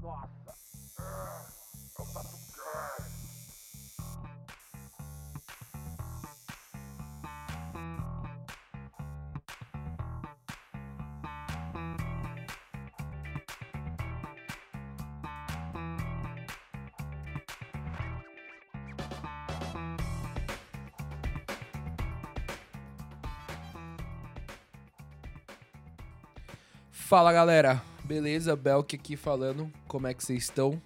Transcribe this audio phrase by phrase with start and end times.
[0.00, 0.54] Nossa.
[0.98, 3.10] É o TatuCast.
[26.92, 28.56] Fala galera, beleza?
[28.56, 30.82] Belk aqui falando, como é que vocês estão?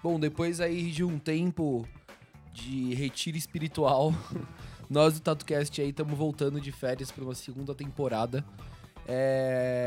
[0.00, 1.84] Bom, depois aí de um tempo
[2.52, 4.14] de retiro espiritual,
[4.88, 8.44] nós do TatuCast aí estamos voltando de férias para uma segunda temporada.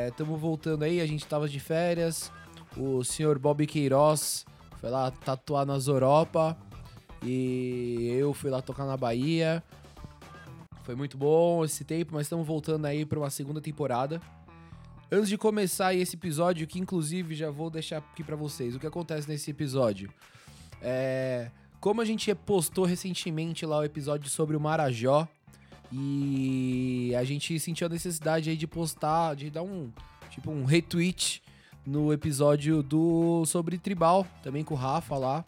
[0.09, 2.29] Estamos voltando aí, a gente tava de férias,
[2.75, 4.45] o senhor Bob Queiroz
[4.81, 6.57] foi lá tatuar nas Europa
[7.23, 9.63] e eu fui lá tocar na Bahia.
[10.81, 14.19] Foi muito bom esse tempo, mas estamos voltando aí para uma segunda temporada.
[15.13, 18.87] Antes de começar esse episódio, que inclusive já vou deixar aqui pra vocês, o que
[18.87, 20.11] acontece nesse episódio?
[20.81, 25.27] É, como a gente postou recentemente lá o episódio sobre o Marajó,
[25.91, 29.91] e a gente sentiu a necessidade aí de postar, de dar um,
[30.31, 31.43] tipo um retweet
[31.85, 35.45] no episódio do sobre tribal, também com o Rafa lá.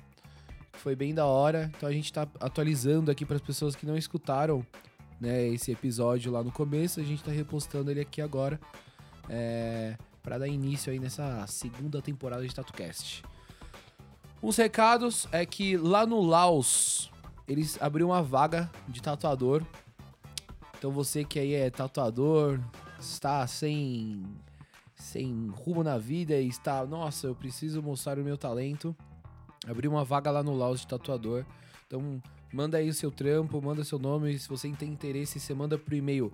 [0.74, 1.72] Foi bem da hora.
[1.76, 4.64] Então a gente tá atualizando aqui para as pessoas que não escutaram,
[5.20, 8.60] né, esse episódio lá no começo, a gente tá repostando ele aqui agora
[9.30, 13.24] é, para dar início aí nessa segunda temporada de TatuCast.
[14.42, 17.12] Os recados é que lá no Laos
[17.48, 19.64] eles abriram uma vaga de tatuador.
[20.78, 22.60] Então você que aí é tatuador,
[23.00, 24.24] está sem
[24.96, 28.96] sem rumo na vida e está, nossa, eu preciso mostrar o meu talento.
[29.68, 31.46] Abriu uma vaga lá no Laos de tatuador.
[31.86, 35.78] Então manda aí o seu trampo, manda seu nome, se você tem interesse, você manda
[35.78, 36.32] pro e-mail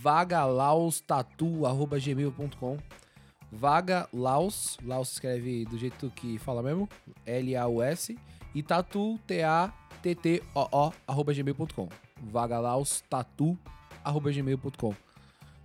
[0.00, 2.78] vagalaustatu.gmail.com
[3.54, 6.88] Vaga Laos, Laos escreve do jeito que fala mesmo,
[7.26, 8.18] L-A-U-S,
[8.54, 11.86] e tatu, T-A-T-T-O-O, arroba gmail.com.
[12.22, 13.58] Vagalaustatu,
[14.02, 14.94] arroba gmail.com.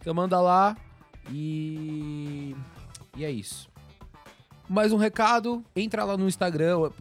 [0.01, 0.75] Então manda lá
[1.31, 2.53] e...
[3.16, 3.69] e é isso.
[4.67, 6.91] Mais um recado, entra lá no Instagram,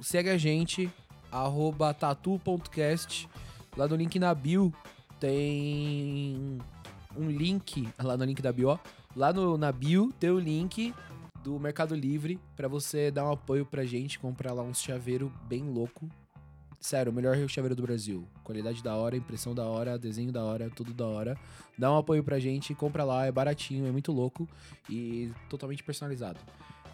[0.00, 0.88] segue a gente,
[1.32, 3.28] arroba tatu.cast,
[3.76, 4.72] lá no link na bio
[5.18, 6.60] tem
[7.18, 8.78] um link lá no link da bio.
[9.14, 10.94] Lá no, na bio tem o link
[11.42, 15.62] do Mercado Livre para você dar um apoio pra gente, comprar lá um chaveiro bem
[15.62, 16.08] louco.
[16.80, 18.26] Sério, o melhor chaveiro do Brasil.
[18.44, 21.36] Qualidade da hora, impressão da hora, desenho da hora, tudo da hora.
[21.78, 24.48] Dá um apoio pra gente, compra lá, é baratinho, é muito louco
[24.90, 26.38] e totalmente personalizado.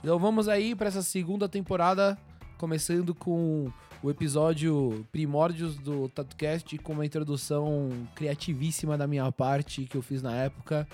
[0.01, 2.19] Então vamos aí para essa segunda temporada,
[2.63, 3.73] começando com
[4.05, 10.23] o episódio Primórdios do TatuCast com uma introdução criativíssima da minha parte que eu fiz
[10.23, 10.87] na época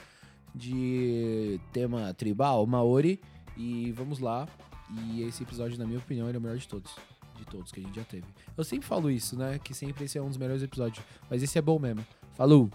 [0.54, 3.20] de tema tribal, Maori.
[3.54, 4.48] E vamos lá.
[4.90, 6.96] E esse episódio, na minha opinião, ele é o melhor de todos.
[7.36, 8.24] De todos que a gente já teve.
[8.56, 9.58] Eu sempre falo isso, né?
[9.62, 11.04] Que sempre esse é um dos melhores episódios.
[11.28, 12.02] Mas esse é bom mesmo.
[12.32, 12.70] Falou!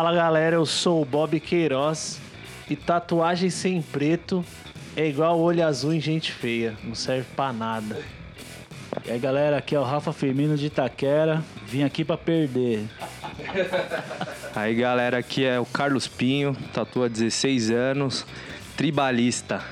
[0.00, 2.18] Fala galera, eu sou o Bob Queiroz
[2.70, 4.42] e tatuagem sem preto
[4.96, 8.02] é igual olho azul em gente feia, não serve pra nada.
[9.04, 12.88] E aí galera, aqui é o Rafa Firmino de Itaquera, vim aqui pra perder.
[14.56, 18.26] Aí galera, aqui é o Carlos Pinho, tatua há 16 anos,
[18.78, 19.62] tribalista.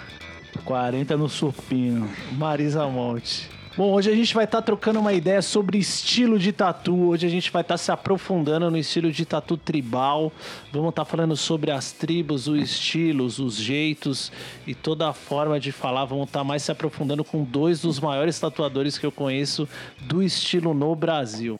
[0.62, 3.48] 40 no supino, Marisa Monte.
[3.78, 7.10] Bom, hoje a gente vai estar trocando uma ideia sobre estilo de tatu.
[7.10, 10.32] Hoje a gente vai estar se aprofundando no estilo de tatu tribal.
[10.72, 14.32] Vamos estar falando sobre as tribos, os estilos, os jeitos
[14.66, 16.06] e toda a forma de falar.
[16.06, 19.68] Vamos estar mais se aprofundando com dois dos maiores tatuadores que eu conheço
[20.00, 21.56] do estilo no Brasil.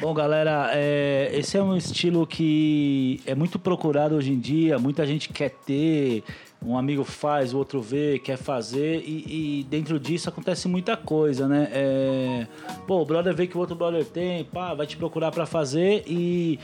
[0.00, 4.78] Bom, galera, é, esse é um estilo que é muito procurado hoje em dia.
[4.78, 6.22] Muita gente quer ter,
[6.64, 11.48] um amigo faz, o outro vê, quer fazer, e, e dentro disso acontece muita coisa,
[11.48, 11.68] né?
[11.72, 12.46] É,
[12.86, 16.04] pô, o brother vê que o outro brother tem, pá, vai te procurar pra fazer
[16.06, 16.58] e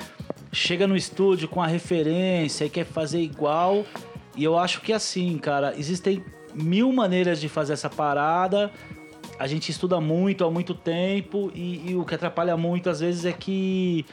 [0.52, 3.84] chega no estúdio com a referência e quer fazer igual.
[4.36, 6.22] E eu acho que assim, cara, existem
[6.54, 8.70] mil maneiras de fazer essa parada.
[9.38, 13.24] A gente estuda muito há muito tempo e, e o que atrapalha muito às vezes
[13.24, 14.04] é que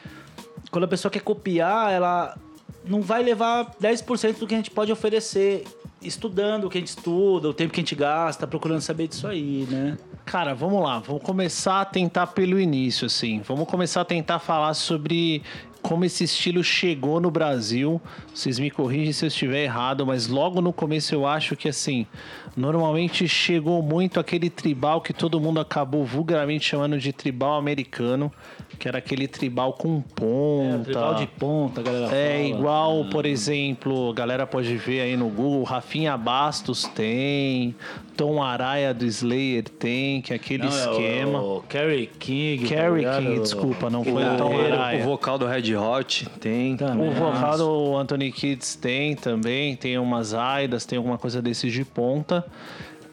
[0.71, 2.37] quando a pessoa quer copiar, ela
[2.85, 5.63] não vai levar 10% do que a gente pode oferecer
[6.01, 9.27] estudando o que a gente estuda, o tempo que a gente gasta, procurando saber disso
[9.27, 9.97] aí, né?
[10.25, 13.41] Cara, vamos lá, vamos começar a tentar pelo início, assim.
[13.45, 15.41] Vamos começar a tentar falar sobre
[15.83, 18.01] como esse estilo chegou no Brasil.
[18.33, 22.07] Vocês me corrigem se eu estiver errado, mas logo no começo eu acho que assim,
[22.55, 28.31] normalmente chegou muito aquele tribal que todo mundo acabou vulgarmente chamando de tribal americano,
[28.79, 30.81] que era aquele tribal com ponta.
[30.81, 32.59] É, tribal de ponta, galera É fala.
[32.59, 37.75] igual, por exemplo, a galera pode ver aí no Google, Rafinha Bastos tem,
[38.17, 41.41] Tom Araya do Slayer tem, que é aquele Não, é o- esquema.
[41.41, 42.67] o Kerry King.
[42.67, 43.23] tá Carrie ligado?
[43.23, 45.03] King, desculpa, não O, foi o Tom o, Araya.
[45.03, 46.75] vocal do Red Hot tem.
[46.77, 47.07] Também.
[47.07, 51.85] O vocal do Anthony Kids tem também, tem umas aidas, tem alguma coisa desses de
[51.85, 52.45] ponta.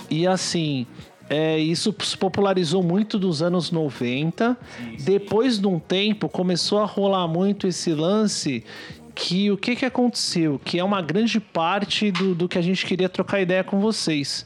[0.09, 0.87] E assim,
[1.31, 4.59] é, isso se popularizou muito dos anos 90.
[4.99, 8.65] Depois de um tempo, começou a rolar muito esse lance
[9.15, 10.61] que o que, que aconteceu?
[10.65, 14.45] Que é uma grande parte do, do que a gente queria trocar ideia com vocês.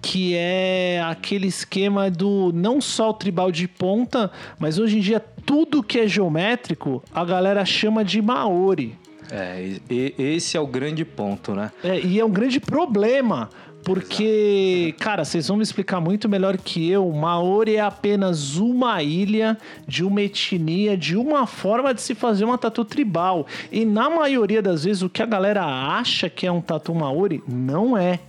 [0.00, 5.20] Que é aquele esquema do não só o tribal de ponta, mas hoje em dia
[5.44, 8.96] tudo que é geométrico a galera chama de Maori.
[9.30, 11.72] É, e- esse é o grande ponto, né?
[11.82, 13.50] É, e é um grande problema.
[13.84, 17.10] Porque, cara, vocês vão me explicar muito melhor que eu.
[17.12, 22.56] Maori é apenas uma ilha de uma etnia, de uma forma de se fazer uma
[22.56, 23.46] tatu tribal.
[23.70, 27.42] E na maioria das vezes, o que a galera acha que é um tatu Maori
[27.46, 28.20] não é.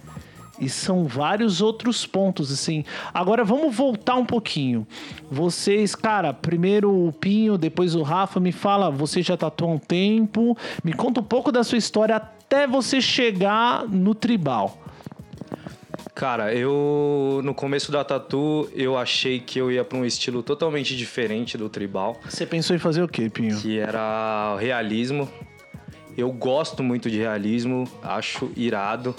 [0.59, 2.83] E são vários outros pontos, assim.
[3.13, 4.85] Agora vamos voltar um pouquinho.
[5.31, 9.79] Vocês, cara, primeiro o Pinho, depois o Rafa, me fala, você já tatuou há um
[9.79, 10.57] tempo.
[10.83, 14.84] Me conta um pouco da sua história até você chegar no tribal.
[16.15, 20.95] Cara, eu no começo da tatu eu achei que eu ia pra um estilo totalmente
[20.95, 23.57] diferente do tribal, Você pensou em fazer o quê, Pinho?
[23.59, 25.29] que era realismo.
[26.17, 29.13] Eu gosto muito de realismo, acho irado.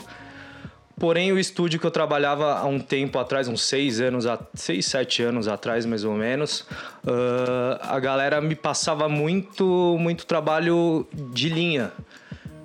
[0.99, 5.23] Porém, o estúdio que eu trabalhava há um tempo atrás, uns seis anos, seis, sete
[5.23, 6.65] anos atrás, mais ou menos,
[7.07, 11.93] ah, a galera me passava muito, muito trabalho de linha.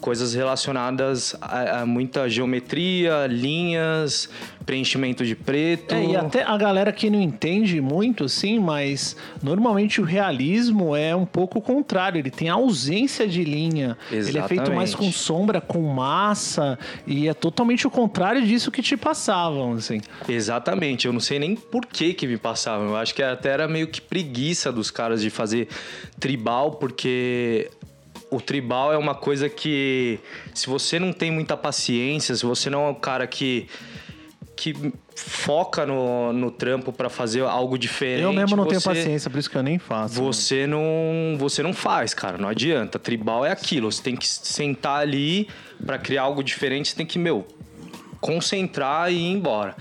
[0.02, 4.28] Coisas relacionadas a, a muita geometria, linhas,
[4.66, 5.94] preenchimento de preto.
[5.94, 11.16] É, e até a galera que não entende muito, assim, mas normalmente o realismo é
[11.16, 12.20] um pouco o contrário.
[12.20, 13.98] Ele tem ausência de linha.
[14.12, 15.18] Ele é feito mais com Exatamente.
[15.18, 20.02] sombra, com massa, e é totalmente o contrário disso que te passavam, assim.
[20.28, 22.90] Exatamente, eu não sei nem por que que me passavam.
[22.90, 25.68] Eu acho que até era meio que preguiça dos caras de fazer
[26.20, 27.70] tribal, porque
[28.32, 30.18] o tribal é uma coisa que
[30.54, 33.68] se você não tem muita paciência, se você não é um cara que
[34.56, 34.76] que
[35.16, 38.22] foca no, no trampo pra fazer algo diferente.
[38.24, 40.22] Eu mesmo não tenho você- paciência, por isso que eu nem faço.
[40.22, 43.00] Você não, você não faz, cara, não adianta.
[43.00, 45.48] Tribal é aquilo, você tem que sentar ali
[45.84, 47.48] pra criar algo diferente, você tem que, meu,
[48.20, 49.76] concentrar e ir embora.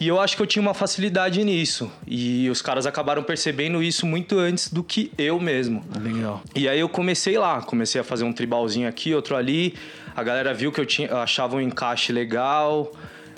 [0.00, 1.90] E eu acho que eu tinha uma facilidade nisso.
[2.06, 5.84] E os caras acabaram percebendo isso muito antes do que eu mesmo.
[6.00, 6.42] Legal.
[6.54, 9.74] E aí eu comecei lá, comecei a fazer um tribalzinho aqui, outro ali.
[10.14, 12.90] A galera viu que eu tinha, achava um encaixe legal.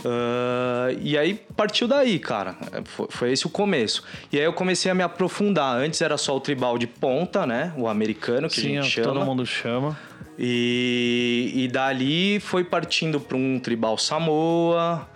[0.05, 2.57] ah, e aí partiu daí, cara.
[2.85, 4.03] Foi, foi esse o começo.
[4.33, 5.77] E aí eu comecei a me aprofundar.
[5.77, 7.73] Antes era só o tribal de ponta, né?
[7.77, 9.13] O americano que Sim, a gente chama.
[9.13, 9.97] todo mundo chama.
[10.39, 15.09] E, e dali foi partindo para um tribal Samoa,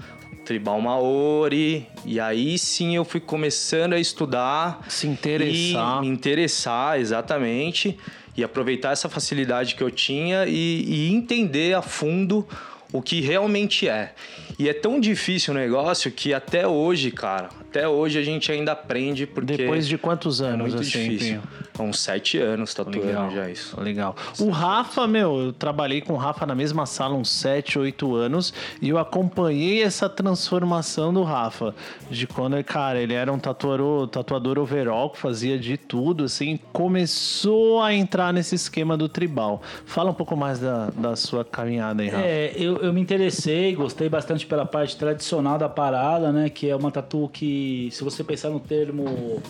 [0.49, 4.83] tribal Maori, e aí sim eu fui começando a estudar.
[4.89, 6.01] Se interessar.
[6.01, 7.99] Me interessar, exatamente.
[8.35, 12.49] E aproveitar essa facilidade que eu tinha e, e entender a fundo
[12.91, 14.15] o que realmente é.
[14.59, 18.73] E é tão difícil o negócio que até hoje, cara, até hoje a gente ainda
[18.73, 21.41] aprende porque Depois de quantos é anos, muito assim, difícil.
[21.79, 23.81] Há uns sete anos tatuando Legal, já isso.
[23.81, 24.17] legal.
[24.41, 28.53] O Rafa, meu, eu trabalhei com o Rafa na mesma sala uns 7, 8 anos
[28.83, 31.73] e eu acompanhei essa transformação do Rafa.
[32.11, 37.81] De quando, cara, ele era um tatuador, tatuador overall que fazia de tudo, assim, começou
[37.81, 39.63] a entrar nesse esquema do tribal.
[39.87, 42.27] Fala um pouco mais da, da sua caminhada aí, Rafa.
[42.27, 46.51] É, eu, eu me interessei, gostei bastante pela parte tradicional da parada, né?
[46.51, 49.43] Que é uma tatu que, se você pensar no termo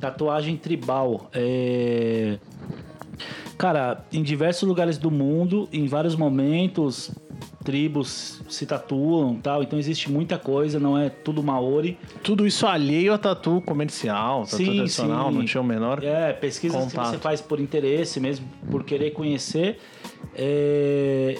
[0.00, 2.38] tatuagem tribal, é.
[3.56, 7.12] Cara, em diversos lugares do mundo, em vários momentos,
[7.64, 11.96] tribos se tatuam tal, então existe muita coisa, não é tudo Maori.
[12.22, 15.38] Tudo isso alheio a tatu comercial, tatu Sim, tradicional, sim.
[15.38, 16.04] não tinha o menor.
[16.04, 17.10] É, pesquisa que Contato.
[17.10, 19.78] você faz por interesse mesmo, por querer conhecer.
[20.34, 21.38] É,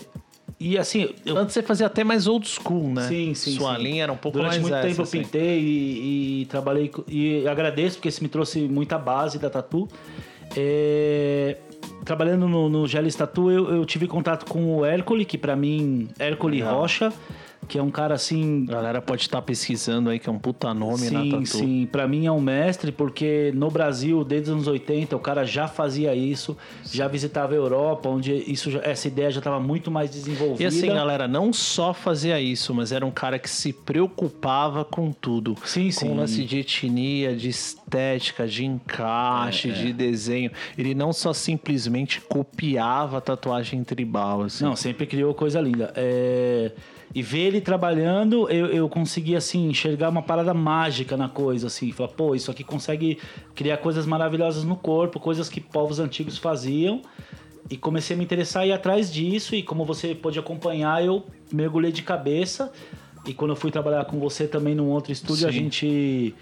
[0.66, 3.06] E assim, eu, Antes você fazia até mais old school, né?
[3.06, 3.82] Sim, sim, Sua sim.
[3.82, 5.18] linha era um pouco Durante mais muito essa, tempo eu assim.
[5.20, 9.86] pintei e, e trabalhei e agradeço porque isso me trouxe muita base da tatu.
[10.56, 11.58] É,
[12.02, 16.08] trabalhando no, no Gelis Tatu, eu, eu tive contato com o Hércole, que pra mim,
[16.18, 16.80] Hércole Legal.
[16.80, 17.12] Rocha,
[17.64, 18.64] que é um cara assim.
[18.68, 21.46] A galera pode estar pesquisando aí, que é um puta nome na Sim, tatu.
[21.46, 21.88] sim.
[21.90, 25.66] Pra mim é um mestre, porque no Brasil, desde os anos 80, o cara já
[25.68, 26.56] fazia isso,
[26.90, 30.62] já visitava a Europa, onde isso, essa ideia já estava muito mais desenvolvida.
[30.62, 35.12] E assim, galera, não só fazia isso, mas era um cara que se preocupava com
[35.12, 35.56] tudo.
[35.64, 36.08] Sim, Com sim.
[36.10, 40.50] o lance de etnia, de estética, de encaixe, É, de desenho.
[40.76, 44.64] Ele não só simplesmente copiava a tatuagem tribal, assim.
[44.64, 45.92] Não, sempre criou coisa linda.
[45.96, 46.72] É,
[47.14, 51.92] E ver ele trabalhando, eu, eu consegui, assim, enxergar uma parada mágica na coisa, assim.
[51.92, 53.18] Falar, pô, isso aqui consegue
[53.54, 57.02] criar coisas maravilhosas no corpo, coisas que povos antigos faziam.
[57.70, 59.54] E comecei a me interessar e ir atrás disso.
[59.54, 62.72] E como você pôde acompanhar, eu mergulhei de cabeça.
[63.26, 65.58] E quando eu fui trabalhar com você também num outro estúdio, a Sim.
[65.58, 66.34] gente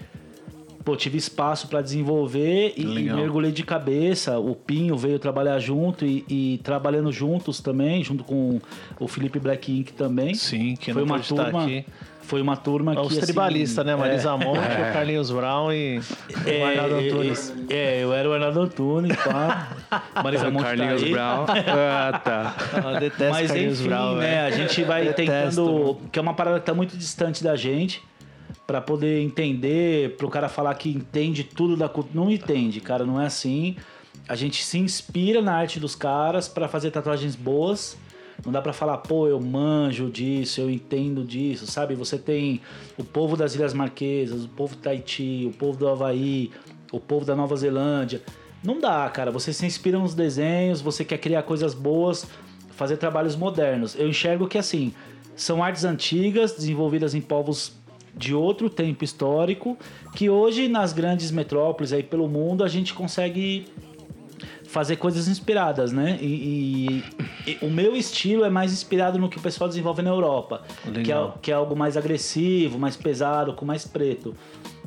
[0.83, 4.37] pô, tive espaço para desenvolver e, e mergulhei de cabeça.
[4.37, 8.59] O Pinho veio trabalhar junto e, e trabalhando juntos também, junto com
[8.99, 10.33] o Felipe Black Ink também.
[10.33, 11.85] Sim, que foi não uma turma, aqui.
[12.21, 13.95] foi uma turma É que os assim, tribalistas, né?
[13.95, 14.59] Marisa Monte,
[14.89, 17.53] o Carlinhos Brown e o Arnaldo é, Antunes.
[17.69, 19.69] É, é, eu era o Arnaldo Antunes, pá.
[20.23, 21.11] Marisa Monte tá Carlinhos aí.
[21.11, 21.45] Brown.
[21.95, 22.55] Ah, tá.
[22.93, 24.27] Eu detesto Mas Carlinhos enfim, Brown, né?
[24.27, 24.47] velho.
[24.47, 25.71] A gente vai Detesto, tentando.
[25.71, 26.01] mano.
[26.11, 28.01] Que é uma parada que tá muito distante da gente.
[28.65, 32.15] Pra poder entender, pro cara falar que entende tudo da cultura.
[32.15, 33.75] Não entende, cara, não é assim.
[34.27, 37.97] A gente se inspira na arte dos caras pra fazer tatuagens boas.
[38.45, 41.93] Não dá pra falar, pô, eu manjo disso, eu entendo disso, sabe?
[41.95, 42.61] Você tem
[42.97, 46.51] o povo das Ilhas Marquesas, o povo do Tahiti, o povo do Havaí,
[46.91, 48.21] o povo da Nova Zelândia.
[48.63, 49.29] Não dá, cara.
[49.29, 52.25] Você se inspira nos desenhos, você quer criar coisas boas,
[52.71, 53.95] fazer trabalhos modernos.
[53.95, 54.93] Eu enxergo que, assim,
[55.35, 57.73] são artes antigas, desenvolvidas em povos
[58.15, 59.77] de outro tempo histórico,
[60.15, 63.65] que hoje nas grandes metrópoles aí pelo mundo a gente consegue
[64.67, 66.17] fazer coisas inspiradas, né?
[66.21, 67.03] E,
[67.45, 70.63] e- e o meu estilo é mais inspirado no que o pessoal desenvolve na Europa,
[71.03, 74.35] que é, que é algo mais agressivo, mais pesado, com mais preto.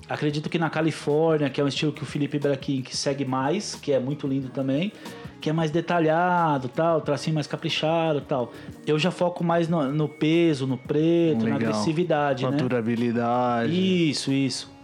[0.08, 3.74] Acredito que na Califórnia, que é um estilo que o Felipe Braquin que segue mais,
[3.76, 4.92] que é muito lindo também,
[5.40, 8.52] que é mais detalhado, tal, tracinho mais caprichado, tal.
[8.86, 11.70] Eu já foco mais no, no peso, no preto, na Legal.
[11.70, 12.56] agressividade, Uma né?
[12.56, 13.72] durabilidade.
[14.10, 14.75] Isso, isso.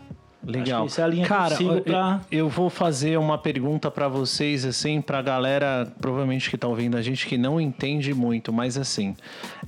[0.45, 0.85] Legal.
[0.87, 5.93] Acho é Cara, eu- pra- eu vou fazer uma pergunta pra vocês, assim, pra galera,
[6.01, 9.15] provavelmente que tá ouvindo a gente, que não entende muito, mas assim,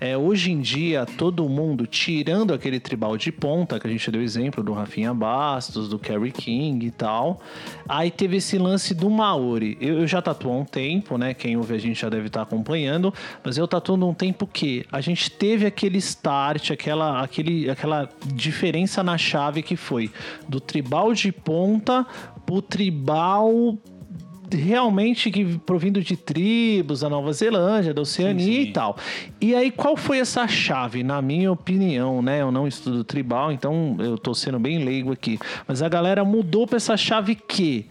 [0.01, 4.21] é, hoje em dia, todo mundo, tirando aquele tribal de ponta, que a gente deu
[4.23, 7.41] exemplo do Rafinha Bastos, do Kerry King e tal,
[7.89, 9.79] aí teve esse lance do Maori.
[9.81, 11.35] Eu, eu já tatuo há um tempo, né?
[11.35, 13.15] Quem ouve a gente já deve estar acompanhando,
[13.45, 19.03] mas eu tatuo num tempo que a gente teve aquele start, aquela, aquele, aquela diferença
[19.03, 20.11] na chave que foi
[20.49, 22.07] do tribal de ponta
[22.45, 23.79] pro tribal
[24.51, 28.97] realmente que provindo de tribos da Nova Zelândia, da Oceania e tal.
[29.41, 32.43] E aí qual foi essa chave, na minha opinião, né?
[32.43, 35.39] Eu não estudo tribal, então eu tô sendo bem leigo aqui.
[35.67, 37.87] Mas a galera mudou para essa chave que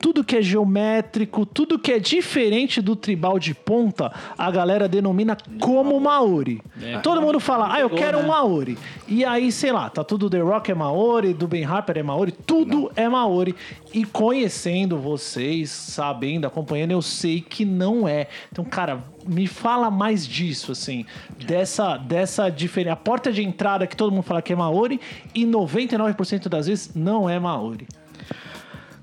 [0.00, 5.36] tudo que é geométrico, tudo que é diferente do tribal de ponta, a galera denomina
[5.60, 6.62] como Maori.
[7.02, 8.28] Todo mundo fala, ah, eu quero um né?
[8.28, 8.78] Maori.
[9.06, 12.32] E aí, sei lá, tá tudo The Rock é Maori, do Ben Harper é Maori,
[12.32, 13.54] tudo é Maori.
[13.92, 18.28] E conhecendo vocês, sabendo, acompanhando, eu sei que não é.
[18.52, 21.04] Então, cara, me fala mais disso, assim,
[21.46, 22.94] dessa, dessa diferença.
[22.94, 25.00] A porta de entrada que todo mundo fala que é Maori
[25.34, 27.86] e 99% das vezes não é Maori.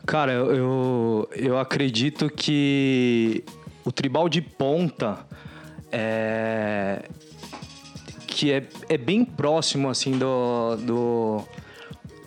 [0.06, 3.44] Cara, eu, eu, acredito que
[3.84, 5.20] o tribal de ponta
[5.92, 7.04] é.
[8.28, 10.76] que é, é bem próximo, assim, do.
[10.78, 11.44] do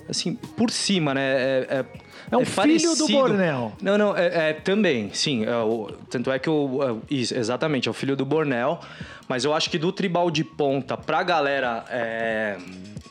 [0.09, 1.21] assim, por cima, né?
[1.23, 1.85] É, é,
[2.31, 3.73] É o filho do Bornel.
[3.81, 5.45] Não, não, é, é também, sim.
[5.45, 6.83] é o- tanto é que o.
[6.83, 8.81] é, isso, exatamente, é o filho do Bornel.
[9.29, 12.57] Mas eu acho que do tribal de ponta pra galera é,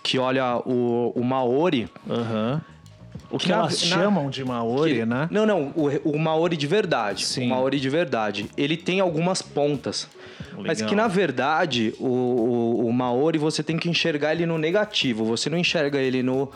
[0.04, 1.88] que olha o, o Maori.
[2.10, 2.62] Aham.
[3.30, 5.28] O que na- elas na- chamam de Maori, que- né?
[5.30, 7.26] Não, não, o, o Maori de verdade.
[7.26, 7.46] Sim.
[7.48, 8.50] O Maori de verdade.
[8.58, 10.08] Ele tem algumas pontas.
[10.58, 10.90] Mas Legal.
[10.90, 15.24] que na verdade, o, o, o Maori você tem que enxergar ele no negativo.
[15.26, 16.50] Você não enxerga ele no.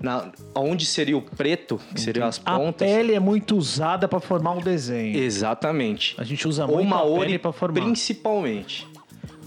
[0.00, 2.88] Na, onde seria o preto, que seriam as A pontas.
[2.88, 5.16] pele é muito usada pra formar um desenho.
[5.18, 6.14] Exatamente.
[6.18, 7.80] A gente usa o muito a Maori pele pra formar.
[7.82, 8.86] principalmente.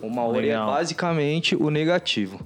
[0.01, 0.67] O Maori Legal.
[0.67, 2.37] é basicamente o negativo.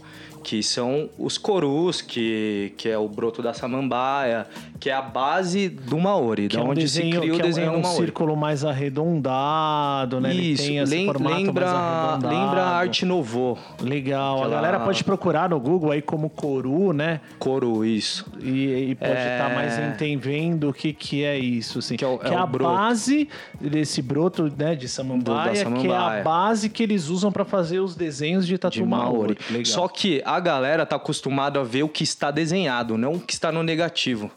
[0.45, 4.45] Que são os corus, que, que é o broto da samambaia,
[4.79, 7.35] que é a base do Maori, Que da é um onde desenho, se cria o
[7.37, 7.97] que é um- desenho é um do Maori.
[7.97, 10.31] círculo mais arredondado, né?
[10.31, 12.27] Ele Isso, lem- lembra, mais arredondado.
[12.27, 14.35] lembra a arte novo, Legal.
[14.35, 17.19] A Aquela- galera pode procurar no Google aí como Coru, né?
[17.39, 18.25] coru, isso.
[18.41, 19.37] E, e pode É.
[19.37, 21.95] estar mais entendendo o que, que é isso, assim.
[21.95, 22.73] Que é o- é a o broto.
[22.75, 23.29] base
[23.59, 26.23] desse broto, né, de samambaia, que é a samambaia.
[26.23, 29.37] base que eles usam pra fazer os desenhos de tatu de Maori.
[29.49, 29.65] Legal.
[29.65, 33.33] Só que a galera tá acostumada a ver o que está desenhado, não o que
[33.33, 34.29] está no negativo.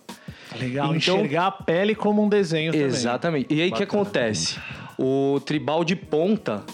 [0.59, 2.87] Legal, Então- enxergar a pele como um desenho também.
[2.87, 3.52] Exatamente.
[3.55, 4.59] E aí o que acontece?
[4.99, 6.64] O tribal de ponta,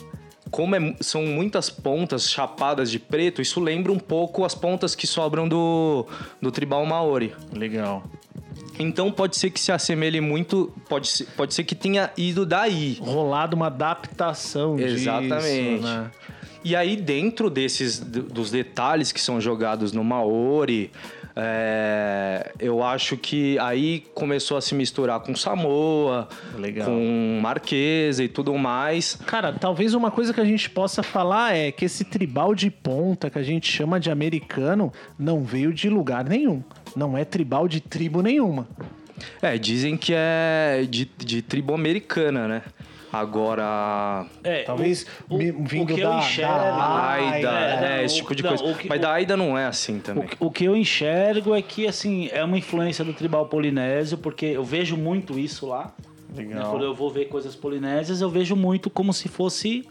[0.51, 5.07] como é são muitas pontas chapadas de preto, isso lembra um pouco as pontas que
[5.07, 6.07] sobram do,
[6.41, 7.35] do tribal maori.
[7.53, 8.05] Legal.
[8.79, 12.99] Então pode ser que se assemelhe muito, pode ser, pode ser que tenha ido daí.
[13.01, 15.71] Rolado uma adaptação Exatamente.
[15.77, 16.11] disso, né?
[16.65, 20.91] E aí, dentro desses dos detalhes que são jogados no Maori,
[21.37, 26.87] é, eu acho que aí começou a se misturar com Samoa, Legal.
[26.87, 29.17] com Marquesa e tudo mais.
[29.27, 33.29] Cara, talvez uma coisa que a gente possa falar é que esse tribal de ponta
[33.31, 36.63] que a gente chama de americano não veio de lugar nenhum.
[36.95, 38.69] Não é tribal de tribo nenhuma.
[39.43, 42.63] É, dizem que é de, de tribo americana, né?
[43.15, 44.27] Agora.
[44.43, 46.53] É, Talvez o, me- o, vindo o que da- eu da enxergo.
[46.53, 48.65] Ah, Aida, é, é, esse o- tipo de não, coisa.
[48.65, 50.27] o que- Mas o- da Aida não é assim O, também.
[50.29, 54.47] que- o que eu enxergo é que assim é uma influência do tribal polinésio, porque
[54.47, 55.93] eu vejo muito isso lá.
[56.35, 56.65] né?
[56.69, 59.87] Quando eu vou ver coisas polinésias, eu vejo muito como se fosse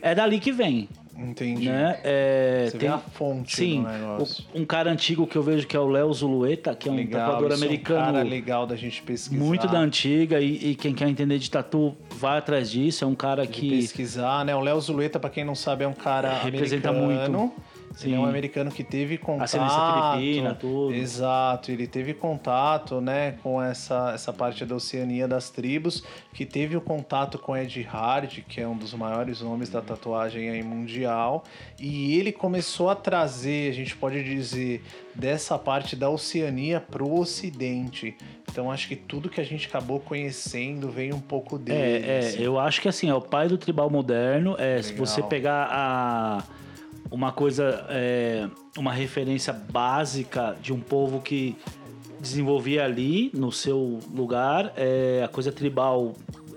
[0.00, 1.68] é dali que vem, Entendi.
[1.68, 1.98] né?
[2.04, 4.44] É, Você tem a fonte sim, do negócio.
[4.54, 7.06] o- um cara antigo que eu vejo que é o Léo Zulueta, que é um
[7.06, 9.44] tatuador isso americano É um cara legal da gente pesquisar.
[9.44, 13.02] muito da antiga e, e quem quer entender de tatu vai atrás disso.
[13.02, 14.54] É um cara de que pesquisar, né?
[14.54, 17.38] O Léo Zuleta, pra quem não sabe, é um cara Representa americano.
[17.38, 17.54] muito.
[18.02, 18.22] Ele é Sim.
[18.22, 19.44] um americano que teve contato.
[19.44, 20.94] Ascendência filipina, tudo.
[20.94, 26.76] Exato, ele teve contato, né, com essa, essa parte da Oceania das tribos, que teve
[26.76, 31.44] o contato com Ed Hard, que é um dos maiores nomes da tatuagem aí mundial,
[31.78, 34.82] e ele começou a trazer, a gente pode dizer,
[35.14, 38.16] dessa parte da Oceania pro Ocidente.
[38.50, 42.06] Então acho que tudo que a gente acabou conhecendo veio um pouco dele.
[42.06, 42.42] É, é, assim.
[42.42, 44.56] eu acho que assim, é o pai do tribal moderno.
[44.58, 45.06] É, se Legal.
[45.06, 46.42] você pegar a,
[47.10, 51.56] uma coisa, é, uma referência básica de um povo que
[52.20, 56.14] desenvolvia ali no seu lugar, é a coisa tribal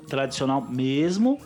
[0.08, 1.39] tradicional mesmo,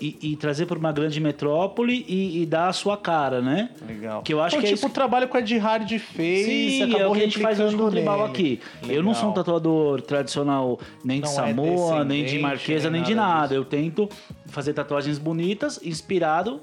[0.00, 3.70] e, e trazer para uma grande metrópole e, e dar a sua cara, né?
[3.86, 4.22] Legal.
[4.22, 6.46] Que eu acho então, que é tipo isso o trabalho que o Ed Hard fez,
[6.46, 8.60] Sim, acabou é o que a gente faz hoje com o tribal aqui.
[8.88, 9.44] Eu não sou um Legal.
[9.44, 13.54] tatuador tradicional nem de Não é Samoa, nem de Marquesa, nem nem de nada nada.
[13.54, 14.08] Eu tento
[14.46, 16.60] fazer tatuagens bonitas, inspirado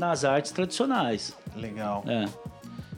[0.00, 1.36] nas artes tradicionais.
[1.54, 2.02] Legal.
[2.08, 2.24] É.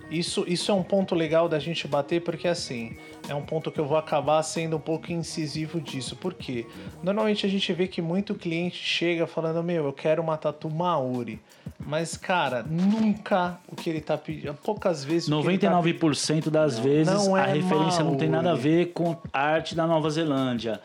[0.08, 2.96] Isso, isso é um ponto legal da gente bater, porque assim,
[3.28, 6.14] é um ponto que eu vou acabar sendo um pouco incisivo disso.
[6.14, 6.66] Por quê?
[7.02, 11.40] Normalmente a gente vê que muito cliente chega falando, meu, eu quero uma tatu Maori.
[11.78, 14.54] Mas, cara, nunca o que ele tá pedindo.
[14.54, 15.28] Poucas vezes.
[15.30, 18.52] o que ele tá 99% das vezes não a é referência não tem nada a
[18.52, 18.62] Maori.
[18.62, 20.78] ver com a arte da Nova Zelândia.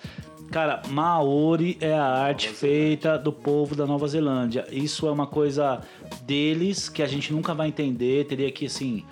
[0.51, 4.65] Cara, Maori é a arte feita do povo da Nova Zelândia.
[4.71, 5.81] Isso é uma coisa
[6.23, 8.25] deles que a gente nunca vai entender.
[8.25, 9.03] Teria que, assim,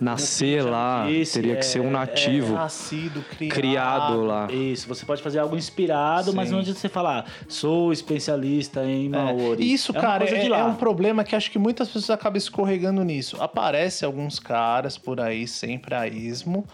[0.00, 3.52] Nascer lá, disse, teria é- que ser um é- nativo, nascido, criado.
[3.54, 4.48] criado lá.
[4.52, 6.54] Isso, você pode fazer algo inspirado, mas Sim.
[6.54, 9.62] não adianta você falar, sou especialista em É, Maori.
[9.62, 13.02] e Isso, É cara, é, é um problema que acho que muitas pessoas acabam escorregando
[13.04, 13.36] nisso.
[13.40, 16.64] Aparece alguns caras por aí, sempre a ismo,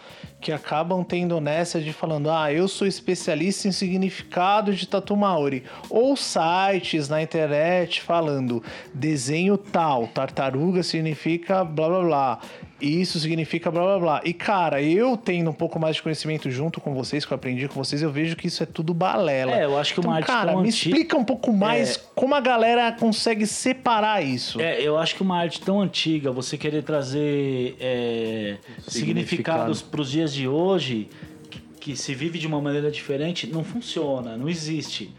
[0.40, 5.62] que acabam tendo nessa de falando, ah, eu sou especialista em significado de tatu maori.
[5.88, 12.38] Ou sites na internet falando, desenho tal, tartaruga significa blá blá blá.
[12.82, 14.20] Isso significa blá blá blá.
[14.24, 17.68] E cara, eu tendo um pouco mais de conhecimento junto com vocês, que eu aprendi
[17.68, 19.52] com vocês, eu vejo que isso é tudo balela.
[19.52, 22.34] É, eu acho que uma arte cara, tão me anti- explica um pouco mais como
[22.34, 24.60] a galera consegue separar isso.
[24.60, 28.56] É, eu acho que uma arte tão antiga, você querer trazer é,
[28.88, 31.08] significados para os dias de hoje,
[31.50, 35.12] que, que se vive de uma maneira diferente, não funciona, não existe.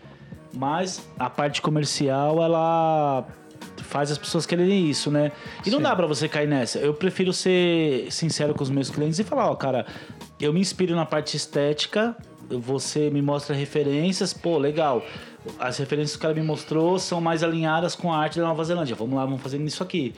[0.54, 3.26] Mas a parte comercial, ela
[3.94, 5.32] faz as pessoas quererem isso, né?
[5.64, 5.84] E não Sim.
[5.84, 6.80] dá pra você cair nessa.
[6.80, 9.86] Eu prefiro ser sincero com os meus clientes e falar, ó, cara,
[10.42, 12.18] eu me inspiro na parte estética,
[12.50, 15.06] você me mostra referências, pô, legal.
[15.60, 18.64] As referências que o cara me mostrou são mais alinhadas com a arte da Nova
[18.64, 18.96] Zelândia.
[18.96, 20.16] Vamos lá, vamos fazer isso aqui.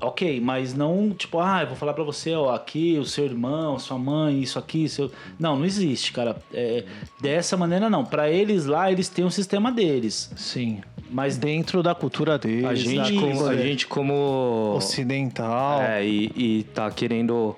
[0.00, 3.76] Ok, mas não tipo, ah, eu vou falar pra você, ó, aqui o seu irmão,
[3.76, 5.10] sua mãe, isso aqui, seu.
[5.36, 6.36] Não, não existe, cara.
[6.52, 6.84] É,
[7.20, 8.04] dessa maneira não.
[8.04, 10.30] Pra eles lá, eles têm um sistema deles.
[10.36, 10.80] Sim.
[11.10, 16.62] Mas Dentro da cultura deles, A gente, como, a gente como ocidental, é, e, e
[16.74, 17.54] tá querendo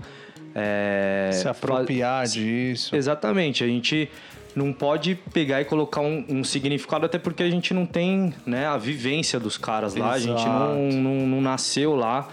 [0.54, 2.94] é, se apropriar disso.
[2.94, 4.08] Exatamente, a gente
[4.54, 8.66] não pode pegar e colocar um, um significado, até porque a gente não tem né,
[8.66, 10.96] a vivência dos caras lá, a gente não, Exato.
[10.96, 12.28] não, não nasceu lá.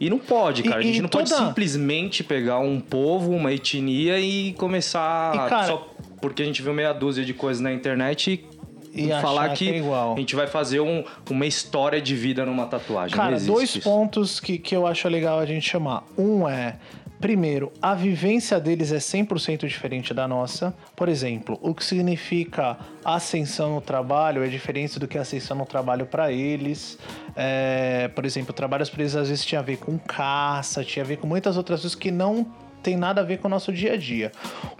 [0.00, 0.76] E não pode, cara.
[0.82, 5.38] E- a gente não pode toda- simplesmente pegar um povo, uma etnia e começar E,
[5.48, 5.88] cara- só
[6.20, 8.53] porque a gente viu meia dúzia de coisas na internet e,
[8.94, 12.66] E falar que, que é a gente vai fazer um- uma história de vida numa
[12.66, 13.16] tatuagem.
[13.16, 13.80] Cara, dois isso.
[13.82, 16.04] pontos que, que eu acho legal a gente chamar.
[16.16, 16.76] Um é,
[17.20, 20.74] primeiro, a vivência deles é 100% diferente da nossa.
[20.94, 26.06] Por exemplo, o que significa ascensão no trabalho é diferente do que ascensão no trabalho
[26.06, 26.98] para eles.
[27.34, 31.08] É, por exemplo, trabalhos para eles às vezes tinha a ver com caça, tinha a
[31.08, 32.46] ver com muitas outras coisas que não
[32.84, 34.30] tem nada a ver com o nosso dia a dia.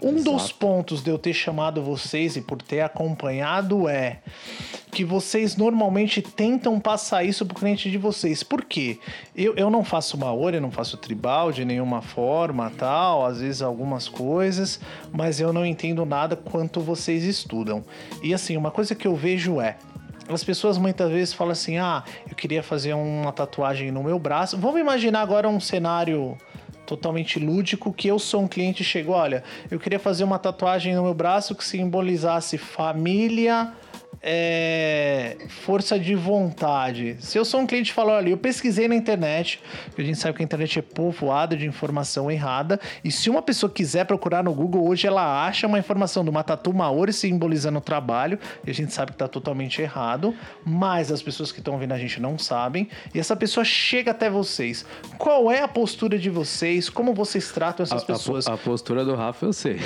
[0.01, 4.19] Um dos pontos de eu ter chamado vocês e por ter acompanhado é
[4.91, 8.43] que vocês normalmente tentam passar isso pro cliente de vocês.
[8.43, 8.99] Por quê?
[9.35, 13.61] Eu, eu não faço Maori, eu não faço tribal de nenhuma forma, tal, às vezes
[13.61, 14.79] algumas coisas,
[15.11, 17.83] mas eu não entendo nada quanto vocês estudam.
[18.21, 19.77] E assim, uma coisa que eu vejo é,
[20.29, 24.57] as pessoas muitas vezes falam assim: ah, eu queria fazer uma tatuagem no meu braço.
[24.57, 26.37] Vamos imaginar agora um cenário
[26.85, 30.95] totalmente lúdico que eu sou um cliente e chego, olha, eu queria fazer uma tatuagem
[30.95, 33.73] no meu braço que simbolizasse família,
[34.27, 37.15] é, força de vontade.
[37.19, 39.61] Se eu sou um cliente e falo, olha, eu pesquisei na internet,
[39.95, 43.71] a gente sabe que a internet é povoada de informação errada, e se uma pessoa
[43.71, 47.81] quiser procurar no Google hoje, ela acha uma informação de uma tatu maori simbolizando o
[47.81, 50.33] trabalho, e a gente sabe que tá totalmente errado,
[50.65, 54.27] mas as pessoas que estão vendo a gente não sabem, e essa pessoa chega até
[54.27, 54.83] vocês.
[55.19, 56.89] Qual é a postura de vocês?
[56.89, 58.47] Como vocês tratam essas pessoas?
[58.47, 59.79] A, postura do Rafa eu sei.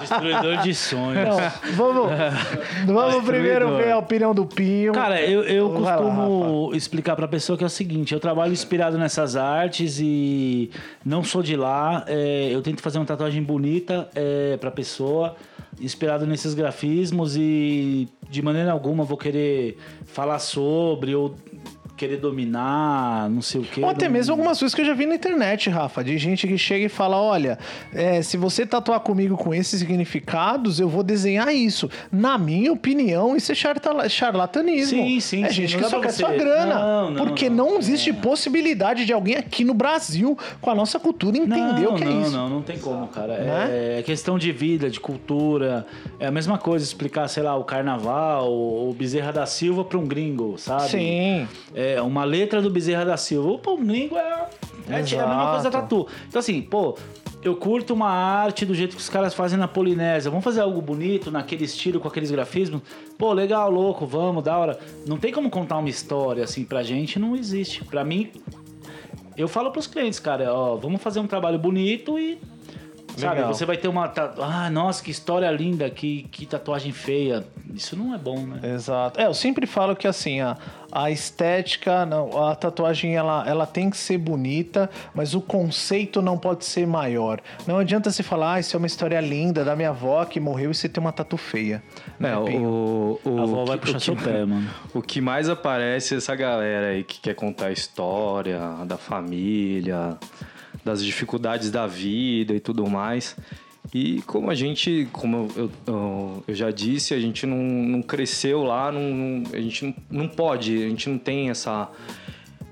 [0.00, 1.28] destruidor de sonhos.
[1.28, 2.10] Não, vamos,
[2.86, 4.92] vamos primeiro ver a opinião do Pinho.
[4.92, 8.52] Cara, eu, eu Vai lá, costumo explicar pra pessoa que é o seguinte: eu trabalho
[8.52, 10.70] inspirado nessas artes e
[11.04, 12.04] não sou de lá.
[12.06, 15.36] é, eu tento fazer uma tatuagem bonita é, pra pessoa,
[15.80, 21.34] inspirado nesses grafismos e de maneira alguma vou querer falar sobre ou
[21.98, 23.82] querer dominar, não sei o quê.
[23.82, 26.46] Ou até Não- mesmo algumas coisas que eu já vi na internet, Rafa, de gente
[26.46, 27.58] que chega e fala: olha,
[27.92, 31.90] é, se você tatuar comigo com esses significados, eu vou desenhar isso.
[32.10, 33.54] Na minha opinião, isso é
[34.08, 34.98] charlatanismo.
[35.02, 36.74] Sim, sim, É sim, gente não que só quer você- sua grana.
[36.78, 40.98] Não, não, porque não, não, existe possibilidade de alguém aqui no Brasil, com a nossa
[40.98, 42.30] cultura, entender não, o que não, é isso.
[42.32, 43.38] Não, não tem como, cara.
[43.38, 43.98] Né?
[43.98, 45.86] É questão de vida, de cultura.
[46.20, 50.06] É a mesma coisa explicar, sei lá, o carnaval ou Bezerra da Silva para um
[50.06, 50.88] gringo, sabe?
[50.90, 51.48] Sim.
[51.74, 53.58] É, uma letra do Bezerra da Silva.
[53.58, 54.48] Pô, um gringo é,
[54.88, 55.70] é, é a mesma coisa Exato.
[55.70, 56.06] tatu.
[56.28, 56.96] Então, assim, pô,
[57.42, 60.30] eu curto uma arte do jeito que os caras fazem na Polinésia.
[60.30, 62.82] Vamos fazer algo bonito, naquele estilo, com aqueles grafismos.
[63.16, 64.78] Pô, legal, louco, vamos, da hora.
[65.06, 67.84] Não tem como contar uma história assim pra gente, não existe.
[67.84, 68.30] Pra mim,
[69.36, 72.38] eu falo pros clientes, cara, ó, vamos fazer um trabalho bonito e.
[73.18, 73.52] Sabe, Legal.
[73.54, 74.12] você vai ter uma.
[74.40, 77.44] Ah, nossa, que história linda, que, que tatuagem feia.
[77.74, 78.60] Isso não é bom, né?
[78.74, 79.20] Exato.
[79.20, 80.56] É, eu sempre falo que assim, a,
[80.90, 86.38] a estética, não, a tatuagem ela, ela tem que ser bonita, mas o conceito não
[86.38, 87.40] pode ser maior.
[87.66, 90.70] Não adianta você falar, ah, isso é uma história linda da minha avó que morreu
[90.70, 91.82] e você tem uma tatu feia.
[92.18, 92.68] É, Né, Pinho?
[92.68, 94.68] o, o, A avó vai que- puxar o seu pé, mano.
[94.94, 100.16] O que mais aparece é essa galera aí que quer contar a história da família,
[100.88, 103.36] das dificuldades da vida e tudo mais.
[103.92, 108.62] E como a gente, como eu, eu, eu já disse, a gente não, não cresceu
[108.62, 111.90] lá, não, a gente não, não pode, a gente não tem essa,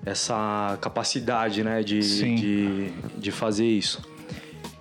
[0.05, 4.02] essa capacidade né, de, de, de fazer isso.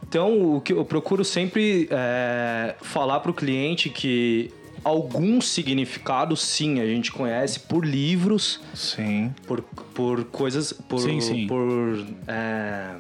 [0.07, 4.51] Então, o que eu procuro sempre é, falar para o cliente que
[4.85, 9.33] alguns significados, sim, a gente conhece por livros, Sim.
[9.47, 9.61] por,
[9.95, 11.47] por coisas, por, Sim, sim.
[11.47, 12.91] por é,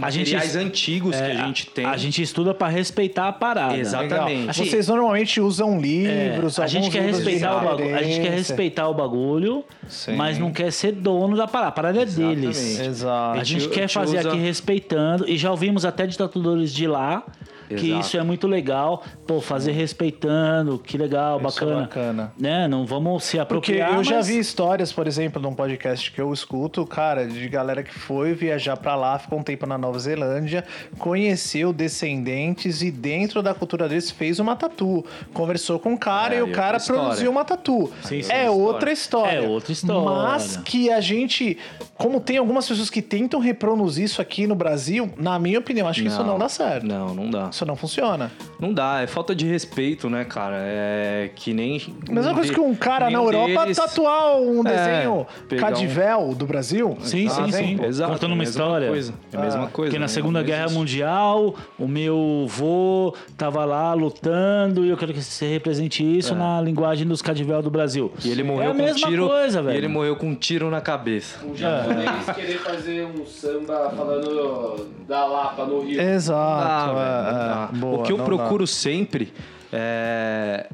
[0.00, 1.84] A gente- materiais antigos que É, a gente tem.
[1.84, 3.76] A gente estuda pra respeitar a parada.
[3.76, 4.30] Exatamente.
[4.38, 4.50] Legal.
[4.50, 8.32] Assim, Vocês normalmente usam É, livros, a gente quer respeitar o bagulho, a gente quer
[8.32, 10.16] respeitar o bagulho, Sim.
[10.16, 11.68] mas não quer ser dono da parada.
[11.68, 12.56] A parada é deles.
[12.58, 12.88] Exatamente.
[12.88, 13.38] Exato.
[13.40, 16.16] A gente gente- quer a gente fazer usa- aqui respeitando e já ouvimos até de
[16.16, 17.22] tatuadores de lá
[17.68, 19.02] que isso é muito legal.
[19.26, 21.80] Pô, fazer respeitando, que legal, Isso é bacana.
[21.82, 22.32] bacana.
[22.38, 22.68] Né?
[22.68, 23.94] Não vamos se Porque apropriar.
[23.94, 27.82] eu já mas- vi histórias, por exemplo, num podcast que eu escuto, cara, de galera
[27.82, 30.64] que foi viajar pra lá, ficou um tempo na Nova Zelândia,
[30.98, 35.04] conheceu descendentes e dentro da cultura deles fez uma tatu.
[35.32, 37.02] Conversou com o cara É, e o e cara história.
[37.02, 37.90] produziu uma tatu.
[38.02, 39.38] Sim, sim, é outra outra história.
[39.38, 40.10] É outra história.
[40.22, 41.56] Mas que a gente,
[41.96, 46.02] como tem algumas pessoas que tentam reproduzir isso aqui no Brasil, na minha opinião, acho
[46.02, 46.84] que isso não dá certo.
[46.86, 47.52] Não, não dá.
[47.54, 48.32] Isso não funciona.
[48.58, 50.56] Não dá, é falta de respeito, né, cara?
[50.58, 51.80] É que nem.
[52.10, 55.20] Mesma um coisa de- que um cara na Europa deles- tatuar um É, desenho
[55.52, 56.96] um- Cadivel do Brasil.
[57.00, 57.84] Sim, sim, sim.
[57.84, 58.88] Exato, Contando é a uma mesma história.
[58.88, 59.90] Coisa, é a mesma coisa.
[59.90, 60.08] Porque na né?
[60.08, 60.78] Segunda Guerra existe.
[60.78, 66.60] Mundial, o meu vô tava lá lutando e eu quero que você represente isso na
[66.60, 68.12] linguagem dos cadivel do Brasil.
[68.24, 68.26] É.
[68.26, 69.28] E ele morreu é a com mesma um tiro.
[69.28, 69.76] coisa, E velho.
[69.78, 71.38] ele morreu com um tiro na cabeça.
[71.46, 76.00] Um japonês querer fazer um samba falando da Lapa no Rio.
[76.00, 76.92] Exato.
[76.94, 76.94] Não
[77.48, 77.78] dá, dá.
[77.78, 79.32] Boa, o que eu procuro sempre
[79.72, 80.66] é...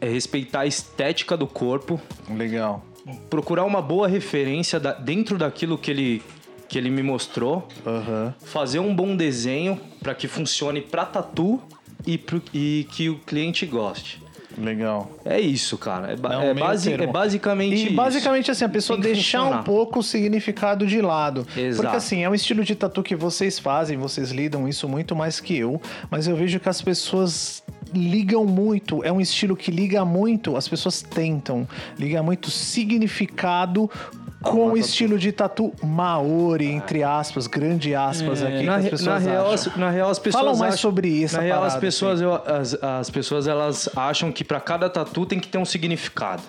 [0.00, 2.34] é respeitar a estética do corpo, dá.
[2.34, 2.84] Legal.
[3.30, 6.22] procurar uma boa referência dentro daquilo que ele,
[6.68, 8.34] que ele me mostrou, Aham.
[8.44, 11.60] fazer um bom desenho para que funcione para tatu
[12.06, 14.22] e, pro- e que o cliente goste.
[14.56, 15.10] Legal.
[15.24, 16.12] É isso, cara.
[16.12, 17.04] É, ba- É um é basi- termo.
[17.04, 17.94] é basicamente E isso.
[17.94, 19.64] basicamente assim, a pessoa deixar um funcionar.
[19.64, 21.46] pouco o significado de lado.
[21.56, 21.82] Exato.
[21.82, 25.40] Porque assim, é um estilo de tatu que vocês fazem, vocês lidam isso muito mais
[25.40, 27.62] que eu, mas eu vejo que as pessoas
[27.92, 31.66] ligam muito, é um estilo que liga muito, as pessoas tentam,
[31.98, 33.90] liga muito significado
[34.44, 38.66] com o estilo de tatu maori, entre aspas, grande aspas aqui, que É.
[38.66, 39.54] Na, as re- pessoas na real, acham.
[39.72, 42.20] as, na real, as pessoas Falam mais acham- sobre isso, Na real, as parada, pessoas,
[42.20, 46.42] eu- as, as pessoas elas acham que para cada tatu tem que ter um significado.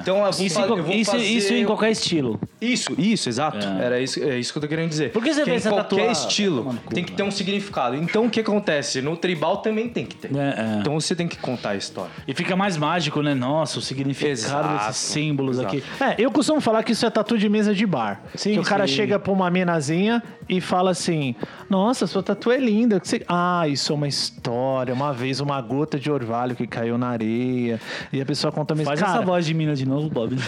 [0.00, 2.40] Então, eu vou, Isso, eu vou isso, fazer isso em qualquer estilo.
[2.60, 3.66] Isso, isso, exato.
[3.66, 3.84] É.
[3.84, 5.12] Era isso, é isso que eu tô querendo dizer.
[5.12, 7.96] Por que você em pensa em qualquer estilo cu, tem que ter um significado.
[7.96, 9.02] Então o que acontece?
[9.02, 10.34] No tribal também tem que ter.
[10.34, 10.78] É, é.
[10.80, 12.10] Então você tem que contar a história.
[12.26, 13.34] E fica mais mágico, né?
[13.34, 15.76] Nossa, o significado Exato, desses símbolos exato.
[15.76, 15.84] aqui.
[16.02, 18.22] É, eu costumo falar que isso é tatu de mesa de bar.
[18.34, 18.94] Sim, que o cara sim.
[18.94, 21.34] chega pra uma menazinha e fala assim:
[21.68, 23.00] Nossa, sua tatu é linda.
[23.28, 24.94] Ah, isso é uma história.
[24.94, 27.80] Uma vez uma gota de orvalho que caiu na areia.
[28.12, 28.88] E a pessoa conta mesmo.
[28.88, 30.36] Faz cara, essa voz de mina de novo, Bob.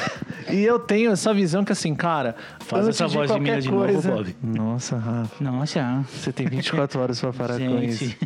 [0.51, 2.35] E eu tenho essa visão que assim, cara.
[2.61, 4.11] Faz antes essa voz de mina de novo, coisa...
[4.11, 4.35] Bob.
[4.43, 5.45] Nossa, Rafa.
[5.45, 8.17] Nossa, Você tem 24 horas pra parar com isso.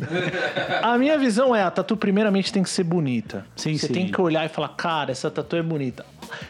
[0.81, 3.45] A minha visão é, a tatu primeiramente tem que ser bonita.
[3.57, 3.93] Sim, Você sim.
[3.93, 6.05] tem que olhar e falar, cara, essa tatu é bonita.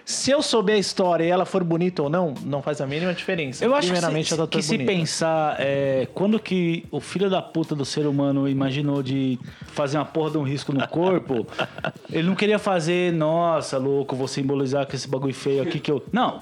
[0.05, 3.13] Se eu souber a história e ela for bonita ou não, não faz a mínima
[3.13, 3.63] diferença.
[3.63, 6.99] Eu acho que, primeiramente se, a tatu que é se pensar, é, quando que o
[6.99, 10.87] filho da puta do ser humano imaginou de fazer uma porra de um risco no
[10.87, 11.45] corpo,
[12.11, 16.03] ele não queria fazer, nossa, louco, vou simbolizar com esse bagulho feio aqui que eu.
[16.11, 16.41] Não.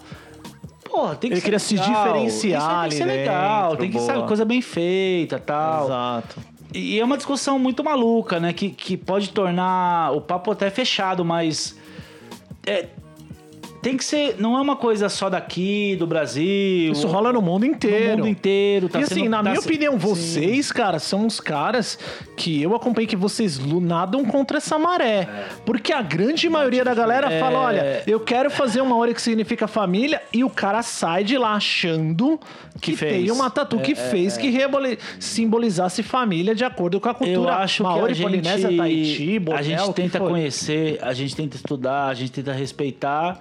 [0.84, 2.04] Porra, tem que Ele queria se legal.
[2.04, 5.86] diferenciar Isso tem que ser legal, dentro, tem que ser coisa bem feita tal.
[5.86, 6.52] Exato.
[6.74, 8.54] E é uma discussão muito maluca, né?
[8.54, 11.78] Que, que pode tornar o papo até fechado, mas.
[12.66, 12.88] é,
[13.82, 14.36] tem que ser.
[14.40, 16.92] Não é uma coisa só daqui, do Brasil.
[16.92, 18.12] Isso rola no mundo inteiro.
[18.12, 18.88] No mundo inteiro.
[18.90, 19.98] Tá e assim, sendo- na tá minha se- opinião, Sim.
[19.98, 21.98] vocês, cara, são os caras
[22.38, 25.28] que eu acompanhei que vocês nadam contra essa maré.
[25.66, 27.40] Porque a grande maioria da galera É.
[27.40, 31.38] fala: olha, eu quero fazer uma hora que significa família, e o cara sai de
[31.38, 32.40] lá achando
[32.80, 33.12] que, Que fez.
[33.14, 37.58] tem uma tatu que fez que reboli- simbolizasse família de acordo com a cultura Eu
[37.58, 41.56] acho Maori, que a Polinésia, gente, Tahiti, a Bornéu, gente tenta conhecer, a gente tenta
[41.56, 43.40] estudar, a gente tenta respeitar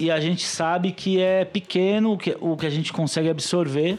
[0.00, 3.98] e a gente sabe que é pequeno o que, o que a gente consegue absorver.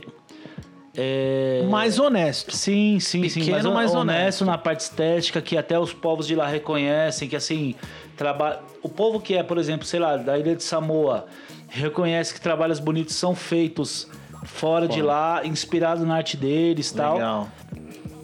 [0.97, 1.63] É...
[1.69, 2.55] Mais honesto.
[2.55, 3.41] Sim, sim, sim.
[3.41, 4.45] Pequeno, Mas mas honesto, honesto.
[4.45, 7.75] na parte estética, que até os povos de lá reconhecem, que assim,
[8.17, 8.63] traba...
[8.81, 11.27] o povo que é, por exemplo, sei lá, da ilha de Samoa,
[11.69, 14.09] reconhece que trabalhos bonitos são feitos
[14.43, 17.13] fora, de lá, inspirado na arte deles e tal.
[17.13, 17.49] Legal.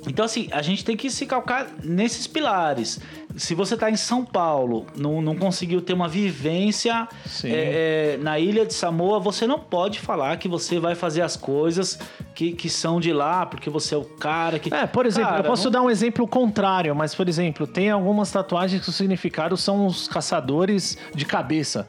[0.08, 3.00] Então, assim, a gente tem que se calcar nesses pilares.
[3.38, 7.08] Se você está em São Paulo, não, não conseguiu ter uma vivência
[7.44, 11.38] é, é, na ilha de Samoa, você não pode falar que você vai fazer as
[11.38, 12.00] coisas
[12.34, 14.74] que, que são de lá, porque você é o cara que.
[14.74, 17.92] É, por exemplo, Cara, eu posso não- dar um exemplo contrário, mas, por exemplo, tem
[17.92, 21.88] algumas tatuagens que o significado são os caçadores de cabeça.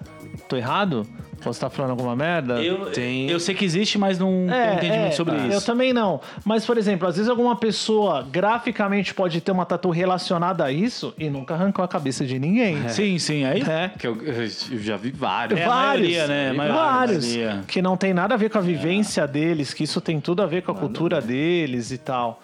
[0.49, 1.07] Tô errado?
[1.43, 2.63] Posso estar falando alguma merda?
[2.63, 5.53] Eu, Tem- eu sei que existe, mas não tenho entendimento sobre é, isso.
[5.53, 6.21] Eu também não.
[6.45, 11.15] Mas, por exemplo, às vezes alguma pessoa graficamente pode ter uma tatu relacionada a isso
[11.19, 12.89] e nunca arrancou a cabeça de ninguém.
[12.89, 13.45] Sim, sim.
[13.45, 13.91] Aí É.
[13.99, 15.61] Que eu, eu já vi vários.
[15.61, 16.51] É, maioria, né?
[16.51, 17.25] A maioria, vários.
[17.25, 17.65] a maioria.
[17.67, 20.47] Que não tem nada a ver com a vivência deles, que isso tem tudo a
[20.47, 22.41] ver com a cultura deles e tal.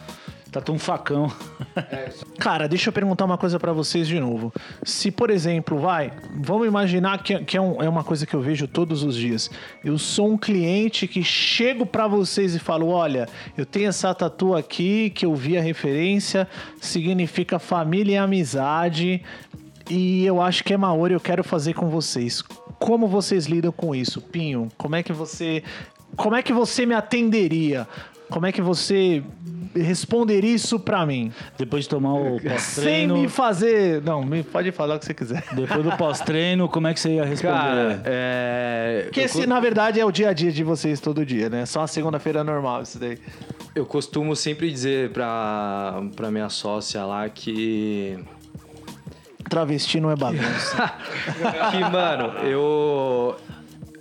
[0.61, 1.31] Tá um facão.
[2.38, 4.53] Cara, deixa eu perguntar uma coisa pra vocês de novo.
[4.85, 8.40] Se, por exemplo, vai, vamos imaginar que, que é, um- é uma coisa que eu
[8.40, 9.51] vejo todos os dias.
[9.85, 14.55] Eu sou um cliente que chego pra vocês e falo: olha, eu tenho essa tatu
[14.55, 16.49] aqui que eu vi a referência,
[16.81, 19.23] significa família e amizade,
[19.90, 22.43] e eu acho que é Maori, eu quero fazer com vocês.
[22.79, 24.69] Como vocês lidam com isso, Pinho?
[24.77, 25.62] Como é que você,
[26.17, 27.87] como é que você me atenderia?
[28.30, 29.22] Como é que você
[29.74, 31.32] responderia isso pra mim?
[31.58, 33.16] Depois de tomar o Sem pós-treino.
[33.16, 34.02] me fazer.
[34.02, 35.44] Não, me pode falar o que você quiser.
[35.52, 37.54] Depois do pós-treino, como é que você ia responder?
[37.54, 39.02] Cara, é.
[39.04, 41.66] Porque eu esse, na verdade, é o dia a dia de vocês todo dia, né?
[41.66, 43.18] Só uma segunda-feira normal isso daí.
[43.74, 48.18] Eu costumo sempre dizer pra, pra minha sócia lá que.
[49.48, 50.92] Travesti não é bagunça.
[51.70, 53.37] Que, mano, eu.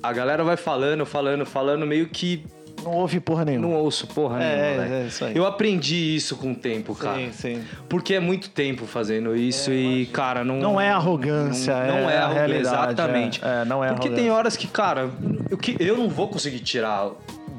[0.01, 2.45] A galera vai falando, falando, falando, meio que
[2.83, 3.67] não ouve porra nenhuma.
[3.67, 5.35] não ouço porra É, nenhuma, é, é isso aí.
[5.35, 7.17] Eu aprendi isso com o tempo, cara.
[7.17, 7.63] Sim, sim.
[7.89, 10.57] Porque é muito tempo fazendo isso e, cara, não.
[10.59, 13.41] Não é arrogância, Não, não é é, arrogância, realidade, exatamente.
[13.43, 13.61] é.
[13.61, 14.33] É, não é Porque tem arrogância.
[14.33, 15.09] horas que, cara,
[15.49, 17.11] eu, que, eu não vou conseguir tirar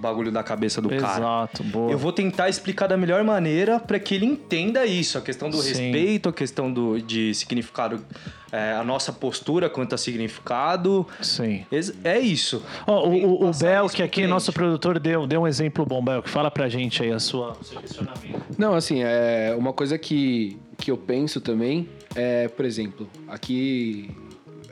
[0.05, 1.19] bagulho da cabeça do cara.
[1.19, 1.91] Exato, boa.
[1.91, 5.57] Eu vou tentar explicar da melhor maneira para que ele entenda isso, a questão do
[5.57, 5.69] Sim.
[5.69, 8.05] respeito, a questão do, de significado,
[8.53, 11.07] é, a nossa postura quanto a significado.
[11.21, 11.65] Sim.
[12.05, 12.63] É isso.
[12.85, 16.23] Que o, o, o Bel, que aqui, nosso produtor, deu, deu um exemplo bom, Bel,
[16.23, 18.45] que fala pra gente aí a sua, o seu questionamento.
[18.57, 24.11] Não, assim, é uma coisa que, que eu penso também é, por exemplo, aqui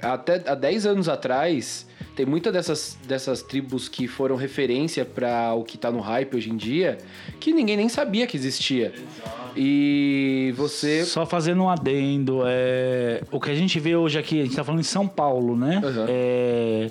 [0.01, 5.65] até há 10 anos atrás, tem muitas dessas, dessas tribos que foram referência para o
[5.65, 6.99] que tá no hype hoje em dia,
[7.41, 8.93] que ninguém nem sabia que existia.
[9.57, 14.45] E você Só fazendo um adendo, é, o que a gente vê hoje aqui, a
[14.45, 15.81] gente tá falando em São Paulo, né?
[15.85, 16.07] Aham.
[16.09, 16.91] É,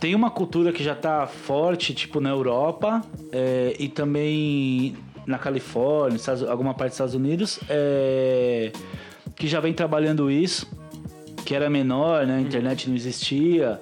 [0.00, 6.16] tem uma cultura que já tá forte, tipo, na Europa é, e também na Califórnia,
[6.16, 8.70] Estados- alguma parte dos Estados Unidos, é,
[9.34, 10.68] que já vem trabalhando isso,
[11.44, 12.36] que era menor, né?
[12.38, 13.80] A internet não existia.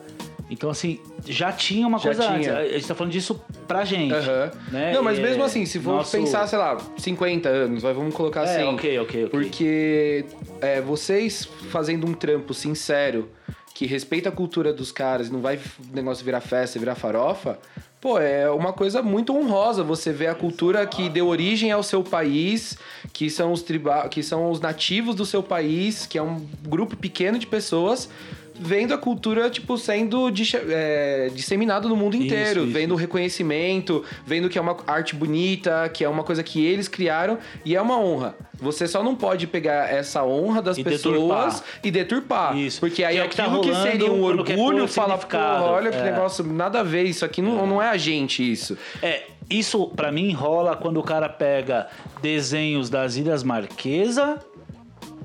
[0.50, 2.36] Então, assim, já tinha uma Já coisa tinha.
[2.36, 2.70] antes.
[2.70, 4.12] A gente tá falando disso pra gente.
[4.12, 4.50] Aham.
[4.70, 4.92] né?
[4.92, 8.14] Não, mas E, mesmo é, assim, se for nosso- pensar, sei lá, 50 anos, vamos
[8.14, 8.64] colocar É, assim.
[8.74, 9.28] ok, ok, ok.
[9.30, 10.24] Porque
[10.60, 13.28] é, vocês fazendo um trampo sincero,
[13.74, 17.58] que respeita a cultura dos caras não vai o negócio virar festa, virar farofa,
[18.00, 22.04] pô, é uma coisa muito honrosa você ver a cultura que deu origem ao seu
[22.04, 22.76] país,
[23.12, 26.96] que são os triba que são os nativos do seu país, que é um grupo
[26.96, 28.08] pequeno de pessoas.
[28.56, 30.30] Vendo a cultura, tipo, sendo
[30.68, 32.72] é, disseminado no mundo Isso, inteiro, isso.
[32.72, 36.86] vendo o reconhecimento, vendo que é uma arte bonita, que é uma coisa que eles
[36.86, 38.36] criaram e é uma honra.
[38.60, 41.62] Você só não pode pegar essa honra das E pessoas deturpar.
[41.82, 42.56] e deturpar.
[42.56, 42.78] Isso.
[42.78, 45.22] Porque aí Que é o que tá aquilo que, rolando seria um orgulho fala, pô,
[45.22, 45.64] significado.
[45.64, 46.04] olha que É.
[46.04, 48.78] negócio, nada a ver, isso aqui não, não é a gente, isso.
[49.02, 51.88] É, isso pra mim rola quando o cara pega
[52.22, 54.38] desenhos das Ilhas Marquesa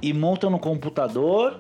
[0.02, 1.60] e monta no computador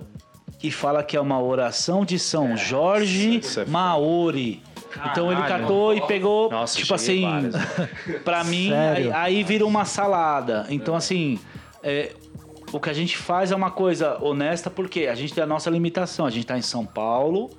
[0.61, 3.71] e fala que é uma oração de São Jorge isso é foda.
[3.71, 4.61] Maori.
[5.05, 7.23] Então ele catou e pegou, Nossa, tipo assim,
[8.25, 10.65] pra mim, aí, aí vira uma salada.
[10.69, 11.39] Então assim,
[11.83, 12.11] é,
[12.71, 15.69] o que a gente faz é uma coisa honesta porque a gente tem a nossa
[15.69, 16.25] limitação.
[16.25, 17.51] A gente tá em São Paulo,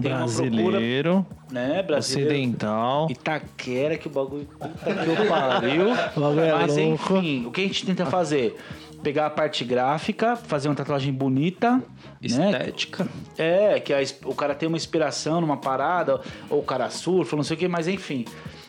[0.00, 2.30] tem uma procura, Brasileiro, né, brasileiro.
[2.30, 3.06] ocidental.
[3.10, 5.84] Itaquera, que o bagulho puta que eu pariu.
[6.16, 7.16] O bagulho é Mas louco.
[7.16, 8.56] enfim, o que a gente tenta fazer?
[9.04, 11.82] Pegar a parte gráfica, fazer uma tatuagem bonita, né?
[12.22, 13.06] Estética.
[13.38, 17.44] É, que a o cara tem uma inspiração numa parada, ou o cara surfa, não
[17.44, 18.24] sei o que, mas enfim.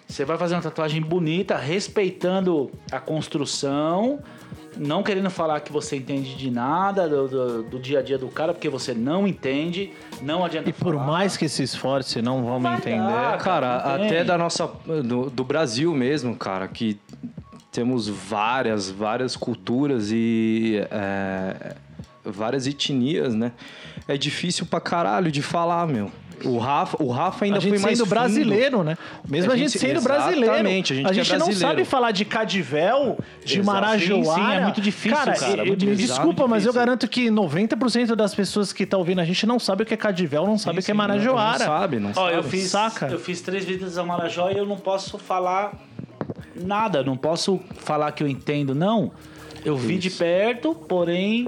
[0.07, 4.19] Você vai fazer uma tatuagem bonita, respeitando a construção,
[4.77, 8.27] não querendo falar que você entende de nada do, do- do dia a dia do
[8.27, 11.07] cara, porque você não entende, não adianta E por falar.
[11.07, 12.97] mais que se esforce, não vamos Vai entender.
[12.99, 13.37] dar.
[13.39, 14.69] Cara, até da nossa.
[15.03, 16.99] Do, do Brasil mesmo, cara, que
[17.75, 21.75] temos várias, várias culturas e é,
[22.23, 23.51] várias etnias, né?
[24.07, 26.09] É difícil pra caralho de falar, meu.
[26.43, 28.13] O Rafa, o Rafa ainda a gente foi mais sendo fundo.
[28.19, 28.97] brasileiro, né?
[29.27, 30.43] Mesmo a A gente, gente- sendo brasileiro.
[30.53, 33.65] exatamente, a gente a que é gente não sabe falar de Cadivel, de Exato.
[33.65, 34.23] Marajoara.
[34.41, 36.13] Sim, sim, é muito difícil, cara, Cara, é muito me difícil.
[36.15, 39.83] desculpa, mas eu garanto que 90% das pessoas que estão ouvindo a gente não sabe
[39.83, 41.65] o que é Cadivel, não sabe o que é Não Marajoara.
[41.65, 42.33] sabe, não Ó, sabe.
[42.35, 43.07] eu fiz, Saca?
[43.07, 45.71] eu fiz três visitas ao Marajó e eu não posso falar
[46.55, 49.11] nada, não posso falar que eu entendo, não.
[49.63, 51.47] Eu vi de perto, porém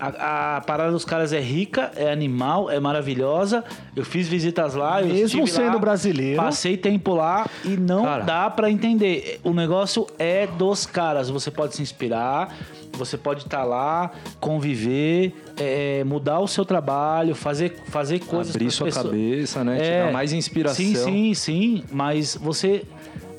[0.00, 3.64] a, a parada dos caras é rica, é animal, é maravilhosa.
[3.96, 6.36] Eu fiz visitas lá, Mesmo sendo lá, brasileiro.
[6.40, 8.24] Passei tempo lá e não Cara.
[8.24, 9.40] dá pra entender.
[9.42, 11.28] O negócio é dos caras.
[11.30, 12.54] Você pode se inspirar,
[12.92, 18.86] você pode estar lá, conviver, é, mudar o seu trabalho, fazer, fazer coisas Abrir sua
[18.86, 19.04] pessoas.
[19.04, 19.80] cabeça, né?
[19.80, 20.76] Te dar mais inspiração.
[20.84, 21.84] Sim, sim, sim.
[21.90, 22.84] Mas você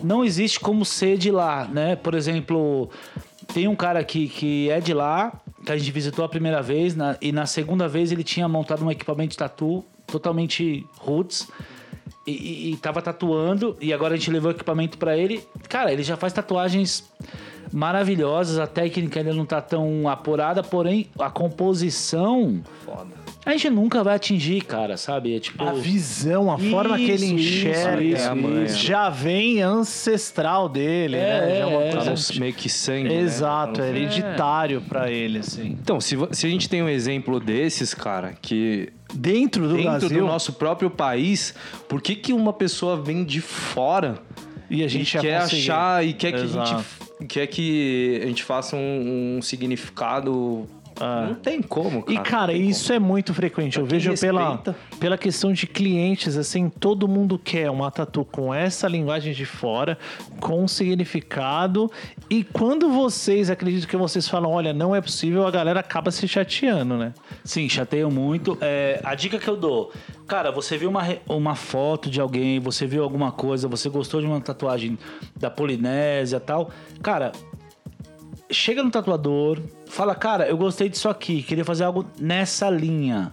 [0.04, 1.96] não existe como ser de lá, né?
[1.96, 2.90] Por exemplo,
[3.54, 5.34] tem um cara aqui que é de lá,
[5.66, 8.84] que a gente visitou a primeira vez, na- e na segunda vez ele tinha montado
[8.86, 11.48] um equipamento de tatu totalmente roots.
[12.28, 15.44] E, e, e tava tatuando, e agora a gente levou o equipamento pra ele.
[15.68, 17.04] Cara, ele já faz tatuagens
[17.72, 23.19] maravilhosas, a técnica ainda não tá tão apurada, porém a composição Foda.
[23.54, 25.36] A gente nunca vai atingir, cara, sabe?
[25.36, 25.64] É tipo.
[25.64, 28.68] A visão, a forma que ele Isso, enxerga, isso, É a manha.
[28.68, 31.50] já vem ancestral dele, É, né?
[31.50, 33.10] Já é uma é, Tá coisa no meio que sangue.
[33.10, 33.16] né?
[33.16, 35.78] Exato, Tá no- é hereditário pra ele, assim.
[35.82, 40.10] Então, se, se a gente tem um exemplo desses, cara, que Dentro do dentro Brasil,
[40.10, 41.56] do nosso próprio país,
[41.88, 44.20] por que, que uma pessoa vem de fora
[44.70, 46.76] E a gente ia quer achar e quer que a gente
[47.28, 50.68] quer que a gente faça um, um significado.
[51.00, 52.20] Não tem como, cara.
[52.20, 53.78] E, cara, isso é muito frequente.
[53.78, 54.76] Eu Pra quem vejo pela, respeita.
[55.00, 59.98] pela questão de clientes, assim, todo mundo quer uma tatu com essa linguagem de fora,
[60.40, 61.90] com significado.
[62.30, 66.28] E quando vocês, acredito que vocês falam, olha, não é possível, a galera acaba se
[66.28, 67.14] chateando, né?
[67.44, 68.58] Sim, chateio muito.
[68.62, 69.92] É, a dica que eu dou,
[70.28, 74.28] cara, você viu uma, uma foto de alguém, você viu alguma coisa, você gostou de
[74.28, 74.98] uma tatuagem
[75.36, 76.70] da Polinésia e tal,
[77.02, 77.32] cara,
[78.52, 83.30] chega no tatuador, fala, cara, eu gostei disso aqui, queria fazer algo nessa linha.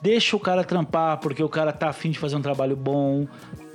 [0.00, 3.26] Deixa o cara trampar, porque o cara tá afim de fazer um trabalho bom,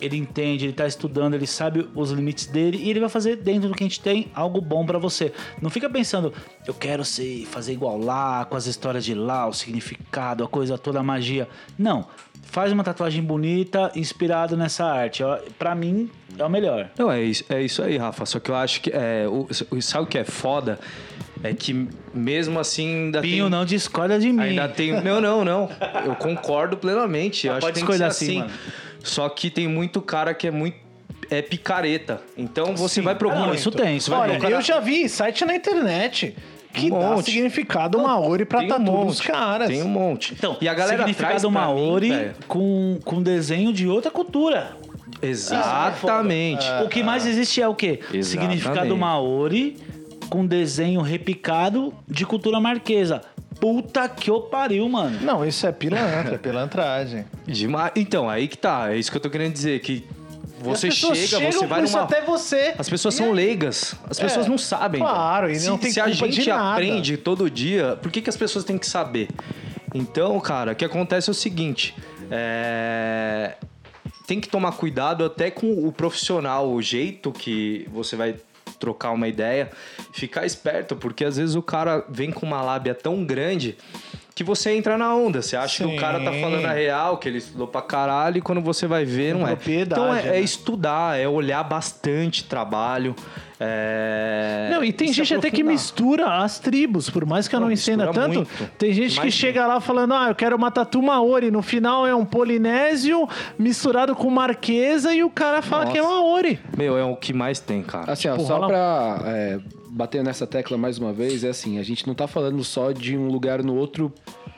[0.02, 3.70] ele entende, ele tá estudando, ele sabe os limites dele e ele vai fazer dentro
[3.70, 5.32] do que a gente tem algo bom pra você.
[5.62, 6.34] Não fica pensando,
[6.68, 10.78] eu quero ser, fazer igual lá, com as histórias de lá, o significado, a coisa
[10.78, 11.47] toda, a magia.
[11.78, 12.06] Não.
[12.43, 15.24] Faz uma tatuagem bonita, inspirado nessa arte.
[15.24, 16.89] Ó, Pra mim, é o melhor.
[16.97, 18.26] Não, é isso, é isso aí, Rafa.
[18.26, 18.89] Só que eu acho que.
[18.93, 19.47] É, o,
[19.82, 20.78] sabe o que é foda?
[21.43, 23.49] É que mesmo assim ainda Pinho, tem.
[23.52, 24.41] não discorda de mim.
[24.41, 25.02] Ainda tem.
[25.02, 25.70] Não, não, não.
[26.06, 27.47] Eu concordo plenamente.
[27.47, 28.54] Eu Ah, acho pode que tem que ser discordar sim, assim.
[29.04, 30.78] Só que tem muito cara que é muito.
[31.30, 32.22] É picareta.
[32.38, 33.02] Então você Sim.
[33.02, 33.43] vai procurar.
[33.43, 34.52] Ah, não, isso tem, isso vai Olha, procurar.
[34.52, 36.36] eu já vi site na internet
[36.74, 37.32] que Um dá monte.
[37.32, 39.68] significado Maori pra Tem um tatu dos caras.
[39.70, 40.34] Tem um monte.
[40.34, 44.76] Então, e a galera traz significado mim, Maori velho, com, com desenho de outra cultura.
[45.22, 46.66] Exatamente.
[46.84, 47.99] O que mais existe é o quê?
[48.14, 48.26] Exatamente.
[48.26, 49.78] Significado Maori
[50.30, 53.22] com desenho repicado de cultura marquesa.
[53.62, 55.20] Puta que o pariu, mano.
[55.22, 57.26] Não, isso é pilantra, é pilantragem.
[57.45, 57.91] Demais.
[57.95, 58.91] Então, aí que tá.
[58.91, 59.80] É isso que eu tô querendo dizer.
[59.82, 60.03] Que
[60.62, 62.01] você As pessoas chega, chegam você vai numa.
[62.01, 62.74] até você.
[62.76, 63.95] As pessoas são leigas.
[64.09, 64.99] As pessoas não sabem.
[64.99, 68.20] claro, e se, não tem se a culpa de gente aprende todo dia, por que,
[68.22, 69.30] que as pessoas têm que saber?
[69.93, 71.95] Então, cara, o que acontece é o seguinte:
[72.32, 73.57] é,
[74.26, 78.36] tem que tomar cuidado até com o profissional, o jeito que você vai
[78.82, 79.70] trocar uma ideia,
[80.12, 83.78] ficar esperto, porque às vezes o cara vem com uma lábia tão grande
[84.34, 85.42] que você entra na onda.
[85.42, 85.98] Você acha que Sim.
[85.98, 89.04] o cara tá falando a real, que ele estudou pra caralho, e quando você vai
[89.06, 89.58] ver, não é.
[89.68, 90.40] Então é, é né?
[90.40, 93.16] estudar, é olhar bastante trabalho.
[93.64, 94.70] É...
[94.72, 97.68] Não, e tem se gente até que mistura as tribos, por mais que eu não,
[97.68, 98.36] Não, ensina mistura tanto.
[98.38, 98.72] muito.
[98.78, 99.32] Tem gente que Imagina.
[99.32, 101.52] chega lá falando: ah, eu quero uma tatu Maori.
[101.52, 103.28] No final é um polinésio
[103.60, 105.94] misturado com marquesa e o cara fala Nossa.
[105.94, 106.60] que é Maori.
[106.76, 108.12] Meu, é o que mais tem, cara.
[108.12, 109.60] Assim, ó, Tipo, só rola- pra é,
[109.92, 113.18] bater nessa tecla mais uma vez, é assim, a gente não tá falando só de
[113.18, 114.12] um lugar no outro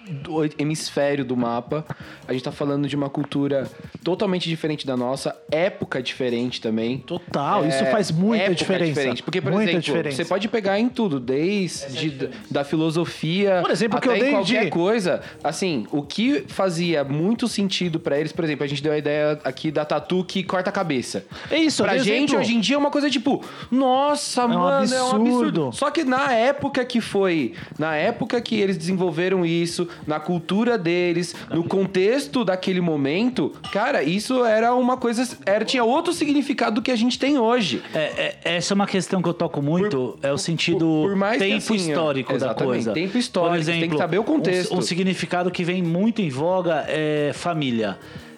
[0.09, 1.85] do hemisfério do mapa,
[2.27, 3.69] a gente tá falando de uma cultura
[4.03, 6.97] totalmente diferente da nossa, época diferente também.
[6.99, 8.85] Total, isso É, faz muita época diferença.
[8.93, 9.23] diferente.
[9.23, 10.17] Porque, por muita exemplo, diferença.
[10.17, 14.63] você pode pegar em tudo, desde da filosofia Por exemplo, que até eu dei qualquer
[14.65, 15.21] de- coisa.
[15.43, 19.39] Assim, o que fazia muito sentido pra eles, por exemplo, a gente deu a ideia
[19.43, 21.25] aqui da tatu que corta a cabeça.
[21.49, 24.93] É isso, Pra gente, exemplo- hoje em dia, é uma coisa tipo, nossa, um mano,
[24.93, 25.69] é um absurdo.
[25.71, 31.35] Só que na época que foi, na época que eles desenvolveram isso, na cultura deles,
[31.53, 36.91] no contexto daquele momento, cara, isso era uma coisa, era, tinha outro significado do que
[36.91, 37.81] a gente tem hoje.
[37.93, 41.37] É, é- essa é uma questão que eu toco muito, é o sentido por- por
[41.37, 42.91] tempo assim, histórico da coisa.
[42.93, 44.73] tempo histórico, Por você tem que exemplo, saber o contexto.
[44.73, 47.97] Um, um significado que vem muito em voga é família.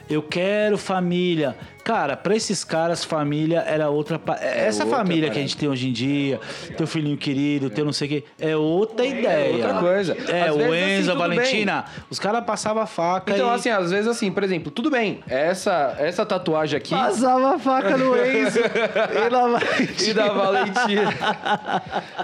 [0.10, 1.56] Eu quero família.
[1.84, 4.18] Cara, pra esses caras, família era outra.
[4.18, 5.41] pa- Essa outra família que a parada.
[5.41, 6.39] gente tem hoje em dia,
[6.76, 9.53] teu filhinho querido, teu não sei o quê, é outra ideia.
[9.53, 10.18] outra coisa.
[10.28, 13.51] É, Às o vezes, assim, Enzo, a tudo Valentina, os caras passavam a faca Então,
[13.51, 13.53] e...
[13.56, 17.95] assim, às vezes assim, por exemplo, tudo bem, essa, essa tatuagem aqui Passava a faca
[17.97, 19.89] no Enzo e lá vai.
[20.10, 21.14] e da Valentina.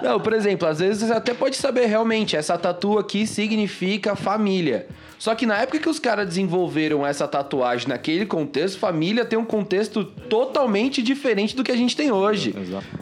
[0.02, 4.88] Não, por exemplo, às vezes você até pode saber realmente, essa tatu aqui significa família.
[5.22, 9.46] Só que na época que os caras desenvolveram essa tatuagem naquele contexto, família tem um
[9.46, 12.56] contexto totalmente diferente do que a gente tem hoje.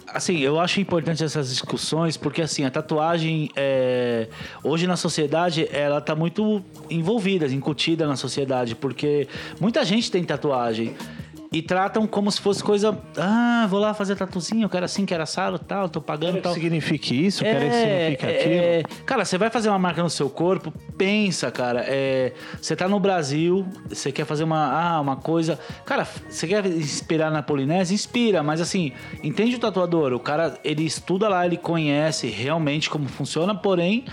[0.06, 4.28] Assim, eu acho importante essas discussões porque assim a tatuagem é,
[4.62, 9.26] hoje na sociedade ela tá muito envolvida, incutida na sociedade porque
[9.58, 10.94] muita gente tem tatuagem
[11.52, 15.24] e tratam como se fosse coisa ah vou lá fazer tatuzinho, eu quero assim, quero
[15.24, 16.54] assado, tal, tô pagando Quero tal.
[16.54, 17.72] que signifique isso, quero que É,
[18.12, 18.54] signifique é, aquilo.
[18.54, 19.04] é.
[19.06, 21.84] cara, você vai fazer uma marca no seu corpo, pensa, cara.
[21.88, 25.60] é, você tá no Brasil, você quer fazer uma, ah, uma coisa.
[25.86, 27.96] Cara, você quer inspirar na Polinésia?
[27.96, 28.92] Inspira, mas assim,
[29.24, 30.14] entende o tatuador?
[30.14, 34.06] O cara, ele estuda lá, ele conhece realmente como funciona, porém,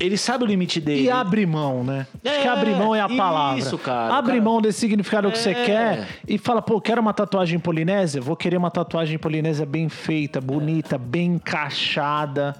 [0.00, 1.02] ele sabe o limite dele.
[1.02, 2.06] E abre mão, né?
[2.24, 3.58] Acho É, que abre mão é a palavra.
[3.58, 4.14] isso, cara.
[4.14, 5.64] Abre Cara- mão desse significado que você É.
[5.66, 8.20] quer e fala, pô, quero uma tatuagem polinésia?
[8.20, 12.56] Vou querer uma tatuagem polinésia bem feita, bonita, bem encaixada,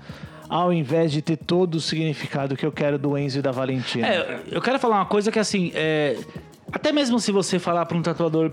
[0.48, 4.06] ao invés de ter todo o significado que eu quero do Enzo e da Valentina.
[4.06, 6.18] É, eu quero falar uma coisa que assim, é,
[6.70, 8.52] até mesmo se você falar para um tatuador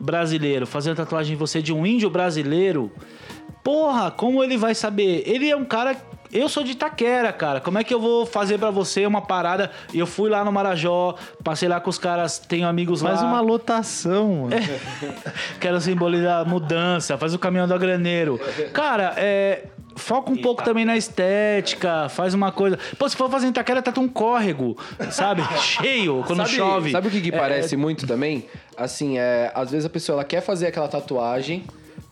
[0.00, 2.90] brasileiro fazendo tatuagem em você de um índio brasileiro,
[3.62, 5.22] porra, como ele vai saber?
[5.26, 5.96] Ele é um cara.
[6.32, 7.60] Eu sou de Itaquera, cara.
[7.60, 9.70] Como é que eu vou fazer pra você uma parada?
[9.92, 13.28] E Eu fui lá no Marajó, passei lá com os caras, tenho amigos Faz lá.
[13.28, 14.56] uma lotação, mano.
[15.60, 18.40] Quero simbolizar a mudança, faz o caminhão do graneiro.
[18.72, 19.64] Cara, é.
[19.96, 22.76] Foca um pouco também na estética, faz uma coisa.
[22.98, 24.76] Pô, se for fazer em Itaquera, tá um córrego,
[25.12, 25.40] sabe?
[25.62, 26.90] Cheio, quando sabe, chove.
[26.90, 28.44] Sabe o que, que É, parece muito também?
[28.76, 31.62] Assim, é, às vezes a pessoa ela quer fazer aquela tatuagem,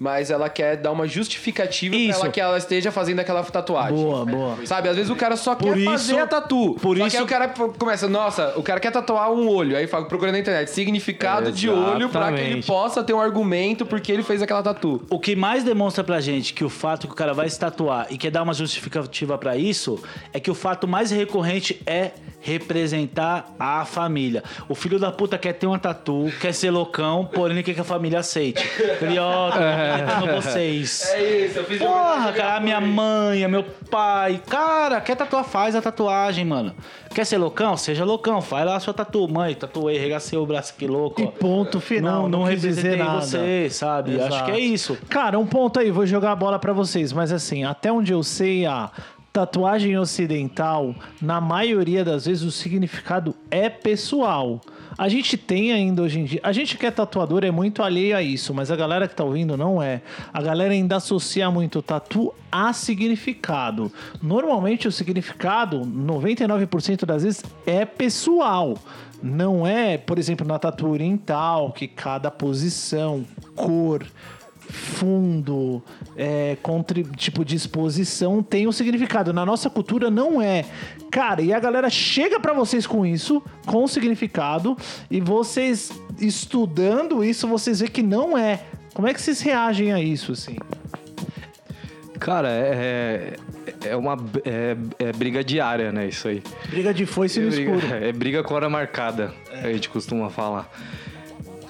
[0.03, 2.09] mas ela quer dar uma justificativa Isso.
[2.19, 3.95] pra ela que ela esteja fazendo aquela tatuagem.
[3.97, 4.57] Boa, boa.
[4.67, 6.75] Sabe, às vezes o cara só Por quer isso- fazer a tatu.
[6.83, 7.49] por só isso- que aí o cara
[7.79, 9.77] começa, nossa, o cara quer tatuar um olho.
[9.77, 13.87] Aí fala, procura na internet, significado de olho pra que ele possa ter um argumento
[13.87, 15.01] porque ele fez aquela tatu.
[15.09, 18.09] O que mais demonstra pra gente que o fato que o cara vai se tatuar
[18.11, 23.55] e quer dar uma justificativa pra isso é que o fato mais recorrente é representar
[23.59, 24.43] a família.
[24.69, 27.85] O filho da puta quer ter uma tatu, quer ser loucão, porém quer que a
[27.85, 28.67] família aceite.
[29.01, 29.59] Ele, ó, tô
[29.97, 31.11] representando vocês.
[31.13, 34.41] É isso, eu fiz Porra, cara, a minha mãe, meu pai.
[34.49, 36.75] Cara, quer tatuar, faz a tatuagem, mano.
[37.15, 37.77] Quer ser loucão?
[37.77, 39.29] Seja loucão, faz lá a sua tatu.
[39.29, 41.21] Mãe, tatuei, regacei o braço aqui louco.
[41.21, 41.29] E ó.
[41.29, 42.23] ponto final.
[42.23, 43.21] Não, não, dizer representei nada.
[43.21, 44.17] você, sabe?
[44.17, 44.45] Acho Exato.
[44.45, 44.99] que é isso.
[45.09, 48.23] Cara, um ponto aí, vou jogar a bola pra vocês, mas assim, até onde eu
[48.23, 48.91] sei, a
[49.33, 54.61] tatuagem ocidental, na maioria das vezes o significado é pessoal.
[55.03, 56.39] A gente tem ainda hoje em dia.
[56.45, 59.25] A gente que é tatuador é muito alheio a isso, mas a galera que tá
[59.25, 60.01] ouvindo não é.
[60.33, 63.91] A galera ainda associa muito tatu a significado.
[64.23, 68.79] Normalmente o significado, 99% das vezes, é pessoal.
[69.21, 73.27] Não é, por exemplo, na tatu oriental, que cada posição,
[73.57, 74.07] cor,
[74.61, 75.83] fundo,
[76.17, 79.33] é, contri- tipo de exposição tem um significado.
[79.33, 80.65] Na nossa cultura não é.
[81.11, 84.77] Cara, e a galera chega pra vocês com isso, com significado,
[85.11, 88.61] e vocês estudando isso, vocês vê que não é.
[88.95, 90.57] Como é que vocês reagem a isso, assim?
[92.21, 93.35] Cara, é,
[93.85, 96.07] é uma é, é briga diária, né?
[96.07, 96.43] Isso aí.
[96.69, 97.95] Briga de foice no É briga, escuro.
[98.05, 100.71] é briga com hora marcada, a gente costuma falar.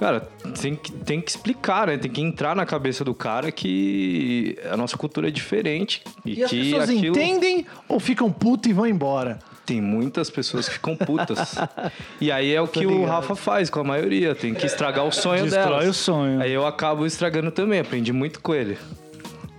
[0.02, 0.28] Cara,
[0.60, 1.96] tem que, tem que explicar, né?
[1.96, 6.02] Tem que entrar na cabeça do cara que a nossa cultura é diferente.
[6.26, 7.16] E, E as que pessoas aquilo...
[7.16, 9.38] entendem ou ficam putas e vão embora?
[9.64, 11.54] Tem muitas pessoas que ficam putas.
[12.20, 13.04] e aí é o que o.
[13.04, 14.34] Rafa faz com a maioria.
[14.34, 15.86] Tem que estragar o sonho Destrói delas.
[15.86, 16.42] o sonho.
[16.42, 17.78] Aí eu acabo estragando também.
[17.78, 18.76] Aprendi muito com ele.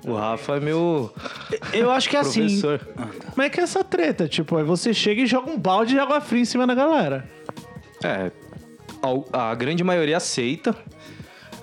[0.06, 1.14] O Rafa é meu
[1.72, 2.62] Eu acho que é assim.
[3.32, 4.28] Como é que é essa treta?
[4.28, 7.26] Tipo, aí você chega e joga um balde de água fria em cima da galera.
[8.04, 8.30] É,
[9.32, 10.76] a, grande maioria aceita.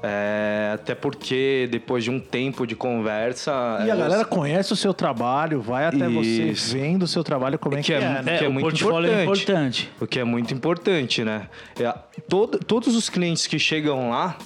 [0.03, 3.83] É, até porque depois de um tempo de conversa.
[3.85, 6.73] E a galera conhece o seu trabalho, vai até você Isso.
[6.73, 8.39] vendo o seu trabalho, como é que, Que é, é- né?
[8.39, 9.43] que é o muito portfólio é importante.
[9.51, 9.93] importante.
[10.01, 11.49] O que é muito importante, né?
[11.79, 11.93] É,
[12.31, 14.39] todo- todos os clientes que chegam lá,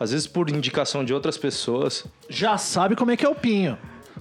[0.00, 3.78] às vezes por indicação de outras pessoas, Já sabe como é que é o Pinho.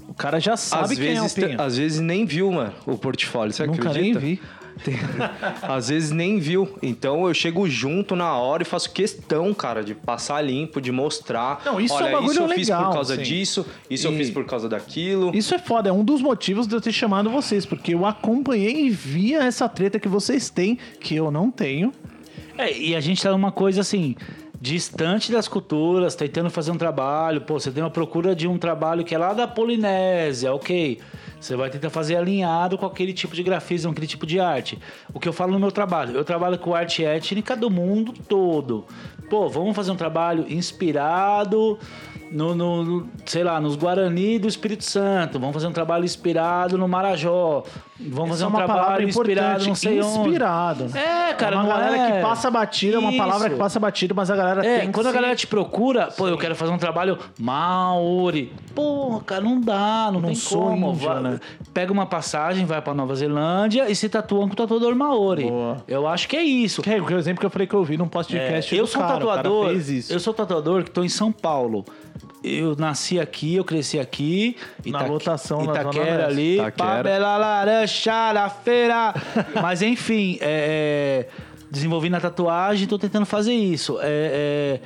[0.08, 1.62] O cara já sabe às quem vezes, é o Pinho.
[1.62, 3.52] às vezes nem viu, mano, o portfólio.
[3.52, 4.20] Você Nunca acredita?
[4.20, 4.42] nem vi.
[5.62, 6.78] Às vezes nem viu.
[6.82, 11.62] Então eu chego junto na hora e faço questão, cara, de passar limpo, de mostrar.
[11.66, 13.22] Não, isso é um Olha, bagulho isso eu fiz legal, por causa sim.
[13.22, 15.32] disso, isso eu E- fiz por causa daquilo.
[15.36, 18.86] Isso é foda, é um dos motivos de eu ter chamado vocês, porque eu acompanhei
[18.86, 21.92] e via essa treta que vocês têm, que eu não tenho.
[22.58, 24.16] É, e a gente tá numa coisa assim,
[24.60, 27.42] distante das culturas, tentando fazer um trabalho.
[27.42, 31.00] Pô, você tem uma procura de um trabalho que é lá da Polinésia, ok.
[31.42, 34.78] Você vai tentar fazer alinhado com aquele tipo de grafismo, aquele tipo de arte.
[35.14, 38.86] O que eu falo no meu trabalho, eu trabalho com arte étnica do mundo todo.
[39.30, 41.80] Pô, vamos fazer um trabalho inspirado
[42.32, 45.40] no, no- no- sei lá, nos Guarani do Espírito Santo.
[45.40, 47.64] Vamos fazer um trabalho inspirado no Marajó.
[48.10, 50.20] Vamos fazer é um uma palavra trabalho inspirado não sei onde.
[50.20, 50.84] inspirado.
[50.86, 51.30] né?
[51.30, 52.12] É, cara, é uma galera é...
[52.12, 55.08] que passa batida, é uma palavra que passa batida, mas a galera É, tem quando
[55.08, 58.52] a galera te procura, pô, eu quero fazer um trabalho Maori.
[58.74, 60.92] Porra, cara, não dá, não, Não tem sou como.
[60.92, 61.40] índio, Vai- né?
[61.74, 65.44] Pega uma passagem, vai pra Nova Zelândia e se tatua com o tatuador Maori.
[65.44, 65.78] Boa.
[65.88, 66.82] Eu acho que é isso.
[66.82, 69.02] Que é o exemplo que eu falei que eu vi num podcast É, eu sou
[69.02, 69.72] um cara, tatuador.
[70.10, 71.86] Eu sou tatuador que estou em São Paulo.
[72.44, 74.56] Eu nasci aqui, eu cresci aqui.
[74.86, 76.54] Na lotação, na Zona Itaquera ali.
[76.56, 76.90] Itaquera.
[76.98, 79.14] Pá, bela laranja na feira.
[79.62, 81.30] Mas enfim, é, é,
[81.70, 84.00] desenvolvi na tatuagem, estou tentando fazer isso.
[84.02, 84.80] É, é,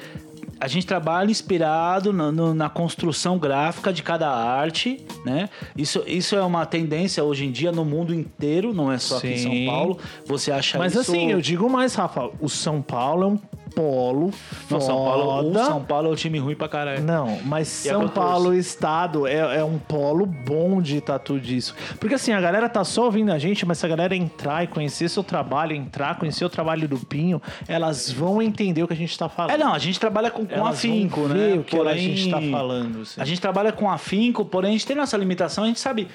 [0.59, 5.49] a gente trabalha inspirado no- no- na construção gráfica de cada arte, né?
[5.77, 9.27] Isso, isso é uma tendência hoje em dia no mundo inteiro, não é só aqui
[9.33, 9.65] em São Sim.
[9.65, 9.97] Paulo.
[10.25, 11.01] Você acha Mas isso...
[11.11, 13.39] assim, eu digo mais, Rafa, o São Paulo é um
[13.75, 14.31] polo
[14.69, 15.53] Não, São Paulo, o.
[15.53, 17.03] São Paulo é um time ruim pra caralho.
[17.03, 21.75] Não, mas E a São Paulo Estado é, é um polo bom de tatu disso.
[21.99, 24.67] Porque assim, a galera tá só ouvindo a gente, mas se a galera entrar e
[24.67, 28.97] conhecer seu trabalho, entrar, conhecer o trabalho do Pinho, elas vão entender o que a
[28.97, 29.51] gente tá falando.
[29.51, 31.55] É, não, a gente trabalha com, com Elas afinco, né?
[31.55, 33.01] o que a gente tá falando.
[33.01, 33.21] assim.
[33.21, 36.07] A gente trabalha com afinco, porém a gente tem nossa limitação, a gente sabe.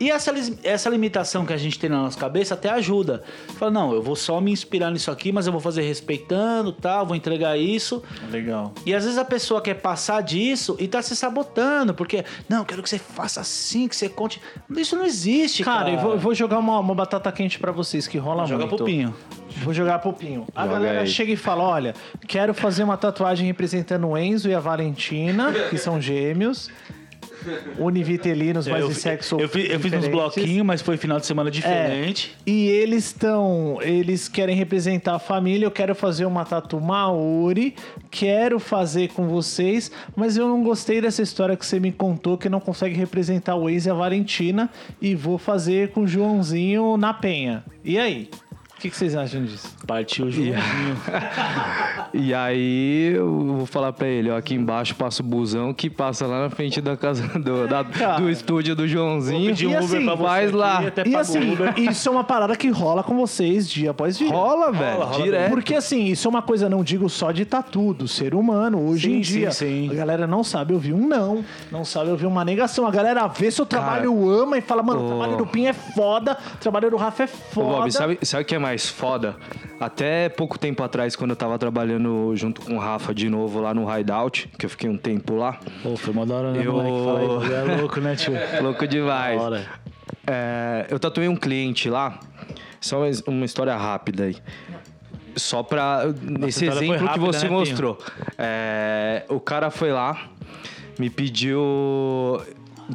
[0.00, 0.32] E essa,
[0.64, 3.22] essa limitação que a gente tem na nossa cabeça até ajuda.
[3.58, 7.04] Fala, não, eu vou só me inspirar nisso aqui, mas eu vou fazer respeitando, tal,
[7.04, 8.02] vou entregar isso.
[8.30, 8.72] Legal.
[8.86, 12.64] E às vezes a pessoa quer passar disso e tá se sabotando, porque, não, eu
[12.64, 14.40] quero que você faça assim, que você conte.
[14.74, 15.80] Isso não existe, cara.
[15.80, 18.64] Cara, eu vou, eu vou jogar uma, uma batata quente pra vocês que rola Joga
[18.64, 18.76] muito.
[18.76, 19.14] pro Pinho.
[19.62, 20.46] Vou jogar pro Pinho.
[20.54, 21.06] A Joga galera aí.
[21.06, 21.94] chega e fala: olha,
[22.26, 26.70] quero fazer uma tatuagem representando o Enzo e a Valentina, que são gêmeos.
[27.78, 31.26] Univitelinos, mas eu, de sexo eu, fi- eu fiz uns bloquinhos, mas foi final de
[31.26, 32.36] semana diferente.
[32.46, 33.78] E eles estão.
[33.82, 35.66] Eles querem representar a família.
[35.66, 37.74] Eu quero fazer uma tatu Maori.
[38.10, 39.90] Quero fazer com vocês.
[40.14, 43.64] Mas eu não gostei dessa história que você me contou que não consegue representar o
[43.64, 44.70] Waze e a Valentina.
[45.00, 47.64] E vou fazer com o Joãozinho na Penha.
[47.84, 48.28] E aí?
[48.80, 49.68] O que, que vocês acham disso?
[49.86, 50.56] Partiu o Joãozinho.
[52.12, 56.26] E aí eu vou falar pra ele, ó, aqui embaixo passa o busão que passa
[56.26, 57.82] lá na frente da casa do, da-
[58.18, 59.50] do estúdio do Joãozinho.
[59.50, 60.78] pedir um E Uber assim, pra você faz lá.
[60.88, 61.78] até E pago assim, Uber.
[61.78, 64.28] isso é uma parada que rola com vocês dia após dia.
[64.28, 65.50] Rola, velho, rola direto.
[65.50, 68.84] Porque assim, isso é uma coisa, não digo só de tatu, do ser humano.
[68.88, 69.90] Hoje Sim, em dia, sim, sim.
[69.90, 72.86] a galera não sabe ouvir um não, não sabe ouvir uma negação.
[72.88, 75.08] A galera vê seu trabalho, ama e fala, mano, o Ô.
[75.10, 77.68] trabalho do Pin é foda, o trabalho do Rafa é Ô, foda.
[77.82, 79.36] Bob, sabe, sabe o que é mais foda?
[79.78, 83.72] Até pouco tempo atrás, quando eu tava trabalhando junto com o Rafa de novo lá
[83.74, 86.72] no Hideout, que eu fiquei um tempo lá, Pô, foi uma da hora, né, Eu-
[86.74, 87.04] moleque?
[87.04, 88.32] Fala aí, bagulho é louco, né, tio?
[88.62, 89.40] louco demais.
[90.26, 92.20] É, eu tatuei um cliente lá,
[92.80, 94.36] só uma- história rápida aí.
[95.36, 96.02] Só pra.
[96.22, 97.98] Nesse exemplo que rápida, você né, mostrou.
[98.36, 100.28] É, o cara foi lá,
[100.98, 101.62] me pediu.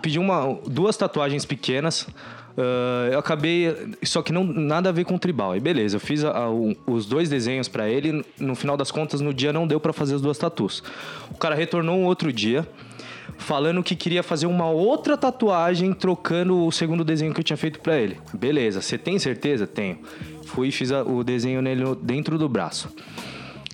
[0.01, 2.05] Pediu uma, duas tatuagens pequenas.
[2.57, 3.75] Ah, eu acabei.
[4.03, 5.51] Só que não nada a ver com tribal.
[5.51, 8.23] Aí beleza, eu fiz a- a- o- os dois desenhos pra ele.
[8.39, 10.81] No final das contas, no dia não deu pra fazer as duas tatus.
[11.31, 12.67] O cara retornou um outro dia
[13.37, 17.79] falando que queria fazer uma outra tatuagem trocando o segundo desenho que eu tinha feito
[17.79, 18.17] pra ele.
[18.33, 19.67] Beleza, você tem certeza?
[19.67, 19.97] Tenho.
[20.45, 22.87] Fui e fiz a- o desenho nele dentro do braço.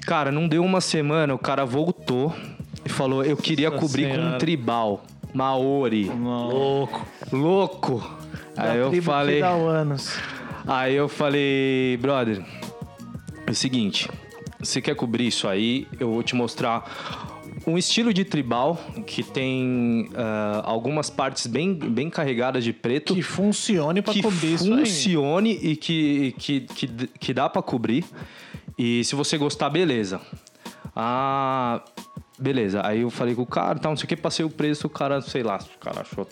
[0.08, 2.34] Cara, não deu uma semana, o cara voltou
[2.84, 4.38] e falou: Eu queria Nossa cobrir com um Senhora.
[4.40, 5.04] tribal.
[5.34, 6.06] Maori.
[6.06, 7.06] Louco.
[7.32, 8.18] Louco.
[8.56, 9.42] Aí eu falei.
[9.42, 10.20] que.
[10.68, 12.44] Aí eu falei, brother,
[13.48, 14.08] é o seguinte,
[14.60, 15.88] você quer cobrir isso aí?
[16.00, 17.32] Eu vou te mostrar
[17.66, 23.14] um estilo de tribal que tem ah, algumas partes bem, bem carregadas de preto.
[23.14, 24.80] Que funcione pra que cobrir isso aí.
[24.80, 28.06] funcione e que, que, que, que dá pra cobrir.
[28.78, 30.22] E se você gostar, beleza.
[30.96, 31.84] Ah,
[32.38, 32.82] beleza.
[32.86, 34.90] Aí eu falei com o cara, tal, não sei o que, passei o preço, o
[34.90, 36.28] cara, sei lá, o cara achou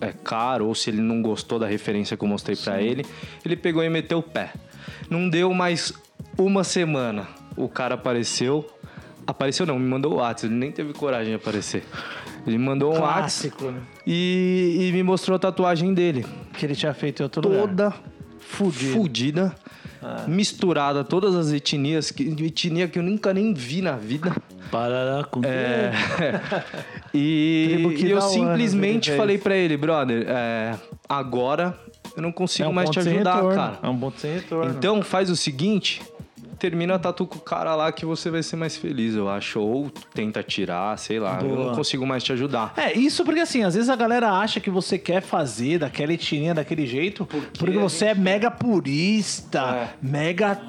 [0.00, 3.04] é, caro ou se ele não gostou da referência que eu mostrei pra ele,
[3.44, 4.52] ele pegou e meteu o pé.
[5.10, 5.92] Não deu mais
[6.38, 7.26] uma semana.
[7.56, 8.66] O cara apareceu.
[9.26, 11.82] Apareceu não, me mandou o WhatsApp, ele nem teve coragem de aparecer.
[12.46, 13.80] Ele mandou um WhatsApp Clássico, né?
[14.06, 16.24] e, e me mostrou a tatuagem dele
[16.56, 17.66] Que ele tinha feito em outro lugar.
[17.66, 17.94] toda
[18.38, 18.92] Fudido.
[18.92, 19.56] fudida,
[20.08, 20.24] Ah.
[20.28, 24.32] misturada, todas as etnias, que, etnia que eu nunca nem vi na vida.
[24.70, 25.90] Parará com É,
[27.12, 30.74] e, e eu simplesmente ano, falei pra ele, brother, é,
[31.08, 31.76] agora
[32.16, 33.78] eu não consigo É um mais te ajudar, cara.
[33.82, 34.70] É um ponto sem retorno.
[34.70, 36.00] Então faz o seguinte,
[36.58, 39.60] termina a tatu com o cara lá que você vai ser mais feliz, eu acho.
[39.60, 41.38] Ou tenta tirar, sei lá.
[41.42, 41.66] Eu Boa.
[41.68, 42.72] não consigo mais te ajudar.
[42.76, 46.54] É, isso porque assim, às vezes a galera acha que você quer fazer daquela etnia
[46.54, 47.26] daquele jeito
[47.58, 49.88] porque, você é mega purista, É.
[50.02, 50.60] mega.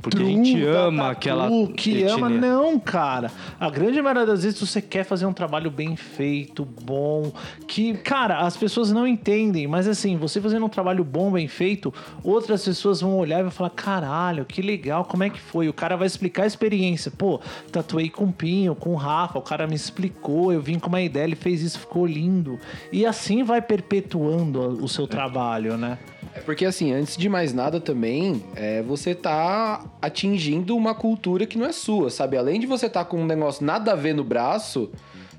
[0.00, 2.14] Porque a gente ama tatu, aquela que etnia.
[2.14, 3.32] ama não cara.
[3.58, 7.32] A grande maioria das vezes você quer fazer um trabalho bem feito bom
[7.66, 9.66] que cara as pessoas não entendem.
[9.66, 11.92] Mas assim você fazendo um trabalho bom bem feito
[12.22, 15.68] outras pessoas vão olhar e vão falar caralho que legal como é que foi?
[15.68, 17.10] O cara vai explicar a experiência.
[17.10, 17.40] Pô
[17.72, 21.00] tatuei com o Pinho com o Rafa o cara me explicou eu vim com uma
[21.00, 22.58] ideia ele fez isso ficou lindo.
[22.92, 25.98] E assim vai perpetuando o seu trabalho né
[26.38, 31.58] É porque, assim, antes de mais nada também, é, você tá atingindo uma cultura que
[31.58, 32.36] não é sua, sabe?
[32.36, 34.88] Além de você tá com um negócio nada a ver no braço,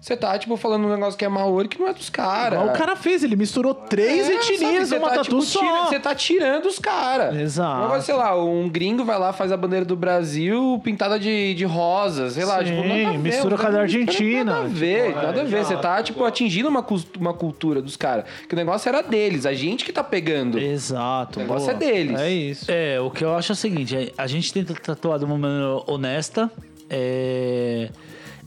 [0.01, 2.61] você tá, tipo, falando um negócio que é Maori que não é dos caras.
[2.69, 5.99] O cara fez ele misturou três É, etnias numa tá, tatu tipo, só tira- Você
[5.99, 7.35] tá tirando os caras.
[7.35, 7.83] Exato.
[7.83, 11.65] Agora, sei lá, um gringo vai lá, faz a bandeira do Brasil pintada de, de
[11.65, 14.43] rosa, sei lá, Sim, tipo, nada ver, mistura não com a da Argentina.
[14.45, 15.65] Nada a ver, Tipo, nada a ver.
[15.65, 16.85] Você tá, tipo, atingindo uma,
[17.19, 18.23] uma cultura dos caras.
[18.47, 20.57] Que o negócio era deles, a gente que tá pegando.
[20.57, 21.39] Exato.
[21.39, 21.75] O negócio boa.
[21.75, 22.19] é deles.
[22.19, 22.65] É isso.
[22.69, 25.81] É, o que eu acho é o seguinte: a gente tenta tatuar de uma maneira
[25.87, 26.49] honesta,
[26.89, 27.89] é,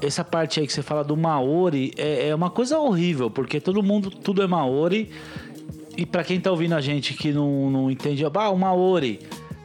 [0.07, 3.83] essa parte aí que você fala do Maori é, é uma coisa horrível, porque todo
[3.83, 5.11] mundo, tudo é Maori.
[5.97, 9.21] E pra quem tá ouvindo a gente que não, não entende, ah, o Maori.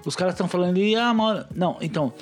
[0.05, 1.45] Os caras estão falando ah, Maori.
[1.55, 2.13] Não, então,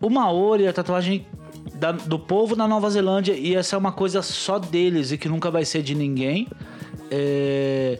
[0.00, 1.26] o Maori é a tatuagem
[1.74, 5.28] da- do povo na Nova Zelândia e essa é uma coisa só deles e que
[5.28, 6.46] nunca vai ser de ninguém.
[7.10, 7.98] É,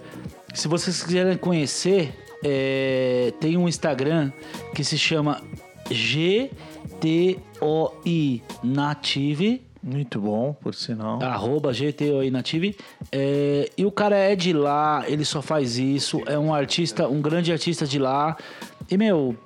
[0.55, 2.14] se vocês quiserem conhecer,
[2.45, 4.30] é, tem um Instagram
[4.74, 5.43] que se chama
[7.63, 9.63] GTOI Native.
[9.83, 11.21] Muito bom, por sinal.
[11.23, 12.77] Arroba GTOI Native.
[13.11, 16.21] É, e o cara é de lá, ele só faz isso.
[16.27, 18.37] É um artista, um grande artista de lá.
[18.91, 19.37] E, meu,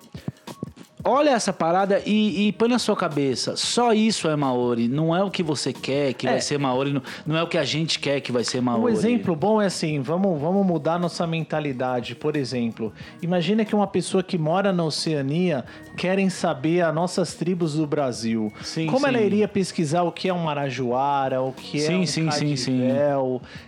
[1.07, 3.57] olha essa parada e, e põe na sua cabeça.
[3.57, 4.89] Só isso é Maori.
[4.89, 6.93] Não é o que você quer que vai ser Maori.
[6.93, 8.83] Não, não é o que a gente quer que vai ser Maori.
[8.83, 12.15] Um exemplo bom é assim, vamos, vamos mudar nossa mentalidade.
[12.15, 12.93] Por exemplo,
[13.23, 15.65] imagina que uma pessoa que mora na Oceania
[15.97, 18.53] querem saber as nossas tribos do Brasil.
[18.63, 19.25] Sim, Como ela sim.
[19.25, 22.83] iria pesquisar o que é um marajoara, o que é Sim, um sim, sim, sim.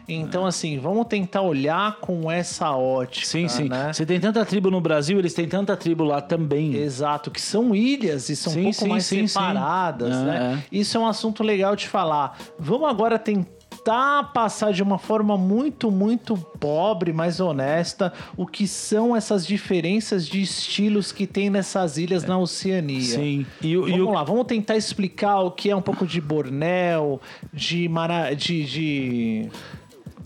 [0.09, 3.69] Então, assim, vamos tentar olhar com essa ótica, Sim, sim.
[3.69, 3.93] né?
[3.93, 6.75] Você tem tanta tribo no Brasil, eles têm tanta tribo lá também.
[6.75, 10.65] Exato, que são ilhas e são Sim, um pouco sim, mais sim, separadas, É, né?
[10.71, 12.39] Isso é um assunto legal de falar.
[12.59, 19.17] Vamos agora tentar passar de uma forma muito, muito pobre, mas honesta, o que são
[19.17, 23.01] essas diferenças de estilos que tem nessas ilhas na Oceania.
[23.01, 23.47] Sim.
[23.63, 27.21] E, e Vamos o, lá, vamos tentar explicar o que é um pouco de Bornéu,
[27.53, 29.51] de, Mara, de, de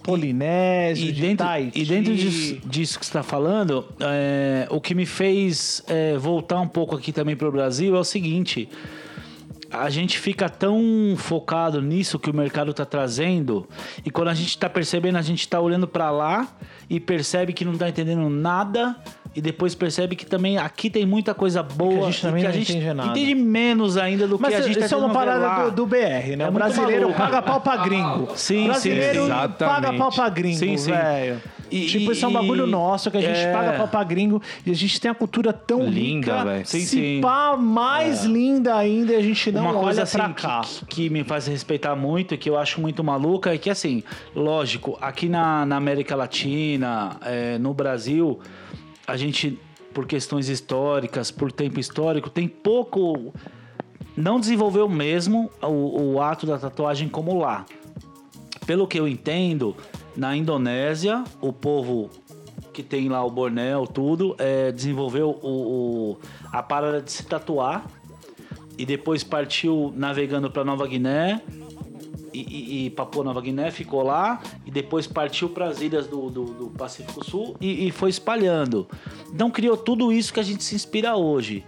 [0.03, 1.81] Polinésio, e de dentro, Tahiti.
[1.81, 6.61] e dentro disso, disso que você está falando, é, o que me fez é, voltar
[6.61, 8.69] um pouco aqui também para o Brasil é o seguinte:
[9.71, 13.67] a gente fica tão focado nisso que o mercado está trazendo,
[14.05, 16.49] e quando a gente está percebendo, a gente está olhando para lá
[16.91, 18.97] e percebe que não está entendendo nada.
[19.35, 22.51] E depois percebe que também aqui tem muita coisa boa a gente também que a
[22.51, 23.09] não gente entende nada.
[23.11, 25.87] entende menos ainda do Mas que a gente isso tá é uma parada do, do
[25.87, 26.45] BR, né?
[26.45, 27.19] É o brasileiro maluco.
[27.19, 28.29] paga pau pra gringo.
[28.37, 30.91] Sim, o brasileiro sim, paga pau pra gringo, Sim, sim.
[30.91, 31.41] velho.
[31.71, 33.51] E- tipo, isso é um bagulho nosso que a gente é.
[33.51, 36.67] paga pau pra gringo e a gente tem a cultura tão Linda, rica, velho.
[36.67, 37.21] Sim, se sim.
[37.23, 40.61] pá mais linda ainda e a gente não uma coisa olha assim pra cá.
[40.61, 44.03] que- que me faz respeitar muito, que eu acho muito maluca, é que assim,
[44.37, 48.39] lógico, aqui na, na América Latina, é, no Brasil,
[49.07, 49.59] a gente,
[49.93, 53.33] por questões históricas, por tempo histórico, tem pouco.
[54.17, 57.65] Não desenvolveu mesmo o, o ato da tatuagem como lá.
[58.67, 59.75] Pelo que eu entendo,
[60.17, 62.11] na Indonésia, o povo
[62.73, 65.49] que tem lá o Bornéu, tudo, é, desenvolveu o,
[66.13, 66.19] o-
[66.51, 67.85] a parada de se tatuar
[68.79, 71.43] e depois partiu navegando para Nova Guiné
[72.33, 76.31] e, e, e Papua Nova Guiné ficou lá e depois partiu para as ilhas do,
[76.31, 78.87] do, do Pacífico Sul e, e foi espalhando.
[79.33, 81.65] Então criou tudo isso que a gente se inspira hoje.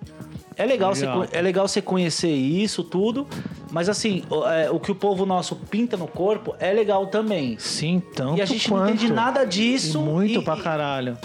[0.57, 1.19] É legal, Legal.
[1.19, 3.27] Você, é legal você conhecer isso tudo,
[3.73, 7.57] mas assim, o, é, o que o povo nosso pinta no corpo é legal também.
[7.59, 8.83] Sim, tanto e a gente quanto.
[8.85, 9.99] não entende nada disso.
[9.99, 11.19] E muito e- pra caralho.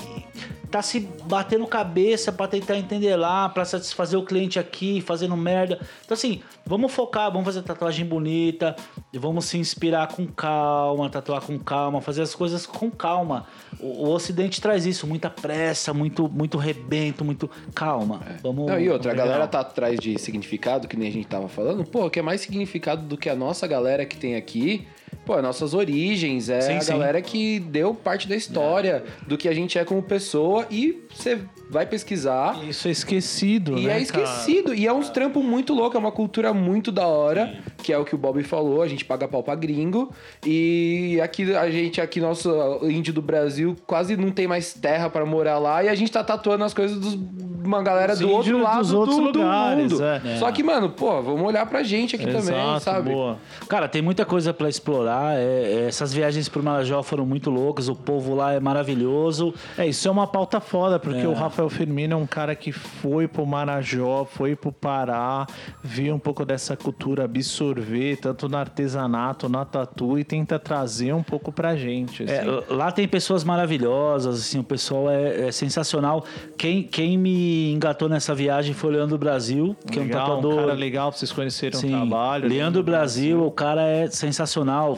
[0.69, 5.79] Tá se batendo cabeça pra tentar entender lá, pra satisfazer o cliente aqui, fazendo merda.
[6.05, 8.75] Então assim, vamos focar, vamos fazer tatuagem bonita,
[9.11, 13.45] e vamos se inspirar com calma, tatuar com calma, fazer as coisas com calma.
[13.79, 18.21] O, o Ocidente traz isso, muita pressa, muito muito rebento, muito calma.
[18.41, 21.47] Vamos Não, e outra, a galera tá atrás de significado, que nem a gente tava
[21.47, 24.87] falando, pô, que é mais significado do que a nossa galera que tem aqui.
[25.25, 26.91] Pô, é nossas origens, é Sim, a sim.
[26.91, 31.37] galera que deu parte da história, do que a gente é como pessoa, e você
[31.69, 32.57] vai pesquisar.
[32.67, 34.23] Isso é esquecido, E né, é cara?
[34.23, 34.73] esquecido.
[34.73, 38.03] E é uns trampos muito louco, é uma cultura muito da hora, que é o
[38.03, 40.11] que o Bob falou, a gente paga pau pra gringo.
[40.45, 42.49] E aqui a gente, aqui, nosso
[42.83, 45.83] índio do Brasil, quase não tem mais terra pra morar lá.
[45.83, 47.17] E a gente tá tatuando as coisas dos
[47.61, 50.03] uma galera Os do outro lado dos outros do, do lugares, mundo.
[50.03, 50.37] é.
[50.39, 53.11] Só que, mano, pô, vamos olhar pra gente aqui também, Exato, sabe?
[53.11, 53.37] boa.
[53.67, 54.98] Cara, tem muita coisa pra explorar.
[55.07, 57.87] É- é, essas viagens pro Marajó foram muito loucas.
[57.87, 59.53] O povo lá é maravilhoso.
[59.77, 63.27] É, isso é uma pauta foda, porque o Rafael Firmino é um cara que foi
[63.27, 65.45] pro Marajó, foi pro Pará,
[65.83, 71.23] viu um pouco dessa cultura absorver, tanto no artesanato, na tatu, e tenta trazer um
[71.23, 72.23] pouco pra gente.
[72.29, 72.73] É, assim.
[72.73, 76.23] lá tem pessoas maravilhosas, assim, o pessoal é, é sensacional.
[76.57, 80.53] Quem, quem me engatou nessa viagem foi o Leandro Brasil, que é um legal, tatuador.
[80.53, 82.47] um cara legal pra vocês conhecerem Sim, o trabalho.
[82.47, 84.88] Leandro Brasil, o cara é sensacional.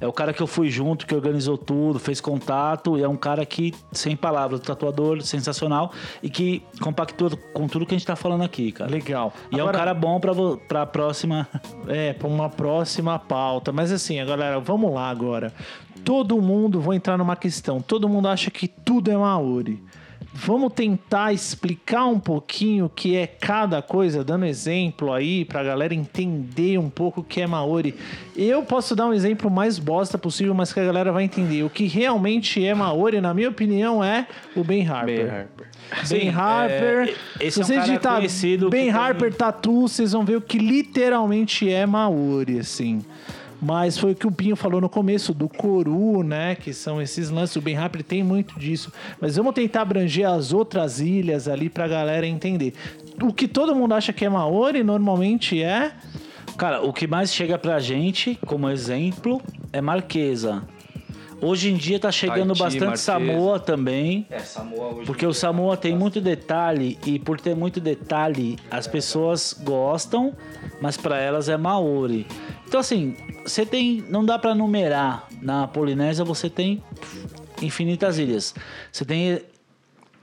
[0.00, 3.16] É o cara que eu fui junto, que organizou tudo, fez contato, e é um
[3.16, 8.16] cara que, sem palavras, tatuador sensacional e que compactua com tudo que a gente tá
[8.16, 8.90] falando aqui, cara.
[8.90, 9.32] Legal.
[9.50, 10.32] E é um Agora- cara bom pra,
[10.68, 11.46] pra próxima.
[11.88, 13.72] É, pra uma próxima pauta.
[13.72, 15.52] Mas assim, galera, vamos lá agora.
[16.04, 17.80] Todo mundo, vou entrar numa questão.
[17.80, 19.82] Todo mundo acha que tudo é Maori.
[20.32, 25.94] Vamos tentar explicar um pouquinho o que é cada coisa, dando exemplo aí pra galera
[25.94, 27.94] entender um pouco o que é Maori.
[28.36, 31.62] Eu posso dar um exemplo mais bosta possível, mas que a galera vai entender.
[31.64, 34.26] O que realmente é Maori, na minha opinião, é
[34.56, 35.16] o Ben Harper.
[35.16, 35.66] Ben Harper.
[35.90, 37.16] Ben Sim, Harper.
[37.40, 40.40] é, esse Se é um digitar Ben que tem- Harper Tatu, vocês vão ver o
[40.40, 43.00] que literalmente é Maori, assim.
[43.60, 46.54] Mas foi o que o Pinho falou no começo, do Coru, né?
[46.54, 47.56] Que são esses lances.
[47.56, 48.92] O Ben Harper tem muito disso.
[49.20, 52.72] Mas vamos tentar abranger as outras ilhas ali pra galera entender.
[53.22, 55.92] O que todo mundo acha que é Maori, normalmente é...
[56.56, 59.40] Cara, o que mais chega pra gente, como exemplo,
[59.72, 60.62] é Marquesa.
[61.40, 63.02] Hoje em dia tá chegando bastante Marquesa.
[63.02, 64.26] Samoa também.
[64.30, 65.06] É, Samoa hoje.
[65.06, 70.34] Porque o Samoa tem muito detalhe e por ter muito detalhe, as pessoas gostam,
[70.80, 72.26] mas pra elas é Maori.
[72.66, 75.28] Então assim, você tem, não dá pra numerar.
[75.40, 76.82] Na Polinésia você tem
[77.62, 78.54] infinitas ilhas.
[78.92, 79.40] Você tem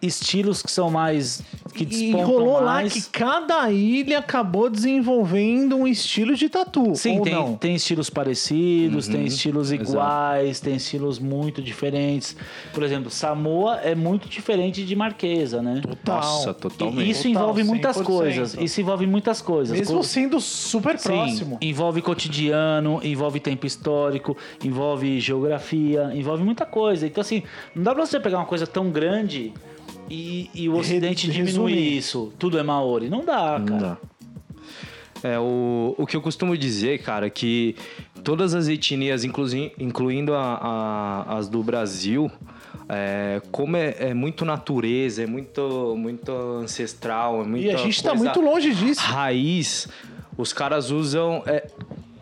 [0.01, 1.41] estilos que são mais
[1.73, 2.93] que E rolou lá mais.
[2.93, 6.95] que cada ilha acabou desenvolvendo um estilo de tatu.
[6.95, 7.55] Sim, ou tem, não?
[7.55, 9.89] tem estilos parecidos, tem estilos exato.
[9.91, 12.35] iguais, tem estilos muito diferentes.
[12.73, 15.81] Por exemplo, Samoa é muito diferente de Marquesa, né?
[15.81, 16.15] Total.
[16.17, 17.09] Nossa, E totalmente.
[17.09, 18.03] isso Total, envolve muitas 100%.
[18.03, 18.53] coisas.
[18.59, 19.77] Isso envolve muitas coisas.
[19.77, 21.57] Mesmo Co- sendo super Sim, próximo.
[21.61, 27.05] envolve cotidiano, envolve tempo histórico, envolve geografia, envolve muita coisa.
[27.07, 27.43] Então, assim,
[27.75, 29.53] não dá pra você pegar uma coisa tão grande
[30.09, 31.97] e, e o Ocidente Re- diminuir resumir.
[31.97, 32.33] isso.
[32.39, 33.09] Tudo é Maori.
[33.09, 33.59] Não dá, cara.
[33.59, 33.97] Não dá.
[35.23, 37.75] É, o, o que eu costumo dizer, cara, que
[38.23, 40.59] todas as etnias, incluindo a-
[41.27, 42.31] a- as do Brasil,
[42.87, 48.01] é, como é, é muito natureza, é muito, muito ancestral, é muita E a gente
[48.03, 49.01] tá coisa muito longe disso.
[49.01, 49.87] raiz,
[50.37, 51.41] os caras usam...
[51.47, 51.65] é,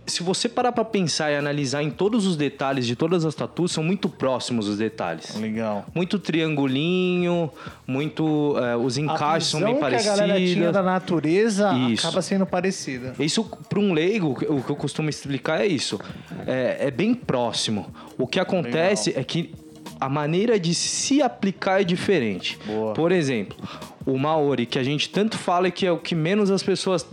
[0.07, 3.71] se você parar pra pensar e analisar em todos os detalhes de todas as tatuas,
[3.71, 5.35] são muito próximos os detalhes.
[5.35, 5.85] Legal.
[5.93, 7.49] Muito triangulinho,
[7.87, 8.55] muito...
[8.57, 10.73] é, os encaixes são bem visão que a galera tinha parecidos.
[10.73, 12.07] da natureza Isso.
[12.07, 13.13] acaba sendo parecida.
[13.19, 15.99] Isso, para um leigo, o que eu costumo explicar é isso.
[16.45, 17.93] É, é bem próximo.
[18.17, 19.53] O que acontece é que
[19.99, 22.59] a maneira de se aplicar é diferente.
[22.65, 22.93] Boa.
[22.93, 23.57] Por exemplo,
[24.05, 27.05] o Maori, que a gente tanto fala que é o que menos as pessoas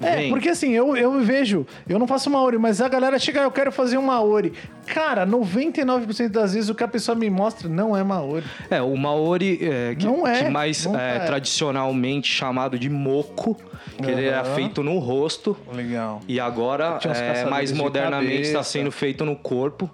[0.00, 0.30] É, veem.
[0.30, 3.70] porque assim, eu, eu vejo, eu não faço Maori, mas a galera chega, eu quero
[3.70, 4.52] fazer um Maori.
[4.86, 8.44] Cara, 99% das vezes o que a pessoa me mostra não é Maori.
[8.70, 11.18] É, o Maori, é, que, Não é, que mais não é, é.
[11.20, 13.56] tradicionalmente chamado de moco,
[14.02, 14.54] que ele era Aham.
[14.54, 15.56] feito no rosto.
[15.72, 16.20] Legal.
[16.26, 19.90] E agora, é, mais de modernamente, está sendo feito no corpo.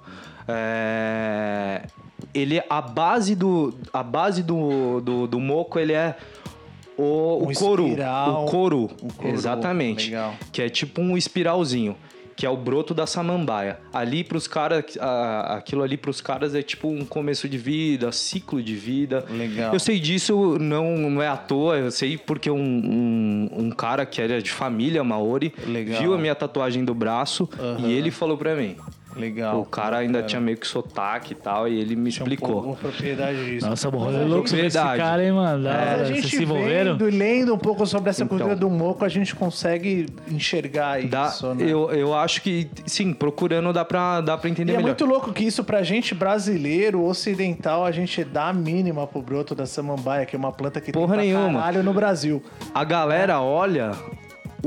[0.47, 1.83] É,
[2.33, 6.17] ele, a base do, a base do, do, do moco, ele é
[6.99, 7.85] o, Um o couro.
[7.87, 8.45] espiral.
[8.45, 8.91] O couro,
[9.23, 10.07] Um exatamente.
[10.11, 10.35] legal.
[10.53, 11.97] Que é tipo um espiralzinho.
[12.35, 13.79] Que é o broto da samambaia.
[13.95, 14.85] Ali pros caras,
[15.49, 19.25] aquilo ali pros caras é tipo um começo de vida, ciclo de vida.
[19.31, 19.73] Legal.
[19.73, 24.05] Eu sei disso, não, não é à toa, eu sei porque um, um, um cara
[24.05, 25.99] que era de família maori Legal.
[25.99, 27.89] viu a minha tatuagem do braço Aham.
[27.89, 28.77] e ele falou pra mim.
[29.17, 29.61] Legal.
[29.61, 32.63] o cara ainda tinha meio que sotaque e tal, e ele me Tinha um explicou.
[32.63, 33.69] uma propriedade disso.
[33.69, 35.01] Nossa, morreu a louco sobre esse Verdade.
[35.03, 35.69] cara, hein, mano?
[35.69, 35.93] Hora.
[35.93, 36.93] a Vocês gente se envolveram?
[36.93, 38.37] vendo e lendo um pouco sobre essa Então.
[38.39, 41.65] cultura do moco, a gente consegue enxergar Dá- isso, né?
[41.65, 44.89] eu, eu acho que, sim, procurando dá pra, dá pra E entender é melhor.
[44.89, 49.55] muito louco que isso pra gente brasileiro, ocidental, a gente dá a mínima pro broto
[49.55, 51.61] da samambaia, que é uma planta que Porra tem pra nenhuma.
[51.61, 52.43] caralho no Brasil.
[52.75, 53.93] A galera olha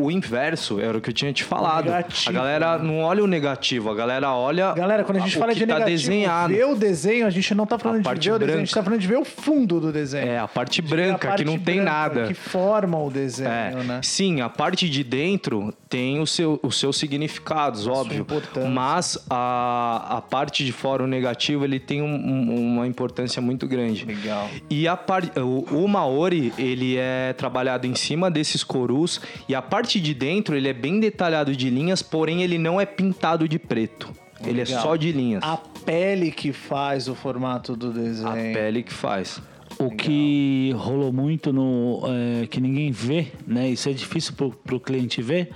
[0.04, 1.86] o inverso, era o que eu tinha te falado.
[1.86, 2.84] negativo, a galera né?
[2.84, 5.89] não olha o negativo, a galera olha Galera, quando a gente fala de tá negativo,
[5.97, 6.54] desenhado.
[6.54, 8.60] ver o desenho, a gente não tá falando A de parte ver o desenho, a
[8.62, 8.80] gente branca.
[8.80, 10.28] tá falando de ver o fundo do desenho.
[10.28, 12.28] É, a parte branca, a que não parte tem branca, nada.
[12.28, 14.00] Que forma o desenho, É, né?
[14.04, 18.22] Sim, a parte de dentro tem o seu, os seus significados, óbvio.
[18.22, 18.70] importância.
[18.70, 23.68] Mas a, a parte de fora, o negativo, ele tem um- um- uma importância muito
[23.68, 24.06] grande.
[24.06, 24.47] Legal.
[24.70, 25.24] E a par...
[25.38, 29.20] o, o Maori, ele é trabalhado em cima desses corus.
[29.47, 32.85] E a parte de dentro, ele é bem detalhado de linhas, porém ele não é
[32.85, 34.11] pintado de preto.
[34.45, 34.83] Ele é Legal.
[34.83, 35.41] só de linhas.
[35.41, 38.27] A pele que faz o formato do desenho.
[38.27, 39.41] A pele que faz.
[39.77, 43.69] O que rolou muito no é, que ninguém vê, né?
[43.69, 45.51] Isso é difícil pro, pro cliente ver.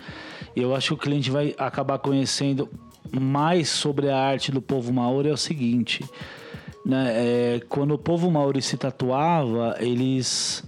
[0.56, 2.70] E eu acho que o cliente vai acabar conhecendo
[3.12, 6.04] mais sobre a arte do povo maori é o seguinte,
[6.86, 7.12] né?
[7.16, 10.64] É, quando o povo maori se tatuava, eles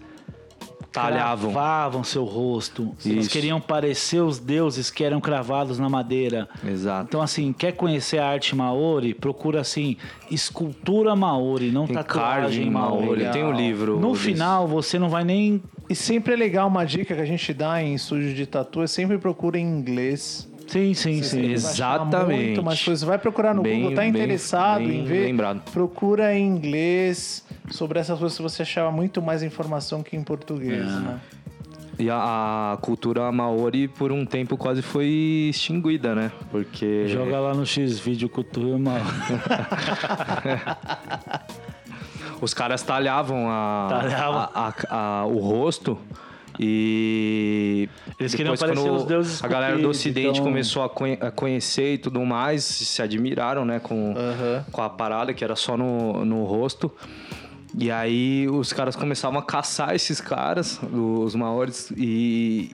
[0.96, 1.52] Talhavam.
[1.52, 2.96] cravavam seu rosto.
[3.06, 3.30] Eles Isso.
[3.30, 6.48] queriam parecer os deuses que eram cravados na madeira.
[6.66, 7.08] Exato.
[7.10, 9.14] Então, assim, quer conhecer a arte maori?
[9.14, 9.98] Procura, assim,
[10.30, 13.06] escultura maori, não Tem tatuagem maori.
[13.06, 14.00] Maori, tem um livro.
[14.00, 14.24] No desse.
[14.24, 15.62] final, você não vai nem.
[15.90, 18.88] E sempre é legal, uma dica que a gente dá em estúdio de tatu é
[18.88, 20.50] sempre procura em inglês.
[20.68, 21.42] Sim, sim, sim.
[21.42, 21.64] Vai chamar
[22.06, 22.62] Exatamente.
[22.62, 25.62] Muito, você vai procurar no Bem- Google, tá bem- interessado bem em ver, lembrado.
[25.72, 30.86] procura em inglês sobre essas coisas, você achava muito mais informação que em português, É.
[31.00, 31.20] né?
[31.98, 36.30] E a, a cultura maori, por um tempo, quase foi extinguida, né?
[36.52, 37.08] Porque.
[37.08, 39.06] Joga lá no X vídeo cultura, mano.
[42.42, 44.40] Os caras talhavam, a, Talhavam.
[44.42, 45.98] a- a- a- o rosto
[46.60, 47.90] e.
[48.20, 51.18] Eles queriam depois, parecer quando os deuses A galera do Ocidente então- começou a, conhe-
[51.22, 53.80] a conhecer e tudo mais, se admiraram, né?
[53.80, 54.14] Com,
[54.72, 56.92] com a parada que era só no, no rosto.
[57.78, 62.72] E aí os caras começavam a caçar esses caras, os maores, e.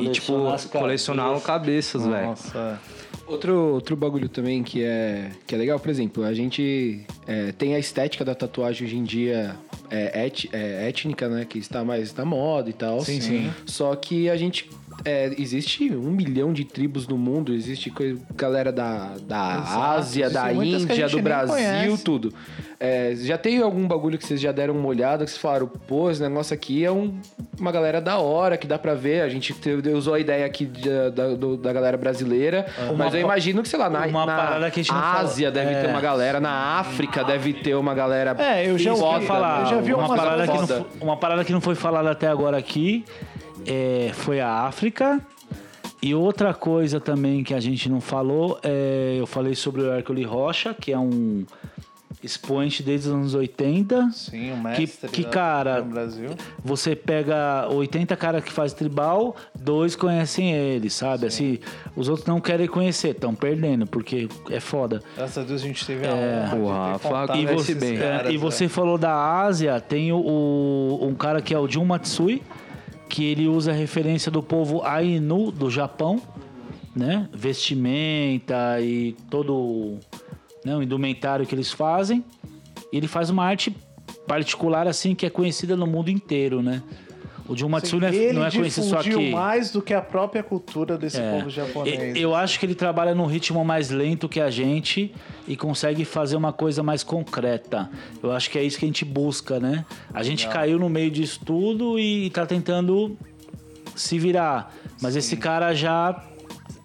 [0.00, 2.26] E, tipo, Colecionar as colecionavam cabeças, velho.
[2.28, 2.80] Nossa.
[3.26, 7.74] Outro, outro bagulho também que é, que é legal, por exemplo, a gente é, tem
[7.74, 9.56] a estética da tatuagem hoje em dia
[9.90, 11.44] é, et- é, étnica, né?
[11.48, 13.00] Que está mais na moda e tal.
[13.00, 13.50] Sim, sim.
[13.66, 14.68] Só que a gente.
[15.04, 17.92] É, existe um milhão de tribos no mundo, existe
[18.36, 22.04] galera da, da Exato, Ásia, da Índia, do Brasil, conhece.
[22.04, 22.32] tudo.
[22.80, 26.10] É, já tem algum bagulho que vocês já deram uma olhada, que vocês falaram, pô,
[26.10, 27.14] esse negócio aqui é um-
[27.58, 29.22] uma galera da hora, que dá pra ver.
[29.22, 33.14] A gente teve- usou a ideia aqui de- da, do- da galera brasileira, Uma mas
[33.14, 35.20] eu imagino que, sei lá, na, uma na parada que a gente não falou.
[35.20, 35.80] Ásia deve É.
[35.82, 38.34] ter uma galera, na África deve ter uma galera.
[38.38, 39.60] É, eu já ouvi falar.
[39.62, 42.58] Eu já vi uma parada, que não, uma parada que não foi falada até agora
[42.58, 43.04] aqui
[43.66, 45.20] é, foi a África.
[46.02, 50.26] E outra coisa também que a gente não falou, é, eu falei sobre o Hércules
[50.26, 51.44] Rocha, que é um
[52.22, 54.10] expoente desde os anos 80.
[54.12, 56.30] Sim, o mestre que, da- cara, no Brasil.
[56.62, 61.26] você pega 80 caras que faz tribal, dois conhecem ele, sabe?
[61.26, 61.58] Assim,
[61.96, 65.02] os outros não querem conhecer, estão perdendo, porque é foda.
[65.16, 66.48] Graças a Deus a gente teve a É.
[66.50, 67.96] ter Rafa contato E você- bem.
[67.96, 71.68] É, caras, e você falou da Ásia, tem o, o- um cara que é o
[71.68, 72.42] Jun Matsui,
[73.08, 76.20] que ele usa a referência do povo Ainu do Japão,
[76.94, 77.28] né?
[77.32, 79.98] Vestimenta e todo
[80.64, 82.24] né, o indumentário que eles fazem.
[82.92, 83.74] E ele faz uma arte
[84.26, 86.82] particular assim que é conhecida no mundo inteiro, né?
[87.46, 89.30] O não é, Ele não é conhecido só aqui.
[89.30, 91.30] mais do que a própria cultura desse É.
[91.38, 92.16] povo japonês.
[92.16, 95.14] Eu acho que ele trabalha num ritmo mais lento que a gente
[95.46, 97.90] e consegue fazer uma coisa mais concreta.
[98.22, 99.84] Eu acho que é isso que a gente busca, né?
[100.12, 103.16] A gente caiu no meio disso tudo e tá tentando
[103.94, 104.74] se virar.
[105.02, 106.24] Mas esse cara já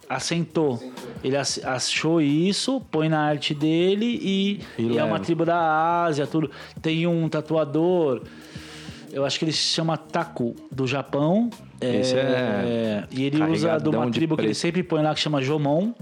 [0.10, 0.80] assentou.
[1.24, 6.26] Ele achou isso, põe na arte dele e, E e é uma tribo da Ásia,
[6.26, 6.50] tudo.
[6.82, 8.24] Tem um tatuador,
[9.12, 11.50] eu acho que ele se chama Taku, do Japão.
[11.82, 15.42] Esse é E ele usa de uma tribo que ele sempre põe lá que chama
[15.42, 15.94] Jomon,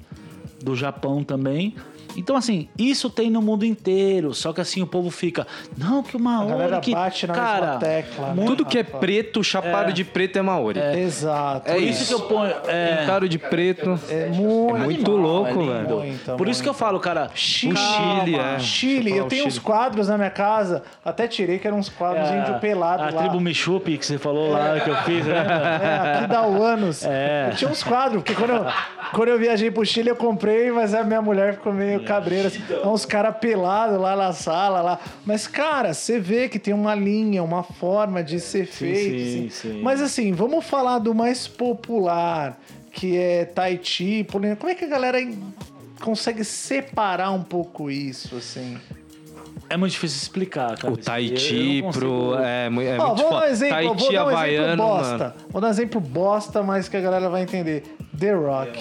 [0.62, 1.76] do Japão também.
[2.18, 4.34] Então, assim, isso tem no mundo inteiro.
[4.34, 5.46] Só que assim o povo fica.
[5.78, 6.92] Não, que uma A galera que.
[6.94, 8.46] bate na cara, mesma tecla, né?
[8.46, 10.80] Tudo que é preto, chapado de preto é maori.
[10.80, 11.70] Exato.
[11.70, 12.16] É isso isso.
[12.18, 12.54] que eu ponho.
[12.68, 14.00] É, Pintaram de preto.
[14.10, 15.98] É muito, É muito animal, louco, é velho.
[16.00, 17.30] Muito, Por isso que eu falo, cara.
[17.36, 18.60] Chile, O Chile, é.
[18.60, 19.66] Chile, eu tenho o uns Chile.
[19.66, 23.22] quadros na minha casa, até tirei que eram uns quadros É, índio pelado a lá.
[23.22, 25.36] tribo Michupi que você falou lá que eu fiz, né?
[25.38, 27.04] É, aqui dá o anos.
[27.06, 27.50] É.
[27.52, 28.66] Eu tinha uns quadros, porque quando eu,
[29.14, 32.48] quando eu viajei pro Chile eu comprei, mas a minha mulher ficou meio cabreira.
[32.48, 32.94] Assim, Então.
[32.94, 34.82] uns caras pelados lá na sala.
[34.82, 35.00] lá.
[35.26, 39.00] Mas, cara, você vê que tem uma linha, uma forma de ser feito.
[39.20, 39.50] sim, assim.
[39.74, 39.82] sim.
[39.82, 42.60] Mas assim, vamos falar do mais popular,
[42.92, 44.56] que é Tai Chi, Polinésia.
[44.60, 45.18] Como é que a galera
[46.02, 48.78] consegue separar um pouco isso, assim?
[49.70, 50.94] É muito difícil explicar, cara.
[50.94, 50.98] O
[51.38, 52.36] Chi pro.
[52.40, 55.18] É, é Ó, muito vou dar um exemplo, Tai vou dar um exemplo bosta.
[55.18, 55.34] mano.
[55.50, 57.84] Vou dar um exemplo bosta, mas que a galera vai entender.
[58.18, 58.80] The Rock,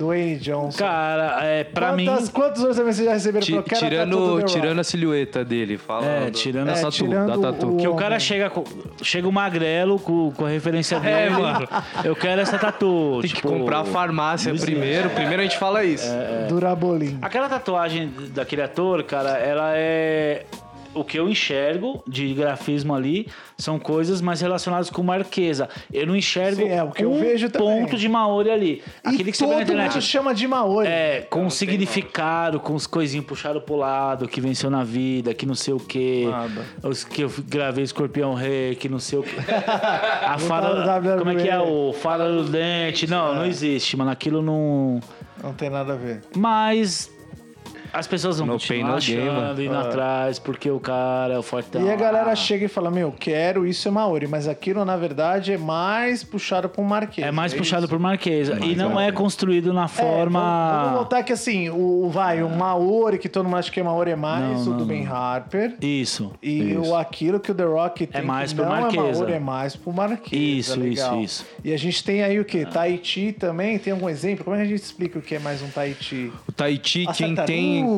[0.00, 0.78] Dwayne Johnson.
[0.78, 2.06] Cara, é, pra mim.
[2.06, 3.44] Quantas, Quantos orçamentos vocês já receberam?
[3.46, 4.44] Ti- a do tirando, Rock.
[4.52, 6.06] tirando a silhueta dele, fala.
[6.06, 7.74] É, do- tirando É, tatu, tirando da tatu.
[7.74, 8.64] o- Que o cara chega com,
[9.02, 11.14] chega o magrelo com, com a referência dele.
[11.14, 11.68] É, mano.
[12.02, 13.18] Eu quero essa tatu.
[13.20, 15.10] Tem que tipo, comprar a farmácia primeiro.
[15.10, 16.06] Primeiro a gente fala isso.
[16.48, 17.18] Durabolim.
[17.20, 20.44] Aquela tatuagem daquele ator, cara, ela é.
[20.92, 25.68] O que eu enxergo de grafismo ali são coisas mais relacionadas com marquesa.
[25.92, 27.82] Eu não enxergo Sim, é, o que eu um vejo também.
[27.82, 28.82] ponto de Maori ali.
[29.04, 30.02] Aquele e que você vê na todo internet.
[30.02, 30.88] chama de Maori.
[30.88, 35.54] É, com significado, com os coisinhos puxados pro lado, que venceu na vida, que não
[35.54, 36.26] sei o quê.
[36.28, 36.64] Nada.
[36.82, 39.36] Os que eu gravei Escorpião Rei, que não sei o quê.
[40.26, 41.18] A do fada.
[41.18, 41.58] Como é que é?
[41.60, 43.06] O fada do dente.
[43.08, 44.10] Não, não existe, mano.
[44.10, 45.00] Aquilo não.
[45.42, 46.20] Não tem nada a ver.
[46.36, 47.10] Mas.
[47.92, 51.38] As pessoas vão No continuar pain, no gain, achando, indo atrás, porque o cara é
[51.38, 51.82] o fortão.
[51.84, 54.96] E a galera Ah, chega e fala, meu, quero, isso é Maori, mas aquilo, na
[54.96, 57.26] verdade, é mais puxado pro Marquês.
[57.26, 57.88] É mais é puxado isso?
[57.90, 58.48] por Marquês.
[58.48, 59.14] E Mais não é Marquês.
[59.14, 60.40] construído na É, forma...
[60.40, 63.82] vamos, vamos notar que assim, o vai, o Maori, que todo mundo acha que é
[63.82, 65.14] Maori, é mais Não, o do não, Ben não.
[65.14, 65.74] Harper.
[65.80, 66.32] Isso.
[66.42, 66.80] E Isso.
[66.90, 69.18] o, aquilo que o The Rock tem mais que pro não é Marquesa.
[69.18, 70.66] Maori, é mais pro Marquês.
[70.68, 71.20] Isso, é legal.
[71.20, 71.46] isso, isso.
[71.64, 72.64] E a gente tem aí o quê?
[72.66, 74.44] Tahiti também, tem algum exemplo?
[74.44, 76.32] Como é que a gente explica o que é mais um Tahiti?
[76.48, 77.46] O Tahiti, quem tartaruga.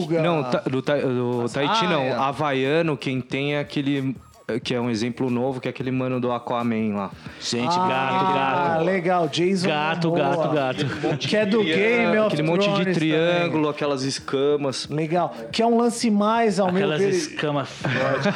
[0.08, 0.22] Tem.
[0.22, 2.00] Não, ta- do, Ta- do As Tahiti não.
[2.02, 2.18] aias.
[2.18, 4.16] Havaiano, quem tem é aquele.
[4.64, 7.10] Que é um exemplo novo, que é aquele mano do Aquaman lá.
[7.40, 8.84] Gente, ah, gato, gato.
[8.84, 10.48] legal, Jason Gato, Momoa.
[10.48, 11.16] gato, gato.
[11.16, 14.84] Que é do Game of Aquele monte de triângulo, aquelas escamas.
[14.86, 15.06] também.
[15.06, 15.32] Legal.
[15.52, 18.34] Que é um lance mais, ao meu Aquelas escamas fortes.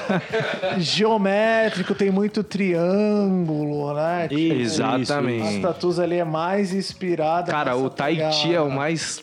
[0.79, 4.29] geométrico, tem muito triângulo, né?
[4.31, 5.57] Isso, Exatamente.
[5.57, 7.51] As tatuas ali é mais inspirada.
[7.51, 9.19] Cara, o Tahiti é o mais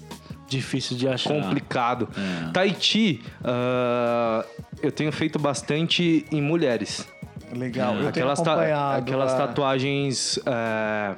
[0.58, 1.30] Difícil de achar.
[1.34, 2.08] complicado.
[2.54, 4.44] Tahiti, ah,
[4.82, 7.08] eu tenho feito bastante em mulheres.
[7.56, 7.96] Legal.
[7.96, 9.38] Eu aquelas, tenho ta- aquelas é.
[9.38, 10.40] tatuagens.
[10.46, 11.16] é,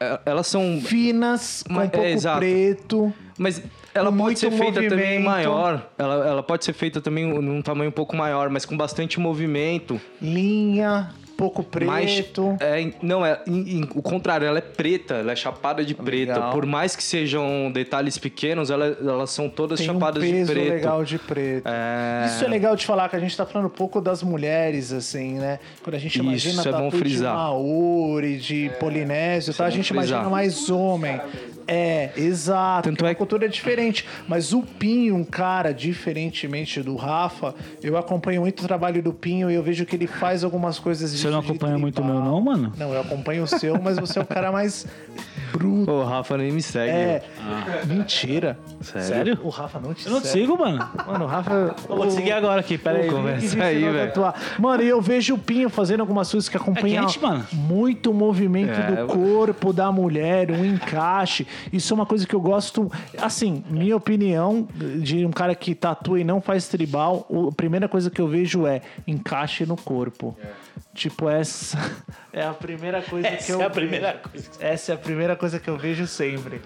[0.00, 0.80] é, Elas são.
[0.80, 2.38] finas, com Mas- um pouco é, exato.
[2.38, 3.12] preto.
[3.36, 3.62] Mas
[3.94, 4.90] ela pode ser feita também
[5.20, 5.24] movimento.
[5.24, 5.88] maior.
[5.96, 10.00] Ela, ela pode ser feita também num tamanho um pouco maior, mas com bastante movimento.
[10.20, 12.56] linha, pouco Mais, preto.
[12.58, 16.32] é, não, é em- em- o contrário, ela é preta, ela é chapada de preta.
[16.34, 16.50] Legal.
[16.52, 20.52] Por mais que sejam detalhes pequenos, ela- elas são todas Tem um chapadas de peso
[20.52, 20.68] preto.
[20.68, 21.62] legal de preto.
[21.68, 24.92] É, Isso é legal de falar, que a gente tá falando um pouco das mulheres,
[24.92, 25.60] assim, né?
[25.84, 27.34] Quando a gente Isso, imagina isso é bom tatu de frisar.
[27.36, 29.66] Maori, de Polinésio, tá?
[29.66, 30.08] a bom gente frisar.
[30.08, 31.20] imagina mais homem.
[31.68, 32.88] É, exato.
[32.88, 34.06] Tanto é a cultura é diferente.
[34.26, 39.50] Mas o Pinho, um cara, diferentemente do Rafa, eu acompanho muito o trabalho do Pinho
[39.50, 42.40] e eu vejo que ele faz algumas coisas Você não acompanha muito o meu, não,
[42.40, 42.72] mano?
[42.78, 44.86] Não, eu acompanho o seu, mas você é o cara mais
[45.52, 45.90] bruto.
[45.90, 46.90] O Rafa nem me segue.
[46.90, 47.22] É.
[47.86, 48.58] Mentira.
[48.80, 49.06] Sério?
[49.08, 49.38] Sério?
[49.42, 50.40] O Rafa não te Eu não te segue.
[50.46, 50.78] sigo, mano.
[51.06, 51.74] Mano, o Rafa.
[51.88, 53.08] Eu vou te seguir agora aqui, pera aí.
[53.10, 54.12] Conversa aí, velho.
[54.58, 57.20] Mano, e eu vejo o Pinho fazendo algumas coisas que acompanham É quente,
[57.52, 61.46] muito o movimento É, do eu- corpo da mulher, um encaixe.
[61.72, 62.90] Isso é uma coisa que eu gosto.
[63.20, 68.10] Assim, minha opinião de um cara que tatua e não faz tribal, a primeira coisa
[68.10, 70.36] que eu vejo é encaixe no corpo.
[70.94, 71.78] Tipo, essa
[72.32, 74.30] é a primeira coisa que Essa eu é a primeira vejo.
[74.30, 74.48] coisa.
[74.60, 76.60] Essa é a primeira coisa que eu vejo sempre.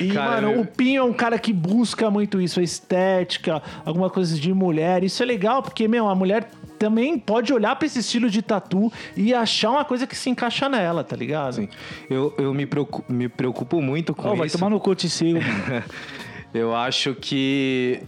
[0.00, 3.62] E, Cara, mano, eu- o Pinho é um cara que busca muito isso, a estética,
[3.84, 5.02] alguma coisa de mulher.
[5.04, 6.48] Isso é legal, porque, meu, a mulher
[6.78, 10.68] também pode olhar pra esse estilo de tatu e achar uma coisa que se encaixa
[10.68, 11.54] nela, tá ligado?
[11.54, 11.68] Sim.
[12.10, 14.58] Eu, eu me, preocupo, me preocupo muito com vai isso.
[14.58, 15.40] tomar no mano.
[16.54, 18.00] Eu acho que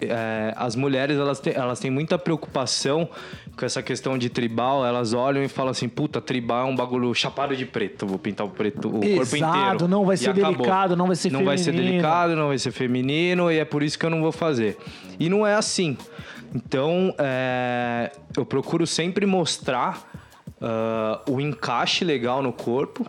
[0.00, 3.08] é, as mulheres elas têm, elas têm muita preocupação
[3.60, 4.84] com essa questão de tribal.
[4.86, 8.06] Elas olham e falam assim: puta, tribal é um bagulho chapado de preto.
[8.06, 9.88] Vou pintar o preto, o corpo Exato, inteiro.
[9.88, 10.52] não vai ser acabou.
[10.52, 11.90] delicado, não vai ser Não vai ser feminino.
[11.90, 14.78] delicado, não vai ser feminino e é por isso que eu não vou fazer.
[15.18, 15.96] E não é assim.
[16.54, 20.02] Então, é, eu procuro sempre mostrar
[20.60, 23.06] ah, o encaixe legal no corpo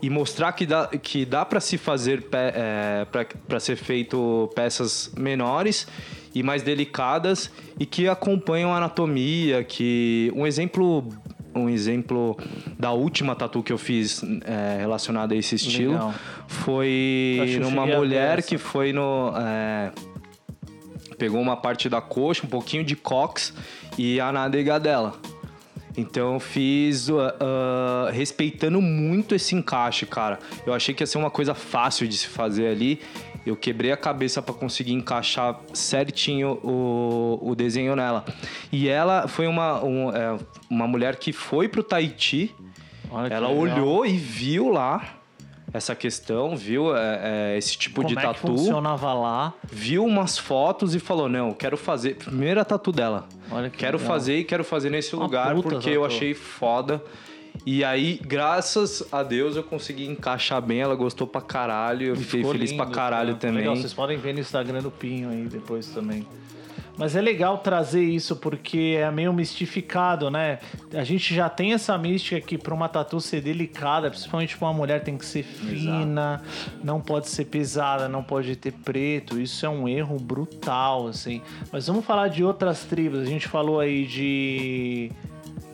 [0.00, 5.88] e mostrar que dá, que dá para se fazer para ser feito peças menores
[6.38, 11.04] e mais delicadas e que acompanham a anatomia que um exemplo
[11.52, 12.38] um exemplo
[12.78, 16.14] da última tatu que eu fiz é, relacionada a esse estilo Legal.
[16.46, 19.90] foi numa mulher que foi no é,
[21.18, 23.52] pegou uma parte da coxa um pouquinho de cox
[23.98, 25.18] e a nádega dela
[25.98, 30.38] então eu fiz uh, uh, respeitando muito esse encaixe, cara.
[30.64, 33.00] Eu achei que ia ser uma coisa fácil de se fazer ali.
[33.48, 38.24] Eu quebrei a cabeça para conseguir encaixar certinho o, o desenho nela.
[38.70, 40.38] E ela foi uma, um, é,
[40.68, 42.54] uma mulher que foi pro Tahiti.
[43.10, 45.14] Olha ela olhou e viu lá
[45.72, 49.52] essa questão, viu é, é, esse tipo Como de é tatu funcionava lá?
[49.64, 52.16] viu umas fotos e falou: Não, quero fazer.
[52.16, 53.26] Primeira tatu dela.
[53.50, 54.12] Olha que quero legal.
[54.12, 56.04] fazer e quero fazer nesse Uma lugar porque eu tatu.
[56.04, 57.02] achei foda.
[57.66, 60.80] E aí, graças a Deus, eu consegui encaixar bem.
[60.80, 62.08] Ela gostou pra caralho.
[62.08, 63.40] Eu fiquei Ficou feliz pra lindo, caralho tá?
[63.40, 63.58] também.
[63.58, 66.26] Legal, vocês podem ver no Instagram do Pinho aí depois também.
[66.98, 70.58] Mas é legal trazer isso porque é meio mistificado, né?
[70.92, 74.74] A gente já tem essa mística que para uma tatu ser delicada, principalmente pra uma
[74.74, 76.42] mulher, tem que ser fina,
[76.82, 79.40] não pode ser pesada, não pode ter preto.
[79.40, 81.40] Isso é um erro brutal, assim.
[81.70, 83.20] Mas vamos falar de outras tribos.
[83.20, 85.12] A gente falou aí de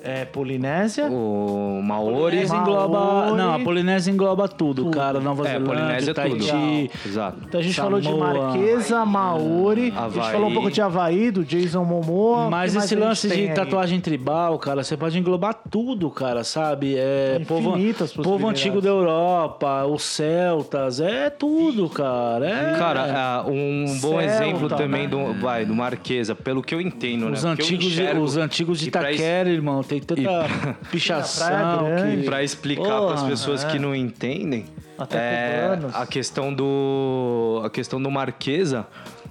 [0.07, 1.07] É Polinésia?
[1.07, 2.14] O Maori.
[2.14, 2.88] Polinésia engloba.
[2.98, 3.36] Maori.
[3.38, 5.18] Não, a Polinésia engloba tudo, cara.
[5.18, 6.46] Nova É, Zelândia, Polinésia é tudo.
[6.46, 6.90] Tahiti.
[7.09, 7.38] Exato.
[7.48, 8.00] Então a gente Samoa.
[8.00, 10.32] falou de Marquesa, Maori, a gente Havaí.
[10.32, 12.50] falou um pouco de Havaí, do Jason Momoa.
[12.50, 13.55] Mas esse lance de aí?
[13.55, 16.96] tatuagem tribal, cara, você pode englobar tudo, cara, sabe?
[16.98, 22.46] É povo, Infinitas povo antigo da Europa, os celtas, é tudo, cara.
[22.46, 25.09] É, Cara, ah, um bom Celta, exemplo também né?
[25.09, 27.50] do, vai, do Marquesa, pelo que eu entendo, os, né?
[27.52, 32.16] Antigos, enxergo- os antigos de Itaquera, irmão, tem tanta pichação Praia Grande.
[32.22, 32.24] que...
[32.24, 33.68] Pra explicar para as pessoas é.
[33.70, 34.64] que não entendem,
[34.99, 38.86] Até é, a questão do a questão do Marquesa,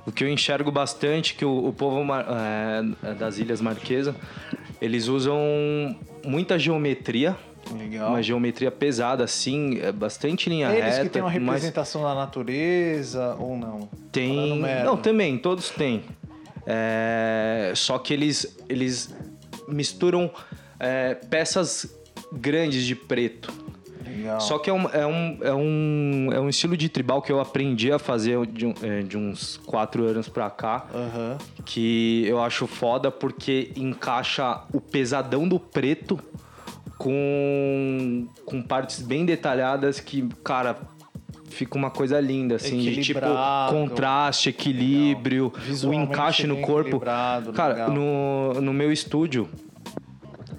[0.05, 2.25] o que eu enxergo bastante que o, o povo mar-
[3.03, 4.15] é, das Ilhas Marquesa,
[4.81, 5.37] eles usam
[6.25, 7.35] muita geometria,
[7.77, 8.09] Legal.
[8.09, 12.13] uma geometria pesada assim, é bastante linha Eles reta, que têm uma mas representação da
[12.13, 13.89] natureza ou não?
[14.11, 16.03] tem, não também todos têm,
[16.65, 19.13] É, só que eles eles
[19.67, 20.31] misturam
[20.79, 21.95] é, peças
[22.31, 23.51] grandes de preto.
[24.05, 24.39] Legal.
[24.39, 27.39] Só que é um, é, um, é, um, é um estilo de tribal que eu
[27.39, 30.87] aprendi a fazer de, é, de uns quatro anos pra cá.
[30.93, 31.37] Aham.
[31.65, 36.19] Que eu acho foda porque encaixa o pesadão do preto
[36.97, 40.77] com, com partes bem detalhadas que, cara,
[41.53, 43.21] fica uma coisa linda, assim, de tipo
[43.69, 45.53] contraste, equilíbrio,
[45.85, 46.99] o encaixe no corpo.
[46.99, 47.91] Cara, legal.
[47.91, 49.47] no, no meu estúdio,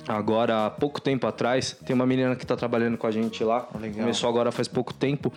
[0.09, 3.69] agora há pouco tempo atrás, tem uma menina que tá trabalhando com a gente lá.
[3.79, 4.01] Legal.
[4.01, 5.33] Começou agora faz pouco tempo.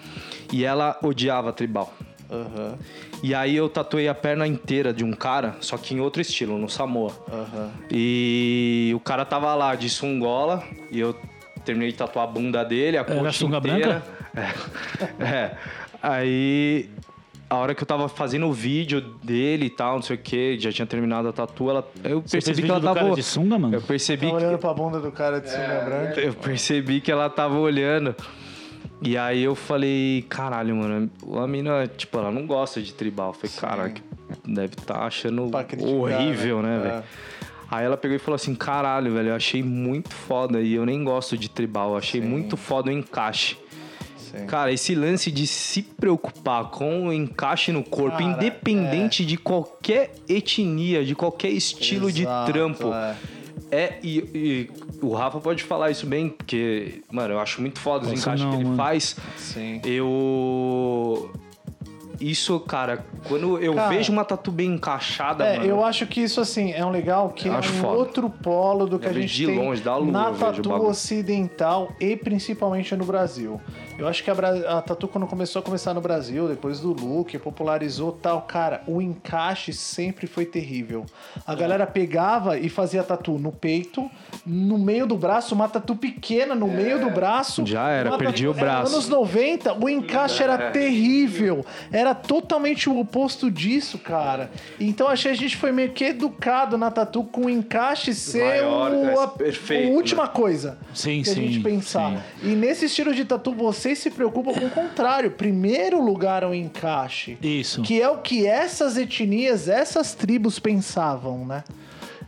[0.51, 1.93] E ela odiava tribal.
[2.29, 2.77] Aham.
[3.23, 6.57] E aí eu tatuei a perna inteira de um cara, só que em outro estilo,
[6.57, 7.11] no Samoa.
[7.31, 7.71] Aham.
[7.89, 11.15] E o cara tava lá de sungola e eu
[11.65, 14.03] terminei de tatuar a bunda dele, a Era coxa sunga inteira.
[15.19, 15.23] É.
[15.23, 15.57] É.
[16.01, 16.89] Aí
[17.49, 20.59] a hora que eu tava fazendo o vídeo dele e tal, não sei o que,
[20.59, 22.99] já tinha terminado a tatu, ela, eu Você percebi que ela tava.
[22.99, 23.73] cara de sunga, mano?
[23.75, 26.19] Eu percebi Tá que olhando pra bunda do cara de sunga branca.
[26.19, 28.15] eu percebi que ela tava olhando.
[29.01, 33.29] E aí eu falei, caralho, mano, a mina, tipo, ela não gosta de tribal.
[33.29, 34.01] Eu falei, caralho, que
[34.45, 36.83] deve estar achando Pra criticar, horrível, né, né?
[36.89, 37.03] velho?
[37.69, 41.03] Aí ela pegou e falou assim, caralho, velho, eu achei muito foda e eu nem
[41.03, 42.27] gosto de tribal, eu achei Sim.
[42.27, 43.57] muito foda o encaixe.
[44.39, 44.45] Sim.
[44.45, 50.11] Cara, esse lance de se preocupar com o encaixe no corpo, Cara, independente de qualquer
[50.27, 53.15] etnia, de qualquer estilo Exato, de trampo, é.
[53.71, 54.69] é, e, e
[55.01, 58.55] o Rafa pode falar isso bem, porque, mano, eu acho muito foda os encaixes que
[58.55, 58.77] ele mano.
[58.77, 59.15] faz.
[59.37, 59.81] Sim.
[59.83, 61.31] Eu.
[62.19, 65.69] Isso, cara, quando eu Cara, vejo uma tatu bem encaixada, É, mano.
[65.69, 67.93] eu acho que isso assim é um legal que é um foda.
[67.95, 71.93] outro polo do que Eu a gente de tem longe, da lua, na tatu ocidental
[72.01, 73.61] e principalmente no Brasil.
[73.97, 76.93] Eu acho que a, Bra- a tatu quando começou a começar no Brasil, depois do
[76.93, 81.03] look, popularizou tal, cara, o encaixe sempre foi terrível.
[81.47, 84.07] A galera pegava e fazia tatu no peito,
[84.45, 87.65] no meio do braço, uma tatu pequena no meio do braço.
[87.65, 88.93] Já era, perdi tatu- o braço.
[88.93, 91.65] Anos 90, o encaixe era terrível.
[91.91, 94.51] Era totalmente o oposto disso, cara.
[94.79, 98.61] Então achei que a gente foi meio que educado na tatu com o encaixe ser
[98.61, 102.23] Maior, o, é, a, perfeito, a última coisa Sim, que a gente sim, pensar.
[102.43, 103.53] E nesse estilo de tatu,
[103.87, 105.31] vocês se preocupam com o contrário.
[105.31, 107.37] Primeiro lugar é o encaixe.
[107.41, 107.81] Isso.
[107.83, 111.63] Que é o que essas etnias, essas tribos pensavam, né?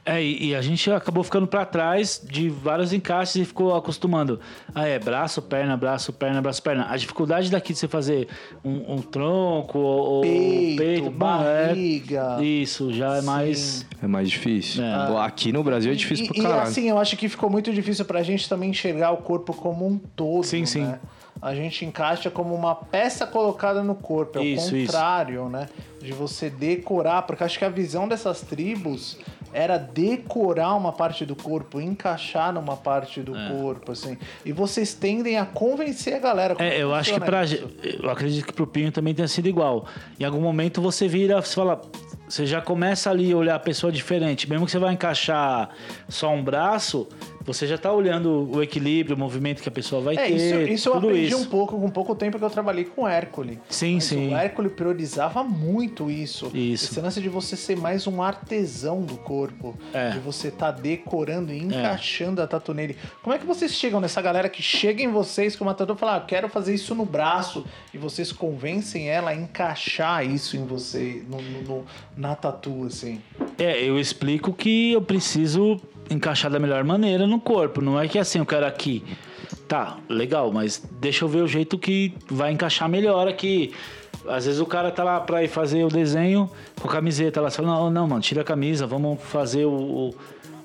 [0.05, 4.39] É, e, e a gente acabou ficando pra trás de vários encaixes e ficou acostumando.
[4.73, 6.87] Ah, é braço, perna, braço, perna, braço, perna.
[6.89, 8.27] A dificuldade daqui de você fazer
[8.63, 12.41] um, um tronco ou Peito, peito, é- barriga.
[12.41, 13.85] Isso, já é mais.
[14.01, 14.81] É mais difícil.
[14.81, 15.17] É.
[15.19, 16.61] Aqui no Brasil é difícil e, pro e, caralho.
[16.61, 19.97] assim, eu acho que ficou muito difícil pra gente também enxergar o corpo como um
[19.97, 20.45] todo.
[20.45, 20.91] Sim, sim.
[21.41, 24.39] A gente encaixa como uma peça colocada no corpo.
[24.39, 24.91] É Isso, o isso.
[24.91, 25.69] contrário, né?
[26.01, 29.17] De você decorar, porque acho que a visão dessas tribos
[29.51, 34.17] era decorar uma parte do corpo, encaixar numa parte do corpo, assim.
[34.45, 36.55] E vocês tendem a convencer a galera.
[36.59, 37.43] É, eu acho que pra.
[37.43, 37.67] isso.
[38.01, 39.85] Eu acredito que pro Pinho também tenha sido igual.
[40.19, 41.81] Em algum momento você vira, você fala.
[42.27, 44.47] Você já começa ali a olhar a pessoa diferente.
[44.47, 45.69] Mesmo que você vai encaixar
[46.07, 47.07] só um braço,
[47.53, 50.35] você já tá olhando o equilíbrio, o movimento que a pessoa vai É, ter.
[50.35, 51.37] isso, isso eu aprendi isso.
[51.37, 53.57] um pouco com pouco tempo que eu trabalhei com o Hércules.
[53.69, 54.33] Sim, Mas sim.
[54.33, 56.51] O Hércules priorizava muito isso.
[56.53, 56.85] Isso.
[56.91, 59.75] Esse lance de você ser mais um artesão do corpo.
[59.93, 60.11] É.
[60.11, 62.95] De você tá decorando e encaixando a tatu nele.
[63.23, 65.97] Como é que vocês chegam nessa galera que chega em vocês com uma tatu e
[65.97, 67.65] fala, ah, quero fazer isso no braço.
[67.93, 71.85] E vocês convencem ela a encaixar isso em você, no, no- no-
[72.15, 73.19] na tatu, assim.
[73.57, 75.79] É, eu explico que eu preciso
[76.09, 77.81] encaixar da melhor maneira no corpo.
[77.81, 79.03] Não é que assim, eu quero aqui.
[79.67, 83.71] Tá, legal, mas deixa eu ver o jeito que vai encaixar melhor aqui.
[84.27, 86.49] Às vezes o cara tá lá pra ir fazer o desenho
[86.81, 87.49] com a camiseta lá.
[87.49, 90.15] Você fala, não, não, mano, tira a camisa, vamos fazer o, o,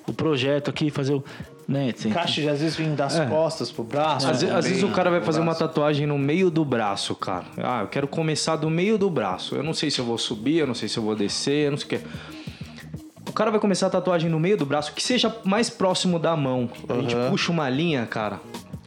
[0.08, 1.24] o projeto aqui, fazer o.
[1.66, 1.92] Né?
[1.92, 4.28] Tem- Encaixe de às vezes vem das costas pro braço.
[4.28, 5.68] Às, ve- às vezes o cara vai fazer uma tatuagem.
[5.68, 7.44] tatuagem no meio do braço, cara.
[7.56, 9.54] Ah, eu quero começar do meio do braço.
[9.54, 11.70] Eu não sei se eu vou subir, eu não sei se eu vou descer, eu
[11.70, 12.06] não sei o que.
[13.34, 16.36] O cara vai começar a tatuagem no meio do braço, que seja mais próximo da
[16.36, 16.70] mão.
[16.88, 18.38] A gente puxa uma linha, cara,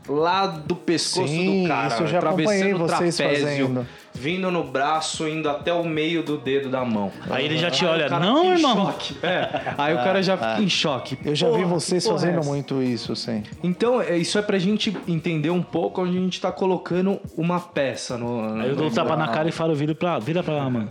[0.07, 3.87] lá do pescoço Sim, do cara, isso eu já atravessando o vocês trapézio, fazendo.
[4.13, 7.11] vindo no braço, indo até o meio do dedo da mão.
[7.29, 8.85] Aí ele já te Aí olha, cara não, fica em irmão.
[8.85, 9.17] choque.
[9.21, 11.17] É, aí o cara já fica em choque.
[11.25, 12.49] Eu já vi Porra, vocês que porra é fazendo essa?
[12.49, 13.43] muito isso, sim.
[13.61, 17.59] Então, é, isso é pra gente entender um pouco onde a gente tá colocando uma
[17.59, 18.61] peça no.
[18.61, 20.87] Aí eu dou um tapa na cara e falo, vira pra, vira pra lá, mano.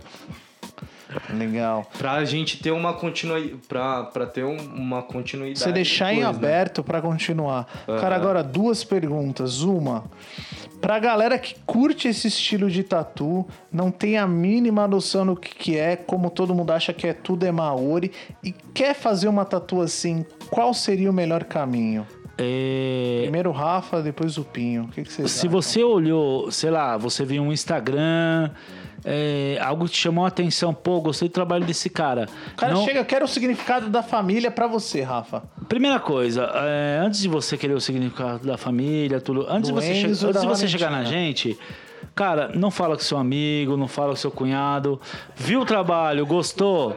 [1.33, 1.89] Legal.
[1.97, 3.55] Pra gente ter uma continuidade.
[3.67, 5.59] Pra, pra ter um- uma continuidade.
[5.59, 6.47] Você deixar em depois, né?
[6.47, 7.67] aberto pra continuar.
[7.85, 9.61] Cara, agora duas perguntas.
[9.61, 10.05] Uma,
[10.81, 15.53] pra galera que curte esse estilo de tatu, não tem a mínima noção do que,
[15.55, 18.11] que é, como todo mundo acha que é tudo é Maori,
[18.43, 22.05] e quer fazer uma tatu assim, qual seria o melhor caminho?
[22.37, 24.83] É, Primeiro o Rafa, depois o Pinho.
[24.83, 25.51] O que, que vocês Se acham?
[25.51, 28.51] você olhou, sei lá, você viu um Instagram,
[29.03, 32.27] é, algo te chamou a atenção, pô, gostei do trabalho desse cara.
[32.53, 35.43] O cara Não- chega, quero o significado da família pra você, Rafa.
[35.67, 39.93] Primeira coisa, é, antes de você querer o significado da família, tudo, antes de você,
[39.95, 41.57] che- antes de você chegar na gente,
[42.15, 44.99] cara, não fala com seu amigo, não fala com seu cunhado.
[45.35, 46.95] Viu o trabalho, gostou?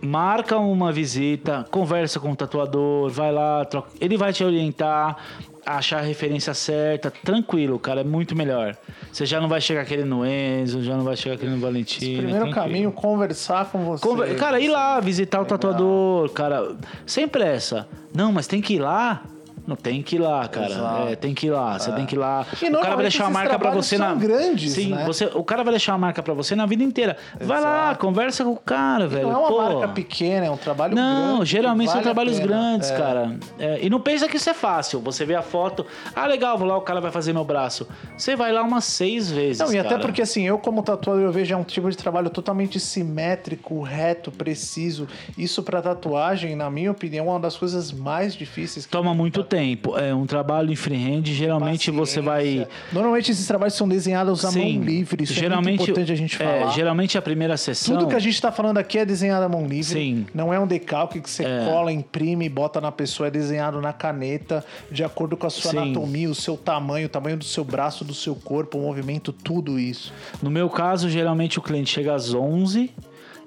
[0.00, 5.16] Marca uma visita, conversa com o tatuador, vai lá, troca- ele vai te orientar.
[5.64, 8.76] Achar a referência certa, tranquilo, cara, é muito melhor.
[9.12, 12.16] Você já não vai chegar querendo no Enzo, já não vai chegar querendo no Valentina.
[12.18, 12.54] Primeiro tranquilo.
[12.66, 14.02] caminho, conversar com você.
[14.02, 16.74] Conver- Cara, ir lá visitar o tatuador, cara,
[17.06, 17.86] sem pressa.
[18.12, 19.22] Não, mas tem que ir lá.
[19.66, 20.66] Não tem que ir lá, cara.
[20.70, 21.08] Exato.
[21.08, 21.78] É, tem que ir lá.
[21.78, 22.44] Você tem que ir lá.
[22.60, 24.14] E o cara vai deixar uma marca trabalhos você são na.
[24.14, 25.04] grandes, Sim, né?
[25.06, 27.16] você, o cara vai deixar uma marca pra você na vida inteira.
[27.40, 28.00] Vai lá, Exato.
[28.00, 29.28] conversa com o cara, velho.
[29.28, 29.62] Não é uma Pô.
[29.62, 31.50] marca pequena, é um trabalho Não, grande.
[31.50, 32.96] geralmente são vale a trabalhos grandes, É.
[32.96, 33.36] cara.
[33.58, 35.00] É, e não pensa que isso é fácil.
[35.00, 37.86] Você vê a foto, ah, legal, vou lá, o cara vai fazer meu braço.
[38.16, 39.58] Você vai lá umas seis vezes.
[39.60, 40.00] Não, e até cara.
[40.02, 44.32] porque assim, eu como tatuador, eu vejo é um tipo de trabalho totalmente simétrico, reto,
[44.32, 45.06] preciso.
[45.38, 48.86] Isso pra tatuagem, na minha opinião, é uma das coisas mais difíceis.
[48.86, 49.98] que Toma muito tempo.
[49.98, 52.42] É um trabalho em freehand, geralmente você vai.
[52.44, 52.68] Paciência.
[52.92, 55.24] Normalmente esses trabalhos são desenhados à mão livre.
[55.24, 56.72] Isso geralmente, é muito importante a gente é, falar.
[56.72, 57.96] geralmente a primeira sessão.
[57.98, 59.84] Tudo que a gente tá falando aqui é desenhado à mão livre.
[59.84, 60.26] Sim.
[60.34, 61.64] Não é um decalque que você É.
[61.66, 63.26] cola, imprime e bota na pessoa.
[63.26, 65.78] É desenhado na caneta, de acordo com a sua Sim.
[65.78, 69.78] anatomia, o seu tamanho, o tamanho do seu braço, do seu corpo, o movimento, tudo
[69.78, 70.12] isso.
[70.42, 72.90] No meu caso, geralmente o cliente chega às 11,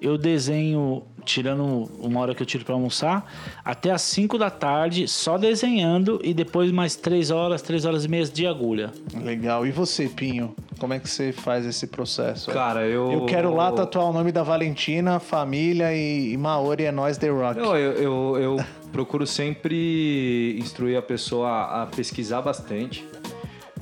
[0.01, 3.29] eu desenho, tirando uma hora que eu tiro para almoçar,
[3.63, 8.07] até às 5 da tarde, só desenhando e depois mais 3 horas, 3 horas e
[8.07, 8.91] meia de agulha.
[9.13, 9.65] Legal.
[9.65, 10.55] E você, Pinho?
[10.79, 12.51] Como é que você faz esse processo?
[12.51, 13.11] Cara, eu.
[13.11, 17.29] Eu quero lá tatuar o nome da Valentina, família e, e Maori é nós The
[17.29, 17.59] Rock.
[17.59, 23.05] Não, eu, eu, eu procuro sempre instruir a pessoa a pesquisar bastante,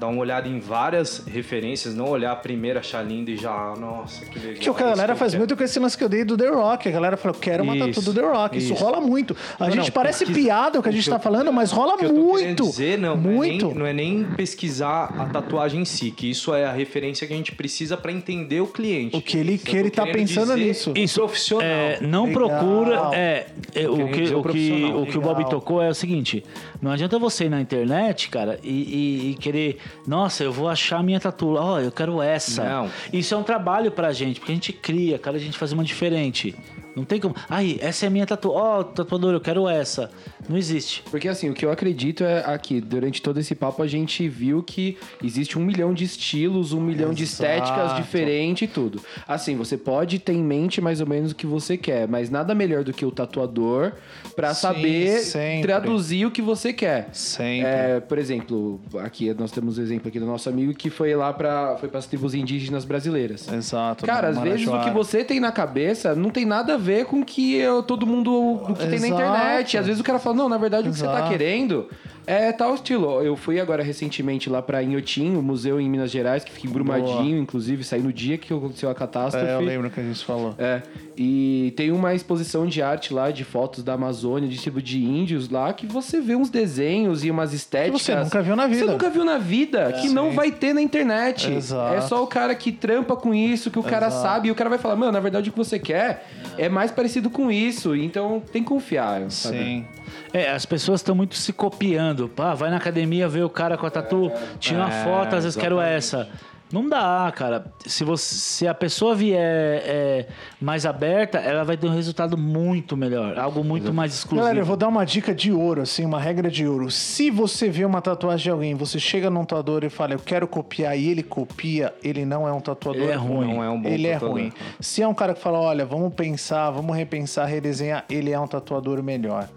[0.03, 4.25] dar uma olhada em várias referências, não olhar a primeira, achar linda e já, nossa,
[4.25, 4.55] que legal.
[4.55, 6.35] Que o que a isso galera faz muito com esse lance que eu dei do
[6.37, 6.89] The Rock.
[6.89, 8.57] A galera fala, eu quero uma tatu Isso, do The Rock.
[8.57, 8.83] Isso, isso.
[8.83, 9.35] rola muito.
[9.57, 11.53] A Não, gente não, parece pesquisa- piada o que a gente que tá eu- falando,
[11.53, 12.63] mas rola que eu tô querendo muito.
[12.63, 13.73] dizer, não, muito.
[13.73, 16.71] Não, é nem, não é nem pesquisar a tatuagem em si, que isso é a
[16.71, 19.15] referência que a gente precisa para entender o cliente.
[19.15, 20.93] O que ele, que ele tá pensando dizer nisso.
[20.95, 21.65] Isso, Profissional.
[21.65, 22.49] É, não Legal.
[22.49, 23.09] procura.
[23.13, 25.01] É, é, o, que, o, que, profissional.
[25.01, 26.43] o que o Bob tocou é o seguinte:
[26.83, 30.97] não adianta você ir na internet, cara, e, e- e querer, nossa, eu vou achar
[30.99, 31.55] a minha tatu.
[31.55, 32.63] Ó, eu quero essa.
[32.63, 32.89] Não.
[33.11, 36.53] Isso é um trabalho pra gente, porque a gente cria, cada gente faz uma diferente.
[36.95, 37.35] Não tem como.
[37.49, 38.51] Ai, essa é a minha tatu.
[38.51, 40.11] Ó, tatuador, eu quero essa.
[40.47, 41.03] Não existe.
[41.09, 44.61] Porque assim, o que eu acredito é aqui, durante todo esse papo a gente viu
[44.61, 48.01] que existe um milhão de estilos, um milhão de estéticas Exato.
[48.01, 49.01] diferentes e tudo.
[49.27, 52.53] Assim, você pode ter em mente mais ou menos o que você quer, mas nada
[52.53, 53.93] melhor do que o tatuador
[54.35, 55.61] pra Sim, saber sempre.
[55.63, 57.09] traduzir o que você quer.
[57.13, 57.67] Sempre.
[57.67, 61.31] É, por exemplo, aqui nós temos o exemplo aqui do nosso amigo que foi lá
[61.33, 63.51] para foi as tribos indígenas brasileiras.
[63.51, 64.05] Exato.
[64.05, 67.23] Cara, às vezes o que você tem na cabeça não tem nada a ver com
[67.23, 69.13] que eu- todo mundo o que tem na Exato.
[69.13, 69.77] internet.
[69.77, 71.29] Às vezes o cara fala, não, na verdade o que você tá Exato.
[71.31, 71.87] querendo
[72.25, 73.21] é tal estilo.
[73.21, 76.69] Eu fui agora recentemente lá pra Inhotim, o museu em Minas Gerais, que fica em
[76.71, 79.45] Brumadinho, inclusive, saí no dia que aconteceu a catástrofe.
[79.47, 80.55] É, eu lembro que a gente falou.
[80.57, 80.81] É,
[81.17, 85.49] e tem uma exposição de arte lá, de fotos da Amazônia, de tribo de índios
[85.49, 88.01] lá, que você vê uns desenhos e umas estéticas.
[88.01, 88.85] você nunca viu na vida.
[88.85, 91.51] Você nunca viu na vida, que não vai ter na internet.
[91.51, 91.95] Exato.
[91.95, 94.21] É só o cara que trampa com isso, que o cara Exato.
[94.23, 96.25] sabe, e o cara vai falar, mano, na verdade o que você quer
[96.57, 99.57] é mais parecido com isso, então tem que confiar, sabe?
[99.57, 99.85] Sim.
[100.33, 102.27] É, as pessoas estão muito se copiando.
[102.27, 105.43] Pá, vai na academia ver o cara com a tatu, tira uma É, foto, às
[105.43, 106.27] vezes quero essa.
[106.71, 107.65] Não dá, cara.
[107.85, 109.39] Se, você, se a pessoa vier
[109.85, 110.25] é,
[110.59, 113.37] mais aberta, ela vai ter um resultado muito melhor.
[113.37, 114.41] Algo muito mais exclusivo.
[114.41, 116.89] Galera, eu vou dar uma dica de ouro, assim, uma regra de ouro.
[116.89, 120.47] Se você vê uma tatuagem de alguém, você chega num tatuador e fala, eu quero
[120.47, 123.53] copiar, e ele copia, ele não é um tatuador Ele é ruim.
[123.53, 124.37] Não é um bom ele tatuador.
[124.39, 124.53] é ruim.
[124.79, 128.47] Se é um cara que fala, olha, vamos pensar, vamos repensar, redesenhar, ele é um
[128.47, 129.47] tatuador melhor.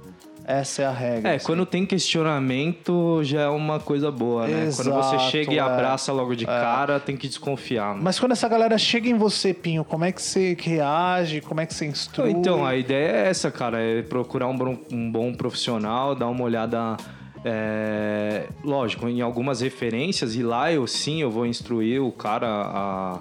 [0.48, 1.32] Essa é a regra.
[1.32, 1.44] É, assim.
[1.44, 4.70] quando tem questionamento já é uma coisa boa, né?
[4.76, 5.60] quando você Exato, chega e é.
[5.60, 7.96] abraça logo de cara, tem que desconfiar.
[7.96, 8.00] né?
[8.00, 11.40] Mas quando essa galera chega em você, Pinho, como é que você reage?
[11.40, 12.30] Como é que você instrui?
[12.30, 16.44] Então, a ideia é essa, cara, é procurar um bom, um bom profissional, dar uma
[16.44, 16.96] olhada.
[17.44, 23.20] é, lógico, em algumas referências, e lá eu sim eu vou instruir o cara a,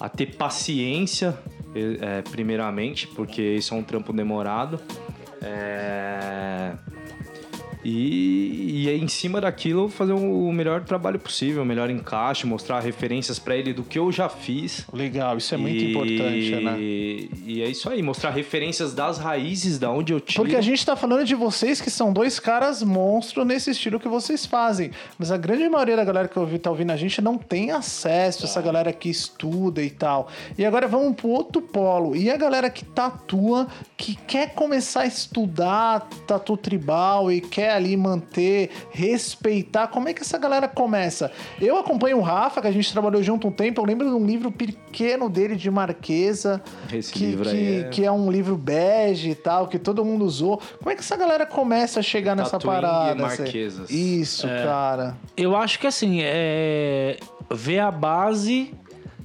[0.00, 1.38] a ter paciência,
[1.76, 4.80] é, primeiramente, porque isso é um trampo demorado.
[5.42, 6.72] É,
[7.84, 13.38] e, e em cima daquilo, fazer o melhor trabalho possível, o melhor encaixe, mostrar referências
[13.38, 14.84] pra ele do que eu já fiz.
[14.92, 16.78] Legal, isso é muito E- importante, né?
[16.80, 20.42] E é isso aí, mostrar referências das raízes da onde eu tiro.
[20.42, 24.08] Porque a gente tá falando de vocês que são dois caras monstros nesse estilo que
[24.08, 24.90] vocês fazem.
[25.18, 28.44] Mas a grande maioria da galera que ouvi, tá ouvindo a gente não tem acesso
[28.44, 30.28] a essa galera que estuda e tal.
[30.58, 32.14] E agora vamos pro outro polo.
[32.16, 33.66] E a galera que tatua,
[33.96, 39.88] que quer começar a estudar tatu tribal e quer ali manter, respeitar.
[39.88, 41.30] Como é que essa galera começa?
[41.60, 43.80] Eu acompanho o Rafa, que a gente trabalhou junto um tempo.
[43.80, 46.62] Eu lembro de um livro pequeno dele de Marquesa.
[46.92, 50.04] Esse que, livro que, aí é- que é um livro bege e tal, que todo
[50.04, 50.60] mundo usou.
[50.78, 53.26] Como é que essa galera começa a chegar nessa parada?
[53.26, 53.42] assim?
[53.42, 53.90] Marquesas.
[53.90, 55.16] Isso, cara.
[55.36, 57.16] Eu acho que assim, é
[57.50, 58.72] ver a base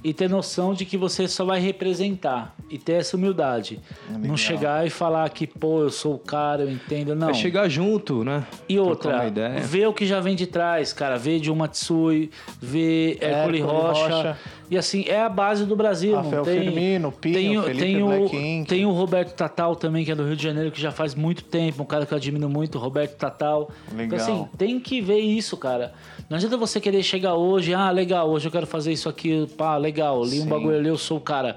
[0.06, 3.80] e ter noção de que você só vai representar e ter essa humildade.
[4.08, 7.30] Não chegar e falar que, pô, eu sou o cara, eu entendo, não.
[7.30, 8.46] É chegar junto, né?
[8.68, 9.28] E outra,
[9.64, 11.18] ver o que já vem de trás, cara.
[11.18, 12.30] Ver de uma Matsui,
[12.62, 14.14] ver Hércules Hércules Rocha.
[14.16, 14.38] Rocha.
[14.70, 16.14] E assim, é a base do Brasil.
[16.14, 18.68] Rafael tem, Firmino, Pinho, tem, o- Felipe tem, o, Black Ink.
[18.68, 21.42] tem o Roberto Tatal também, que é do Rio de Janeiro, que já faz muito
[21.44, 21.82] tempo.
[21.82, 23.70] Um cara que eu admiro muito, Roberto Tatal.
[23.92, 24.04] Legal.
[24.06, 25.92] Então assim, tem que ver isso, cara.
[26.28, 29.76] Não adianta você querer chegar hoje, ah, legal, hoje eu quero fazer isso aqui, pá,
[29.76, 30.48] legal, li um Sim.
[30.48, 31.56] bagulho ali, eu sou o cara.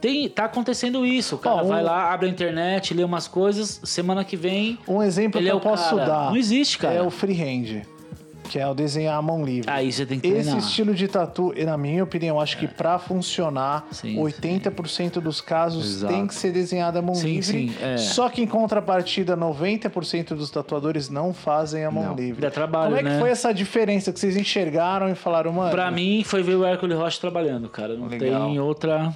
[0.00, 1.36] Tem, tá acontecendo isso.
[1.36, 4.76] O cara um- vai lá, abre a internet, lê umas coisas, semana que vem.
[4.88, 6.04] Um exemplo que é eu posso cara.
[6.06, 6.94] dar Não existe, cara.
[6.94, 7.82] é o freehand,
[8.52, 9.70] que é o desenhar à mão livre.
[9.70, 10.58] Aí você tem que Esse treinar.
[10.58, 16.12] estilo de tatu, na minha opinião, acho que pra funcionar, Sim, 80% dos casos Exato.
[16.12, 17.42] tem que ser desenhado à mão Sim, livre.
[17.44, 17.96] sim, é.
[17.96, 22.14] Só que em contrapartida, 90% dos tatuadores não fazem a mão Não.
[22.14, 22.42] livre.
[22.42, 23.18] Dá trabalho, Como é que né?
[23.20, 25.70] foi essa diferença que vocês enxergaram e falaram, mano?
[25.70, 27.96] Pra mim, foi ver o Hércules Rocha trabalhando, cara.
[27.96, 28.48] Não Legal.
[28.48, 29.14] tem outra.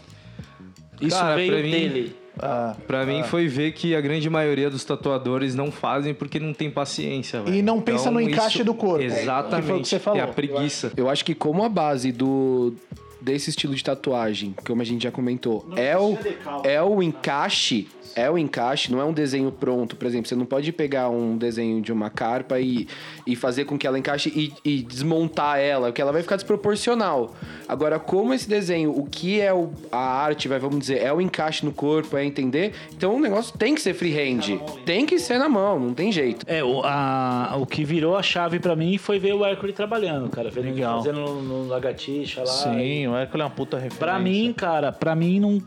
[0.98, 2.16] Isso Cara, veio mim- dele.
[2.38, 6.52] Ah, Pra mim foi ver que a grande maioria dos tatuadores não fazem porque não
[6.52, 7.56] tem paciência, velho.
[7.56, 9.02] E não pensa no encaixe do corpo.
[9.04, 9.62] Exatamente.
[9.62, 10.20] Que foi o que você falou.
[10.20, 10.92] É a preguiça.
[10.96, 12.74] Eu acho que como a base do
[13.20, 16.16] desse estilo de tatuagem, como a gente já comentou, é o,
[16.64, 20.47] é o encaixe, é o encaixe, não é um desenho pronto, por exemplo, você não
[20.47, 22.86] pode pegar um desenho de uma carpa e,
[23.26, 27.34] e fazer com que ela encaixe e, e desmontar ela, porque ela vai ficar desproporcional.
[27.68, 31.20] Agora, como esse desenho, o que é o- a arte, vai, vamos dizer, é o
[31.20, 35.38] encaixe no corpo, é entender, então o negócio tem que ser freehand, tem que ser
[35.38, 36.47] na mão, não tem jeito.
[36.48, 40.28] É, o, a- o que virou a chave pra mim foi ver o Hércules trabalhando,
[40.30, 40.51] cara.
[40.56, 41.02] Ele Legal.
[41.02, 42.47] fazendo no, no lagartixa lá.
[42.47, 43.98] Sim, o Hércules é uma puta referência.
[43.98, 45.62] Pra mim, cara, pra mim não,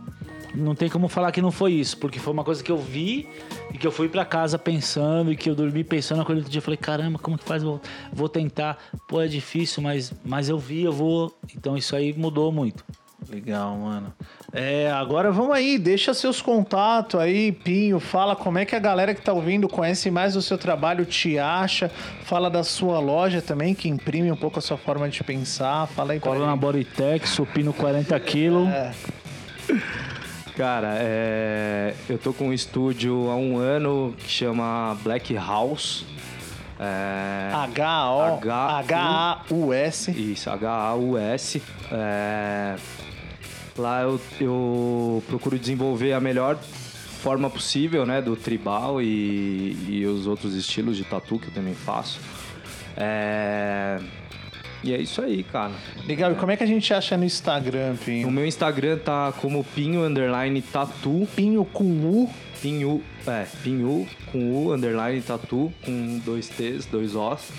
[0.54, 3.28] não tem como falar que não foi isso, porque foi uma coisa que eu vi
[3.74, 6.60] e que eu fui pra casa pensando e que eu dormi pensando naquele outro dia.
[6.60, 7.64] Eu falei, caramba, como que faz?
[7.64, 7.82] Vou,
[8.12, 8.78] vou tentar.
[9.08, 11.38] Pô, é difícil, mas, mas eu vi, eu vou.
[11.56, 12.84] Então isso aí mudou muito.
[13.28, 14.14] Legal, mano.
[14.54, 19.14] É, agora vamos aí, deixa seus contatos aí, Pinho, fala como é que a galera
[19.14, 21.92] que tá ouvindo conhece mais do seu trabalho, te acha,
[22.24, 26.14] fala da sua loja também, que imprime um pouco a sua forma de pensar, fala
[26.14, 26.56] aí Cola na.
[26.56, 28.68] Bodytech, supino 40 quilos.
[28.70, 28.92] É,
[30.58, 36.06] Cara, é, eu tô com um estúdio há um ano que chama Black House.
[36.78, 40.12] É, H-O, H- H-A-U-S.
[40.12, 41.62] Isso, H-A-U-S.
[41.92, 42.76] É,
[43.80, 48.22] lá eu, eu procuro desenvolver a melhor forma possível, né?
[48.22, 52.20] Do tribal e, e os outros estilos de tatu que eu também faço.
[52.96, 54.00] É,
[54.84, 55.74] e é isso aí, cara.
[56.08, 58.32] Legal, e como é que a gente acha no Instagram, O Pinho?
[58.32, 61.28] meu Instagram tá como pinho underline tatu.
[61.36, 62.30] Pinho com U,
[62.62, 67.52] Pinhu, é, Pinhu com U, underline tatu, com dois T's, dois O's.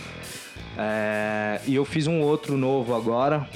[0.78, 3.46] É, e eu fiz um outro novo agora,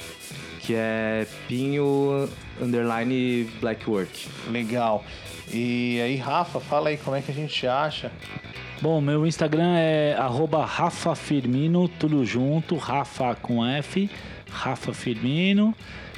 [0.61, 2.29] que é Pinho,
[2.61, 4.27] underline blackwork.
[4.49, 5.03] legal.
[5.53, 8.11] E aí, Rafa, fala aí como é que a gente acha.
[8.81, 14.09] Bom, meu Instagram é arroba Rafa Firmino, tudo junto, Rafa com F,
[14.49, 15.73] Rafa Firmino.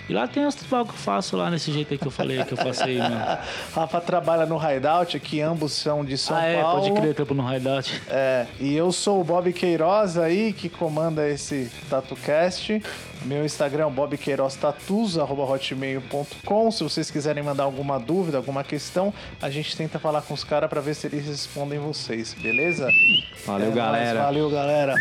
[0.09, 2.41] E lá tem os tribal que eu faço lá nesse jeito aí que eu falei,
[2.45, 3.17] que eu faço aí, mano.
[3.75, 6.81] Rafa trabalha no Hideout, que ambos são de São ah, é, Paulo.
[6.81, 8.01] pode crer, trampo no Hideout.
[8.09, 12.81] É, e eu sou o Bob Queiroz aí, que comanda esse TatuCast.
[13.25, 16.71] Meu Instagram é bobqueiroztatus, arroba hotmail.com.
[16.71, 20.69] Se vocês quiserem mandar alguma dúvida, alguma questão, a gente tenta falar com os caras
[20.69, 22.87] pra ver se eles respondem vocês, beleza?
[23.45, 24.21] Valeu, É galera.
[24.21, 24.95] valeu, galera.